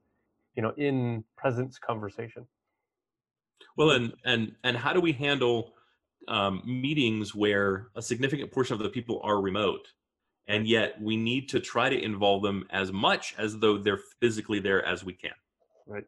you 0.56 0.62
know 0.63 0.74
in 0.78 1.24
presence 1.38 1.78
conversation 1.80 2.48
Well, 3.78 3.91
and 3.91 4.13
and 4.24 4.56
and 4.63 4.78
how 4.78 4.94
do 4.94 5.02
we 5.02 5.12
handle 5.12 5.74
um, 6.28 6.62
meetings 6.65 7.36
where 7.36 7.88
a 7.96 8.02
significant 8.02 8.52
portion 8.52 8.74
of 8.76 8.80
the 8.80 8.89
people 8.89 9.20
are 9.24 9.41
remote, 9.41 9.88
and 10.48 10.68
yet 10.68 11.00
we 11.02 11.18
need 11.18 11.50
to 11.50 11.60
try 11.60 11.89
to 11.89 12.02
involve 12.02 12.41
them 12.44 12.65
as 12.70 12.91
much 12.91 13.36
as 13.38 13.60
though 13.60 13.78
they're 13.78 14.00
physically 14.22 14.60
there 14.60 14.84
as 14.86 15.04
we 15.04 15.13
can. 15.13 15.32
Right. 15.88 16.06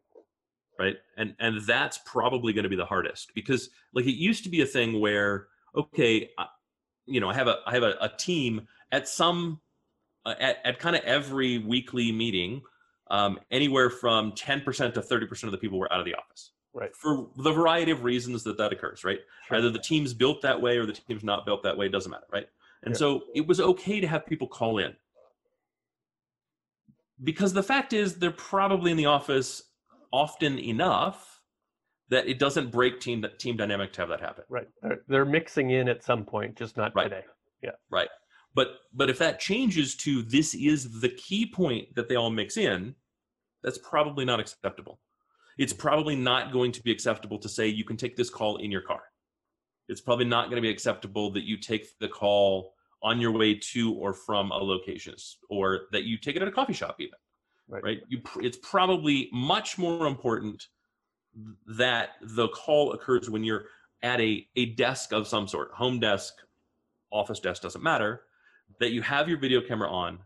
Right. 0.78 0.96
And 1.16 1.34
and 1.40 1.60
that's 1.62 1.98
probably 2.06 2.52
going 2.52 2.62
to 2.62 2.68
be 2.68 2.76
the 2.76 2.84
hardest 2.86 3.32
because 3.34 3.70
like 3.94 4.06
it 4.06 4.14
used 4.14 4.44
to 4.44 4.50
be 4.50 4.60
a 4.62 4.66
thing 4.66 5.00
where 5.00 5.48
okay, 5.76 6.30
I- 6.38 6.46
you 7.06 7.20
know, 7.20 7.28
I 7.30 7.34
have 7.34 7.48
a 7.48 7.56
I 7.66 7.72
have 7.72 7.82
a, 7.82 7.96
a 8.00 8.10
team 8.16 8.68
at 8.92 9.08
some 9.08 9.60
uh, 10.26 10.34
at 10.38 10.58
at 10.64 10.78
kind 10.78 10.94
of 10.96 11.02
every 11.04 11.58
weekly 11.58 12.12
meeting. 12.12 12.62
Um, 13.10 13.40
anywhere 13.50 13.88
from 13.90 14.32
10% 14.32 14.94
to 14.94 15.00
30% 15.00 15.44
of 15.44 15.50
the 15.50 15.58
people 15.58 15.78
were 15.78 15.90
out 15.92 15.98
of 16.00 16.04
the 16.04 16.14
office 16.14 16.52
right 16.74 16.94
for 16.94 17.28
the 17.38 17.50
variety 17.50 17.90
of 17.90 18.04
reasons 18.04 18.44
that 18.44 18.58
that 18.58 18.70
occurs, 18.72 19.02
right? 19.02 19.20
Either 19.50 19.70
the 19.70 19.78
team's 19.78 20.12
built 20.12 20.42
that 20.42 20.60
way 20.60 20.76
or 20.76 20.84
the 20.84 20.92
team's 20.92 21.24
not 21.24 21.46
built 21.46 21.62
that 21.62 21.76
way, 21.76 21.86
it 21.86 21.92
doesn't 21.92 22.10
matter, 22.10 22.26
right? 22.30 22.46
And 22.82 22.94
Yeah. 22.94 22.98
so 22.98 23.22
it 23.34 23.46
was 23.46 23.60
okay 23.60 24.00
to 24.00 24.06
have 24.06 24.26
people 24.26 24.46
call 24.46 24.78
in. 24.78 24.94
Because 27.24 27.52
the 27.54 27.62
fact 27.62 27.92
is, 27.94 28.16
they're 28.16 28.30
probably 28.30 28.90
in 28.90 28.96
the 28.98 29.06
office 29.06 29.62
often 30.12 30.58
enough 30.58 31.40
that 32.10 32.28
it 32.28 32.38
doesn't 32.38 32.70
break 32.70 33.00
team 33.00 33.24
team 33.38 33.56
dynamic 33.56 33.92
to 33.94 34.02
have 34.02 34.08
that 34.08 34.20
happen. 34.20 34.44
right 34.48 34.68
they're, 34.82 35.00
they're 35.08 35.24
mixing 35.24 35.70
in 35.70 35.88
at 35.88 36.02
some 36.02 36.24
point 36.24 36.56
just 36.56 36.76
not 36.76 36.94
Right. 36.94 37.04
today 37.04 37.24
Yeah. 37.62 37.72
Right. 37.90 38.08
But 38.54 38.68
but 38.92 39.10
if 39.10 39.18
that 39.18 39.40
changes 39.40 39.94
to 39.96 40.22
this 40.22 40.54
is 40.54 41.00
the 41.00 41.08
key 41.08 41.46
point 41.46 41.94
that 41.94 42.08
they 42.08 42.16
all 42.16 42.30
mix 42.30 42.56
in, 42.56 42.94
that's 43.62 43.78
probably 43.78 44.24
not 44.24 44.40
acceptable. 44.40 44.98
It's 45.58 45.72
probably 45.72 46.16
not 46.16 46.52
going 46.52 46.72
to 46.72 46.82
be 46.82 46.92
acceptable 46.92 47.38
to 47.38 47.48
say 47.48 47.66
you 47.66 47.84
can 47.84 47.96
take 47.96 48.16
this 48.16 48.30
call 48.30 48.56
in 48.58 48.70
your 48.70 48.80
car. 48.80 49.02
It's 49.88 50.00
probably 50.00 50.24
not 50.24 50.46
going 50.46 50.56
to 50.56 50.62
be 50.62 50.70
acceptable 50.70 51.32
that 51.32 51.44
you 51.44 51.56
take 51.56 51.98
the 51.98 52.08
call 52.08 52.74
on 53.02 53.20
your 53.20 53.32
way 53.32 53.54
to 53.54 53.94
or 53.94 54.12
from 54.12 54.50
a 54.50 54.56
location 54.56 55.14
or 55.48 55.82
that 55.92 56.04
you 56.04 56.18
take 56.18 56.36
it 56.36 56.42
at 56.42 56.48
a 56.48 56.52
coffee 56.52 56.72
shop 56.72 56.96
even. 57.00 57.18
Right. 57.68 57.82
Right? 57.82 58.00
You 58.08 58.20
it's 58.40 58.58
probably 58.62 59.28
much 59.32 59.78
more 59.78 60.06
important 60.06 60.68
that 61.66 62.10
the 62.22 62.48
call 62.48 62.92
occurs 62.92 63.28
when 63.28 63.44
you're 63.44 63.66
at 64.02 64.20
a, 64.20 64.46
a 64.56 64.66
desk 64.74 65.12
of 65.12 65.26
some 65.26 65.46
sort, 65.46 65.72
home 65.72 66.00
desk, 66.00 66.34
office 67.10 67.40
desk 67.40 67.62
doesn't 67.62 67.82
matter 67.82 68.22
that 68.80 68.90
you 68.92 69.02
have 69.02 69.28
your 69.28 69.38
video 69.38 69.60
camera 69.60 69.90
on 69.90 70.18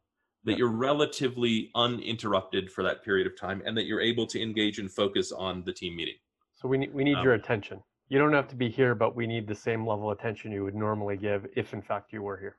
that 0.44 0.58
you're 0.58 0.68
relatively 0.68 1.70
uninterrupted 1.76 2.70
for 2.70 2.82
that 2.82 3.04
period 3.04 3.26
of 3.28 3.38
time 3.38 3.62
and 3.64 3.76
that 3.76 3.84
you're 3.84 4.00
able 4.00 4.26
to 4.26 4.42
engage 4.42 4.80
and 4.80 4.90
focus 4.90 5.30
on 5.30 5.62
the 5.64 5.72
team 5.72 5.94
meeting. 5.94 6.16
So 6.54 6.66
we 6.68 6.78
need 6.78 6.92
we 6.92 7.04
need 7.04 7.16
Um, 7.16 7.24
your 7.24 7.34
attention. 7.34 7.80
You 8.08 8.18
don't 8.18 8.32
have 8.32 8.48
to 8.48 8.56
be 8.56 8.68
here 8.68 8.94
but 8.94 9.14
we 9.14 9.26
need 9.26 9.46
the 9.46 9.54
same 9.54 9.86
level 9.86 10.10
of 10.10 10.18
attention 10.18 10.50
you 10.52 10.64
would 10.64 10.74
normally 10.74 11.16
give 11.16 11.46
if 11.56 11.72
in 11.72 11.80
fact 11.80 12.12
you 12.12 12.22
were 12.22 12.36
here. 12.36 12.56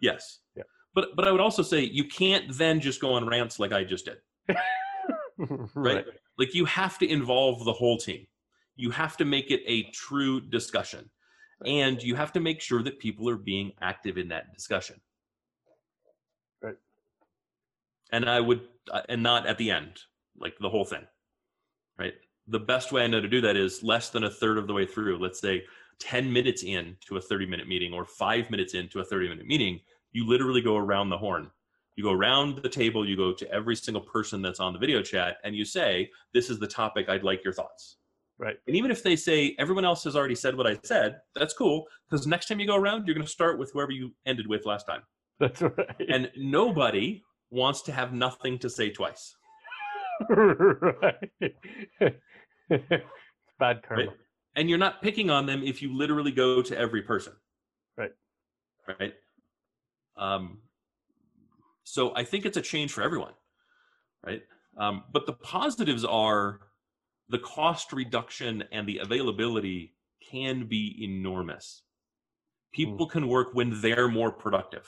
Yes. 0.00 0.40
Yeah. 0.56 0.64
but 0.94 1.14
but 1.16 1.26
i 1.28 1.30
would 1.30 1.40
also 1.40 1.62
say 1.62 1.80
you 1.80 2.04
can't 2.04 2.52
then 2.58 2.80
just 2.80 3.00
go 3.00 3.14
on 3.14 3.26
rants 3.26 3.58
like 3.58 3.72
i 3.72 3.84
just 3.84 4.06
did. 4.06 4.18
Right? 5.74 6.04
Like 6.38 6.54
you 6.54 6.64
have 6.66 6.98
to 6.98 7.06
involve 7.08 7.64
the 7.64 7.72
whole 7.72 7.98
team. 7.98 8.26
You 8.76 8.90
have 8.90 9.16
to 9.16 9.24
make 9.24 9.50
it 9.50 9.60
a 9.66 9.90
true 9.90 10.40
discussion. 10.40 11.10
And 11.64 12.02
you 12.02 12.14
have 12.16 12.32
to 12.32 12.40
make 12.40 12.60
sure 12.60 12.82
that 12.82 12.98
people 12.98 13.28
are 13.28 13.36
being 13.36 13.72
active 13.80 14.18
in 14.18 14.28
that 14.28 14.52
discussion 14.52 15.00
Right. 16.62 16.76
And 18.12 18.28
i 18.28 18.40
would 18.40 18.62
uh, 18.90 19.02
and 19.08 19.22
not 19.22 19.46
at 19.46 19.58
the 19.58 19.70
end 19.70 20.00
like 20.38 20.54
the 20.60 20.68
whole 20.68 20.84
thing 20.84 21.06
right? 21.98 22.14
The 22.48 22.58
best 22.58 22.92
way 22.92 23.04
i 23.04 23.06
know 23.06 23.20
to 23.20 23.28
do 23.28 23.40
that 23.40 23.56
is 23.56 23.82
less 23.82 24.10
than 24.10 24.24
a 24.24 24.30
third 24.30 24.58
of 24.58 24.66
the 24.66 24.72
way 24.72 24.86
through 24.86 25.18
let's 25.18 25.40
say 25.40 25.62
10 26.00 26.32
minutes 26.32 26.64
in 26.64 26.96
to 27.06 27.16
a 27.16 27.20
30 27.20 27.46
minute 27.46 27.68
meeting 27.68 27.92
or 27.92 28.04
5 28.04 28.50
minutes 28.50 28.74
into 28.74 29.00
a 29.00 29.04
30 29.04 29.28
minute 29.28 29.46
meeting 29.46 29.80
you 30.12 30.26
literally 30.26 30.60
go 30.60 30.76
around 30.76 31.08
the 31.08 31.18
horn. 31.18 31.50
You 31.96 32.04
go 32.04 32.12
around 32.12 32.62
the 32.62 32.68
table 32.68 33.06
you 33.06 33.16
go 33.16 33.32
to 33.32 33.50
every 33.50 33.76
single 33.76 34.02
person 34.02 34.40
that's 34.40 34.60
on 34.60 34.72
the 34.72 34.78
video 34.78 35.02
chat 35.02 35.36
and 35.44 35.54
you 35.54 35.64
say 35.64 36.10
this 36.32 36.48
is 36.48 36.58
the 36.58 36.66
topic 36.66 37.08
i'd 37.08 37.22
like 37.22 37.44
your 37.44 37.52
thoughts. 37.52 37.96
Right. 38.38 38.56
And 38.66 38.74
even 38.74 38.90
if 38.90 39.02
they 39.02 39.14
say 39.14 39.54
everyone 39.58 39.84
else 39.84 40.02
has 40.04 40.16
already 40.16 40.34
said 40.34 40.56
what 40.56 40.66
I 40.66 40.76
said, 40.82 41.20
that's 41.36 41.54
cool 41.54 41.84
because 42.10 42.26
next 42.26 42.48
time 42.48 42.58
you 42.58 42.66
go 42.66 42.76
around, 42.76 43.06
you're 43.06 43.14
going 43.14 43.26
to 43.26 43.32
start 43.32 43.58
with 43.58 43.70
whoever 43.72 43.92
you 43.92 44.12
ended 44.26 44.48
with 44.48 44.66
last 44.66 44.86
time. 44.86 45.02
that's 45.38 45.62
right. 45.62 46.08
And 46.08 46.30
nobody 46.36 47.22
wants 47.52 47.82
to 47.82 47.92
have 47.92 48.12
nothing 48.12 48.58
to 48.58 48.70
say 48.70 48.90
twice. 48.90 49.36
right 50.28 51.30
bad 53.58 53.82
karma 53.82 54.04
Right. 54.04 54.08
And 54.54 54.68
you're 54.68 54.78
not 54.78 55.00
picking 55.00 55.30
on 55.30 55.46
them 55.46 55.62
if 55.62 55.80
you 55.80 55.96
literally 55.96 56.30
go 56.30 56.60
to 56.60 56.78
every 56.78 57.02
person. 57.02 57.32
Right. 57.96 58.12
Right. 58.86 59.14
Um, 60.16 60.58
so 61.84 62.14
I 62.14 62.24
think 62.24 62.44
it's 62.44 62.58
a 62.58 62.62
change 62.62 62.92
for 62.92 63.02
everyone. 63.02 63.32
Right. 64.24 64.42
Um, 64.76 65.04
but 65.12 65.26
the 65.26 65.32
positives 65.32 66.04
are 66.04 66.60
the 67.30 67.38
cost 67.38 67.92
reduction 67.92 68.64
and 68.72 68.86
the 68.86 68.98
availability 68.98 69.94
can 70.30 70.66
be 70.66 71.02
enormous. 71.02 71.82
People 72.74 73.06
can 73.06 73.26
work 73.26 73.48
when 73.54 73.80
they're 73.80 74.08
more 74.08 74.32
productive. 74.32 74.86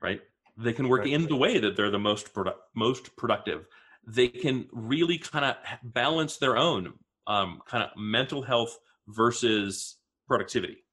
Right. 0.00 0.20
They 0.62 0.72
can 0.72 0.88
work 0.88 1.00
Right. 1.00 1.12
in 1.12 1.26
the 1.26 1.36
way 1.36 1.58
that 1.58 1.74
they're 1.76 1.90
the 1.90 1.98
most 1.98 2.34
produ- 2.34 2.56
most 2.74 3.16
productive. 3.16 3.66
They 4.06 4.28
can 4.28 4.68
really 4.72 5.18
kind 5.18 5.44
of 5.44 5.56
balance 5.82 6.36
their 6.36 6.56
own 6.56 6.98
um, 7.26 7.62
kind 7.66 7.82
of 7.82 7.90
mental 7.96 8.42
health 8.42 8.78
versus 9.08 9.98
productivity 10.26 10.84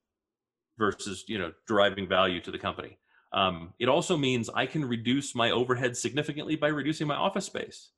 versus 0.77 1.25
you 1.27 1.37
know 1.37 1.51
driving 1.67 2.07
value 2.07 2.39
to 2.41 2.51
the 2.51 2.57
company. 2.57 2.97
Um, 3.33 3.73
it 3.79 3.89
also 3.89 4.15
means 4.15 4.49
I 4.49 4.65
can 4.65 4.85
reduce 4.85 5.35
my 5.35 5.51
overhead 5.51 5.97
significantly 5.97 6.55
by 6.55 6.67
reducing 6.69 7.07
my 7.07 7.15
office 7.15 7.45
space. 7.45 7.91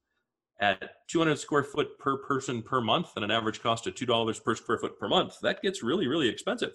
At 0.61 0.91
200 1.07 1.37
square 1.39 1.63
foot 1.63 1.97
per 1.99 2.17
person 2.17 2.61
per 2.61 2.81
month 2.81 3.11
and 3.15 3.23
an 3.23 3.31
average 3.31 3.61
cost 3.61 3.87
of 3.87 3.95
$2 3.95 4.43
per 4.43 4.55
square 4.55 4.77
foot 4.77 4.99
per 4.99 5.07
month, 5.07 5.35
that 5.41 5.61
gets 5.61 5.83
really, 5.83 6.07
really 6.07 6.27
expensive. 6.27 6.73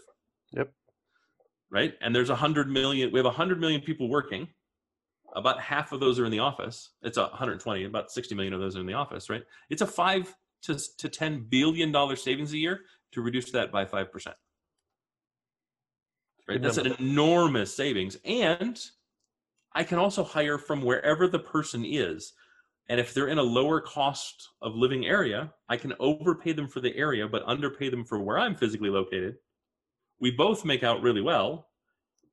Yep. 0.53 0.73
Right? 1.71 1.95
And 2.01 2.15
there's 2.15 2.31
100 2.31 2.71
million, 2.71 3.13
we 3.13 3.19
have 3.19 3.27
100 3.27 3.61
million 3.61 3.83
people 3.83 4.09
working. 4.09 4.49
About 5.35 5.61
half 5.61 5.93
of 5.93 6.01
those 6.01 6.19
are 6.19 6.25
in 6.25 6.31
the 6.31 6.39
office. 6.39 6.91
It's 7.03 7.17
a 7.17 7.23
120, 7.23 7.85
about 7.85 8.11
60 8.11 8.35
million 8.35 8.53
of 8.53 8.61
those 8.61 8.77
are 8.77 8.81
in 8.81 8.87
the 8.87 8.95
office, 8.95 9.29
right? 9.29 9.43
It's 9.69 9.83
a 9.83 9.87
five 9.87 10.35
to, 10.63 10.79
to 10.99 11.09
10 11.09 11.47
billion 11.49 11.93
dollar 11.93 12.17
savings 12.17 12.53
a 12.53 12.59
year 12.59 12.81
to 13.13 13.21
reduce 13.21 13.51
that 13.51 13.73
by 13.73 13.85
5%. 13.85 14.09
Right? 16.47 16.61
That's 16.61 16.77
an 16.77 16.95
enormous 16.99 17.75
savings. 17.75 18.19
And 18.25 18.79
I 19.73 19.83
can 19.83 19.99
also 19.99 20.23
hire 20.23 20.59
from 20.59 20.83
wherever 20.83 21.27
the 21.27 21.39
person 21.39 21.85
is. 21.85 22.33
And 22.89 23.01
if 23.01 23.15
they're 23.15 23.29
in 23.29 23.39
a 23.39 23.43
lower 23.43 23.81
cost 23.81 24.51
of 24.61 24.75
living 24.75 25.07
area, 25.07 25.53
I 25.69 25.77
can 25.77 25.95
overpay 25.99 26.53
them 26.53 26.69
for 26.69 26.81
the 26.81 26.95
area, 26.97 27.27
but 27.27 27.43
underpay 27.45 27.89
them 27.89 28.05
for 28.05 28.21
where 28.21 28.39
I'm 28.39 28.55
physically 28.55 28.91
located. 28.91 29.37
We 30.21 30.31
both 30.31 30.65
make 30.65 30.83
out 30.83 31.03
really 31.03 31.23
well. 31.23 31.69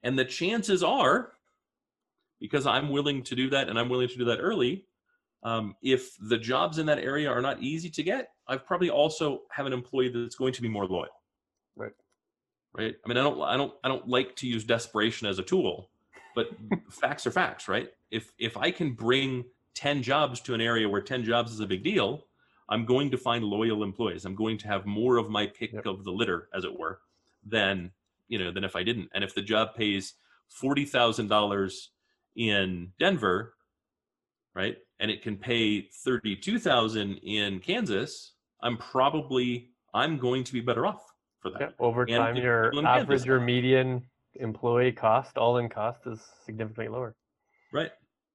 And 0.03 0.19
the 0.19 0.25
chances 0.25 0.83
are, 0.83 1.33
because 2.41 2.65
I'm 2.65 2.89
willing 2.89 3.23
to 3.23 3.35
do 3.35 3.49
that 3.51 3.69
and 3.69 3.79
I'm 3.79 3.87
willing 3.87 4.09
to 4.09 4.17
do 4.17 4.25
that 4.25 4.39
early, 4.39 4.85
um, 5.43 5.75
if 5.81 6.17
the 6.19 6.37
jobs 6.37 6.79
in 6.79 6.87
that 6.87 6.99
area 6.99 7.29
are 7.29 7.41
not 7.41 7.61
easy 7.61 7.89
to 7.91 8.03
get, 8.03 8.31
I 8.47 8.57
probably 8.57 8.89
also 8.89 9.43
have 9.51 9.65
an 9.65 9.73
employee 9.73 10.09
that's 10.09 10.35
going 10.35 10.53
to 10.53 10.61
be 10.61 10.67
more 10.67 10.85
loyal. 10.85 11.15
Right. 11.75 11.93
Right. 12.73 12.95
I 13.05 13.07
mean, 13.07 13.17
I 13.17 13.23
don't, 13.23 13.41
I 13.41 13.55
don't, 13.55 13.73
I 13.83 13.87
don't 13.87 14.07
like 14.07 14.35
to 14.37 14.47
use 14.47 14.63
desperation 14.63 15.27
as 15.27 15.39
a 15.39 15.43
tool, 15.43 15.89
but 16.35 16.49
facts 16.89 17.25
are 17.27 17.31
facts, 17.31 17.67
right? 17.67 17.89
If 18.09 18.33
if 18.37 18.57
I 18.57 18.71
can 18.71 18.93
bring 18.93 19.45
ten 19.73 20.01
jobs 20.01 20.41
to 20.41 20.53
an 20.53 20.61
area 20.61 20.89
where 20.89 21.01
ten 21.01 21.23
jobs 21.23 21.51
is 21.51 21.59
a 21.59 21.67
big 21.67 21.83
deal, 21.83 22.25
I'm 22.69 22.85
going 22.85 23.11
to 23.11 23.17
find 23.17 23.43
loyal 23.43 23.83
employees. 23.83 24.25
I'm 24.25 24.35
going 24.35 24.57
to 24.59 24.67
have 24.67 24.85
more 24.85 25.17
of 25.17 25.29
my 25.29 25.47
pick 25.47 25.73
Yep. 25.73 25.85
of 25.85 26.03
the 26.03 26.11
litter, 26.11 26.47
as 26.53 26.63
it 26.63 26.77
were, 26.77 26.99
than 27.45 27.91
you 28.29 28.39
know 28.39 28.51
than 28.51 28.63
if 28.63 28.75
I 28.75 28.83
didn't. 28.83 29.09
And 29.13 29.23
if 29.23 29.35
the 29.35 29.41
job 29.41 29.75
pays 29.75 30.13
forty 30.47 30.85
thousand 30.85 31.27
dollars 31.27 31.89
in 32.35 32.91
Denver, 32.99 33.53
right, 34.55 34.77
and 34.99 35.11
it 35.11 35.21
can 35.21 35.37
pay 35.37 35.89
thirty-two 36.05 36.59
thousand 36.59 37.17
in 37.23 37.59
Kansas, 37.59 38.33
I'm 38.63 38.77
probably 38.77 39.69
I'm 39.93 40.17
going 40.17 40.43
to 40.43 40.53
be 40.53 40.61
better 40.61 40.85
off 40.85 41.03
for 41.41 41.51
that. 41.51 41.61
Yeah, 41.61 41.69
over 41.79 42.03
And 42.03 42.17
time, 42.17 42.35
your 42.37 42.71
average 42.85 43.27
or 43.27 43.39
median 43.39 44.03
employee 44.35 44.91
cost, 44.91 45.37
all 45.37 45.57
in 45.57 45.67
cost, 45.67 45.99
is 46.05 46.21
significantly 46.45 46.87
lower. 46.87 47.15
Right. 47.73 47.91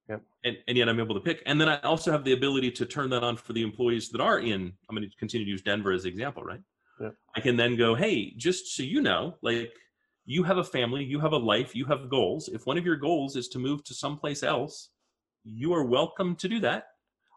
Yep. 0.08 0.22
And, 0.44 0.56
and 0.68 0.76
yet 0.76 0.88
I'm 0.88 1.00
able 1.00 1.14
to 1.14 1.20
pick. 1.20 1.42
And 1.46 1.60
then 1.60 1.68
I 1.68 1.80
also 1.80 2.12
have 2.12 2.24
the 2.24 2.32
ability 2.32 2.70
to 2.72 2.86
turn 2.86 3.10
that 3.10 3.24
on 3.24 3.36
for 3.36 3.52
the 3.54 3.62
employees 3.62 4.10
that 4.10 4.20
are 4.20 4.38
in, 4.38 4.72
I'm 4.88 4.96
going 4.96 5.08
to 5.08 5.16
continue 5.18 5.44
to 5.44 5.50
use 5.50 5.62
Denver 5.62 5.92
as 5.92 6.04
an 6.04 6.10
example, 6.10 6.42
right? 6.42 6.60
Yep. 7.00 7.14
I 7.34 7.40
can 7.40 7.56
then 7.56 7.76
go, 7.76 7.94
hey, 7.94 8.34
just 8.36 8.76
so 8.76 8.82
you 8.82 9.00
know, 9.00 9.36
like 9.42 9.72
you 10.26 10.42
have 10.42 10.58
a 10.58 10.64
family, 10.64 11.04
you 11.04 11.20
have 11.20 11.32
a 11.32 11.38
life, 11.38 11.74
you 11.74 11.84
have 11.86 12.10
goals. 12.10 12.48
If 12.48 12.66
one 12.66 12.76
of 12.76 12.84
your 12.84 12.96
goals 12.96 13.36
is 13.36 13.46
to 13.48 13.60
move 13.60 13.84
to 13.84 13.94
someplace 13.94 14.42
else, 14.42 14.90
you 15.44 15.72
are 15.72 15.84
welcome 15.84 16.34
to 16.36 16.48
do 16.48 16.58
that. 16.60 16.88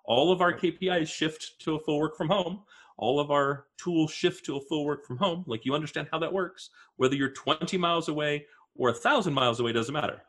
All 0.05 0.31
of 0.31 0.41
our 0.41 0.51
KPIs 0.51 1.07
shift 1.07 1.59
to 1.59 1.75
a 1.75 1.79
full 1.79 1.99
work 1.99 2.17
from 2.17 2.29
home. 2.29 2.63
All 2.97 3.19
of 3.19 3.29
our 3.29 3.67
tools 3.77 4.11
shift 4.11 4.43
to 4.45 4.57
a 4.57 4.61
full 4.61 4.85
work 4.85 5.05
from 5.05 5.17
home. 5.17 5.43
Like 5.45 5.65
you 5.65 5.75
understand 5.75 6.07
how 6.11 6.17
that 6.19 6.33
works. 6.33 6.71
Whether 6.97 7.15
you're 7.15 7.29
20 7.29 7.77
miles 7.77 8.09
away 8.09 8.47
or 8.75 8.89
a 8.89 8.93
thousand 8.93 9.35
miles 9.35 9.59
away 9.59 9.71
doesn't 9.71 9.93
matter. 9.93 10.23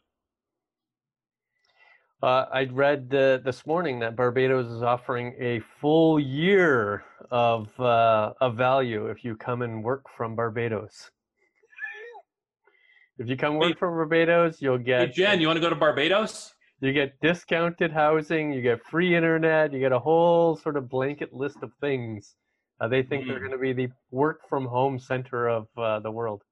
Uh, 2.22 2.44
I 2.52 2.64
read 2.64 3.14
uh, 3.14 3.38
this 3.38 3.64
morning 3.64 3.98
that 4.00 4.14
Barbados 4.14 4.70
is 4.70 4.82
offering 4.82 5.34
a 5.40 5.60
full 5.80 6.20
year 6.20 7.02
of 7.30 7.68
uh, 7.80 8.34
of 8.42 8.56
value 8.56 9.06
if 9.06 9.24
you 9.24 9.34
come 9.34 9.62
and 9.62 9.82
work 9.82 10.04
from 10.14 10.36
Barbados. 10.36 11.10
If 13.20 13.28
you 13.28 13.36
come 13.36 13.56
work 13.58 13.68
Hey- 13.68 13.74
from 13.74 13.92
Barbados, 13.94 14.62
you'll 14.62 14.78
Hey, 14.78 14.84
get 14.84 15.12
Jen, 15.12 15.40
you 15.42 15.46
want 15.46 15.58
to 15.58 15.60
go 15.60 15.68
to 15.68 15.76
Barbados? 15.76 16.54
you 16.80 16.94
get 16.94 17.20
discounted 17.20 17.92
housing, 17.92 18.50
you 18.50 18.62
get 18.62 18.82
free 18.86 19.14
internet, 19.14 19.74
you 19.74 19.78
get 19.78 19.92
a 19.92 19.98
whole 19.98 20.56
sort 20.56 20.78
of 20.78 20.88
blanket 20.88 21.30
list 21.34 21.58
of 21.62 21.70
things. 21.82 22.34
Uh, 22.80 22.88
they 22.88 23.02
think 23.02 23.26
they're 23.26 23.36
Mm. 23.36 23.40
going 23.40 23.52
to 23.52 23.58
be 23.58 23.74
the 23.74 23.88
work 24.10 24.48
from 24.48 24.64
home 24.64 24.98
center 24.98 25.48
of 25.48 25.68
uh, 25.76 26.00
the 26.00 26.10
world. 26.10 26.42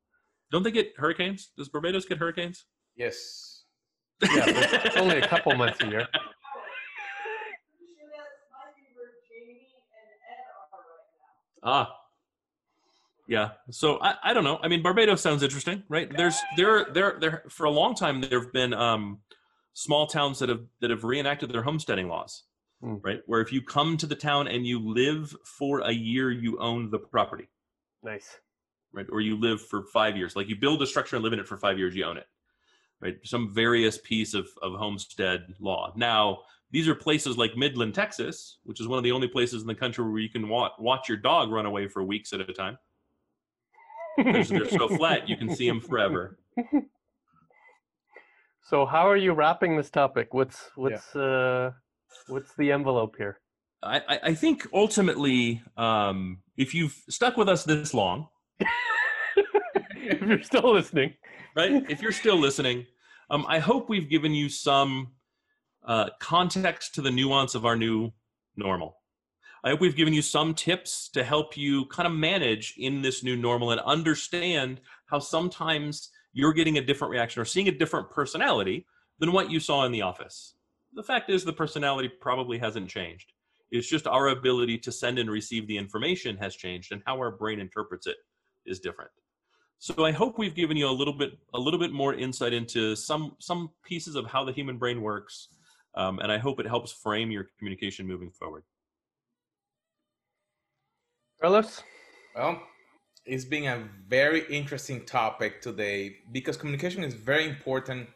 Don't 0.53 0.63
they 0.63 0.71
get 0.71 0.93
hurricanes? 0.99 1.53
Does 1.57 1.71
Barbados 1.71 2.05
get 2.05 2.19
hurricanes? 2.19 2.67
Yes. 2.97 3.65
Yeah, 4.23 4.45
it's 4.85 4.97
only 4.99 5.17
a 5.17 5.27
couple 5.27 5.55
months 5.55 5.81
a 5.83 5.87
year. 5.89 6.07
Ah. 11.63 11.93
Yeah. 13.29 13.51
So 13.71 14.01
I, 14.01 14.15
I 14.25 14.33
don't 14.33 14.43
know. 14.45 14.59
I 14.63 14.69
mean, 14.69 14.83
Barbados 14.83 15.21
sounds 15.21 15.43
interesting, 15.43 15.83
right? 15.91 16.11
There's 16.17 16.37
there 16.57 16.87
there 16.93 17.19
there 17.21 17.43
for 17.51 17.67
a 17.67 17.71
long 17.71 17.95
time 17.95 18.21
there 18.23 18.41
have 18.41 18.53
been 18.55 18.73
um, 18.73 19.21
small 19.75 20.07
towns 20.07 20.39
that 20.39 20.49
have 20.49 20.63
that 20.81 20.91
have 20.91 21.05
reenacted 21.05 21.51
their 21.53 21.63
homesteading 21.63 22.09
laws, 22.09 22.45
Hmm. 22.81 22.95
right? 23.03 23.21
Where 23.27 23.43
if 23.43 23.53
you 23.53 23.61
come 23.61 23.99
to 23.99 24.07
the 24.07 24.15
town 24.15 24.49
and 24.49 24.67
you 24.67 24.81
live 24.81 25.37
for 25.45 25.81
a 25.81 25.93
year, 25.93 26.31
you 26.31 26.59
own 26.59 26.91
the 26.91 26.99
property, 26.99 27.49
Nice. 28.03 28.39
right? 28.95 29.07
Or 29.13 29.21
you 29.21 29.37
live 29.39 29.61
for 29.61 29.85
five 29.93 30.17
years. 30.17 30.35
Like 30.35 30.49
you 30.49 30.57
build 30.57 30.81
a 30.83 30.87
structure 30.87 31.17
and 31.17 31.23
live 31.23 31.35
in 31.35 31.39
it 31.39 31.47
for 31.47 31.59
five 31.59 31.77
years, 31.79 31.95
you 31.95 32.05
own 32.05 32.17
it, 32.17 32.27
right? 33.03 33.17
Some 33.25 33.55
various 33.55 33.99
piece 33.99 34.33
of 34.33 34.49
of 34.63 34.73
homestead 34.79 35.55
law. 35.61 35.93
Now 35.97 36.39
these 36.71 36.89
are 36.89 36.95
places 36.95 37.37
like 37.37 37.57
Midland, 37.59 37.95
Texas, 37.95 38.59
which 38.65 38.81
is 38.81 38.89
one 38.89 38.97
of 38.99 39.05
the 39.05 39.13
only 39.13 39.29
places 39.29 39.61
in 39.61 39.69
the 39.69 39.75
country 39.75 40.03
where 40.11 40.19
you 40.19 40.31
can 40.31 40.49
wa- 40.49 40.73
watch 40.79 41.09
your 41.11 41.19
dog 41.19 41.51
run 41.51 41.67
away 41.67 41.89
for 41.89 42.03
weeks 42.03 42.33
at 42.33 42.41
a 42.41 42.53
time 42.55 42.79
because 44.25 44.49
they're 44.49 44.69
so 44.69 44.89
flat 44.99 45.29
you 45.29 45.37
can 45.37 45.55
see 45.55 45.69
them 45.69 45.81
forever. 45.81 46.39
So 48.65 48.85
how 48.85 49.09
are 49.09 49.17
you 49.17 49.33
wrapping 49.33 49.77
this 49.77 49.91
topic? 49.91 50.35
What's 50.35 50.71
what's 50.75 51.15
uh 51.17 51.71
what's 52.29 52.55
the 52.57 52.73
envelope 52.73 53.17
here? 53.17 53.41
I, 53.83 53.99
I- 54.09 54.21
I 54.25 54.35
think 54.35 54.67
ultimately, 54.75 55.63
um, 55.77 56.43
if 56.57 56.75
you've 56.75 56.97
stuck 57.09 57.37
with 57.37 57.49
us 57.49 57.65
this 57.65 57.95
long, 57.95 58.27
if 59.95 60.21
you're 60.21 60.43
still 60.43 60.73
listening. 60.75 61.15
right? 61.55 61.85
If 61.89 62.03
you're 62.03 62.13
still 62.13 62.37
listening, 62.37 62.87
um, 63.31 63.47
I 63.49 63.59
hope 63.61 63.89
we've 63.89 64.09
given 64.11 64.33
you 64.35 64.49
some 64.49 65.13
uh, 65.87 66.11
context 66.21 66.95
to 66.97 67.03
the 67.03 67.11
nuance 67.11 67.55
of 67.55 67.65
our 67.65 67.77
new 67.77 68.13
normal. 68.57 68.97
I 69.65 69.71
hope 69.71 69.81
we've 69.81 69.97
given 69.97 70.15
you 70.15 70.23
some 70.23 70.55
tips 70.55 71.09
to 71.11 71.25
help 71.25 71.57
you 71.57 71.87
kind 71.87 72.07
of 72.07 72.13
manage 72.13 72.75
in 72.79 73.03
this 73.03 73.25
new 73.25 73.37
normal 73.37 73.73
and 73.73 73.81
understand 73.81 74.81
how 75.07 75.19
sometimes 75.19 76.11
you're 76.33 76.53
getting 76.53 76.79
a 76.79 76.85
different 76.85 77.11
reaction 77.11 77.43
or 77.43 77.45
seeing 77.45 77.69
a 77.69 77.73
different 77.73 78.11
personality 78.11 78.87
than 79.19 79.33
what 79.33 79.51
you 79.51 79.59
saw 79.59 79.85
in 79.85 79.93
the 79.93 80.03
office. 80.03 80.55
The 80.95 81.03
fact 81.03 81.29
is, 81.29 81.45
the 81.45 81.53
personality 81.53 82.09
probably 82.09 82.59
hasn't 82.59 82.89
changed. 82.89 83.33
It's 83.71 83.89
just 83.89 84.07
our 84.07 84.29
ability 84.29 84.79
to 84.79 84.93
send 84.93 85.19
and 85.19 85.31
receive 85.31 85.67
the 85.67 85.77
information 85.77 86.37
has 86.39 86.55
changed, 86.55 86.93
and 86.93 87.03
how 87.05 87.17
our 87.19 87.31
brain 87.31 87.61
interprets 87.61 88.07
it 88.07 88.17
is 88.65 88.81
different. 88.81 89.11
So 89.79 90.05
I 90.05 90.13
hope 90.13 90.39
we've 90.39 90.55
given 90.55 90.77
you 90.77 90.89
a 90.89 90.91
little 90.91 91.13
bit 91.13 91.39
a 91.55 91.59
little 91.59 91.79
bit 91.79 91.93
more 91.93 92.15
insight 92.15 92.53
into 92.53 92.97
some 92.97 93.37
some 93.39 93.71
pieces 93.85 94.17
of 94.17 94.27
how 94.27 94.45
the 94.45 94.53
human 94.53 94.79
brain 94.79 95.03
works, 95.03 95.49
um, 95.95 96.19
and 96.21 96.33
I 96.33 96.39
hope 96.39 96.59
it 96.59 96.67
helps 96.67 96.93
frame 96.93 97.31
your 97.31 97.49
communication 97.59 98.07
moving 98.07 98.31
forward. 98.31 98.65
Carlos? 101.41 101.85
Well, 102.35 102.61
it's 103.25 103.45
been 103.45 103.67
a 103.67 103.89
very 104.09 104.45
interesting 104.53 105.05
topic 105.05 105.63
today 105.63 106.17
because 106.33 106.57
communication 106.57 107.05
is 107.05 107.15
very 107.15 107.49
important 107.49 108.09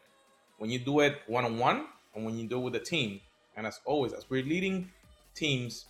when 0.57 0.69
you 0.69 0.77
do 0.77 0.99
it 0.99 1.19
one 1.27 1.45
on 1.45 1.57
one 1.57 1.85
and 2.13 2.25
when 2.25 2.37
you 2.37 2.49
do 2.49 2.57
it 2.57 2.63
with 2.63 2.75
a 2.75 2.81
team. 2.81 3.21
And 3.55 3.65
as 3.65 3.79
always, 3.85 4.11
as 4.11 4.29
we're 4.29 4.43
leading 4.43 4.91
teams, 5.35 5.85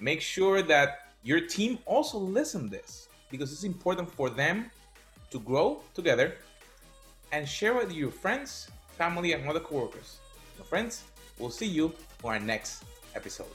make 0.00 0.20
sure 0.20 0.62
that 0.62 1.12
your 1.22 1.42
team 1.42 1.78
also 1.86 2.18
listen 2.18 2.68
this 2.68 3.08
because 3.30 3.52
it's 3.52 3.62
important 3.62 4.10
for 4.10 4.28
them 4.28 4.68
to 5.30 5.38
grow 5.38 5.80
together 5.94 6.34
and 7.30 7.48
share 7.48 7.74
with 7.74 7.92
your 7.92 8.10
friends, 8.10 8.68
family, 8.98 9.32
and 9.32 9.48
other 9.48 9.60
coworkers. 9.60 10.18
So 10.58 10.64
friends, 10.64 11.04
we'll 11.38 11.50
see 11.50 11.66
you 11.66 11.92
on 12.24 12.32
our 12.34 12.40
next 12.40 12.82
episode. 13.14 13.46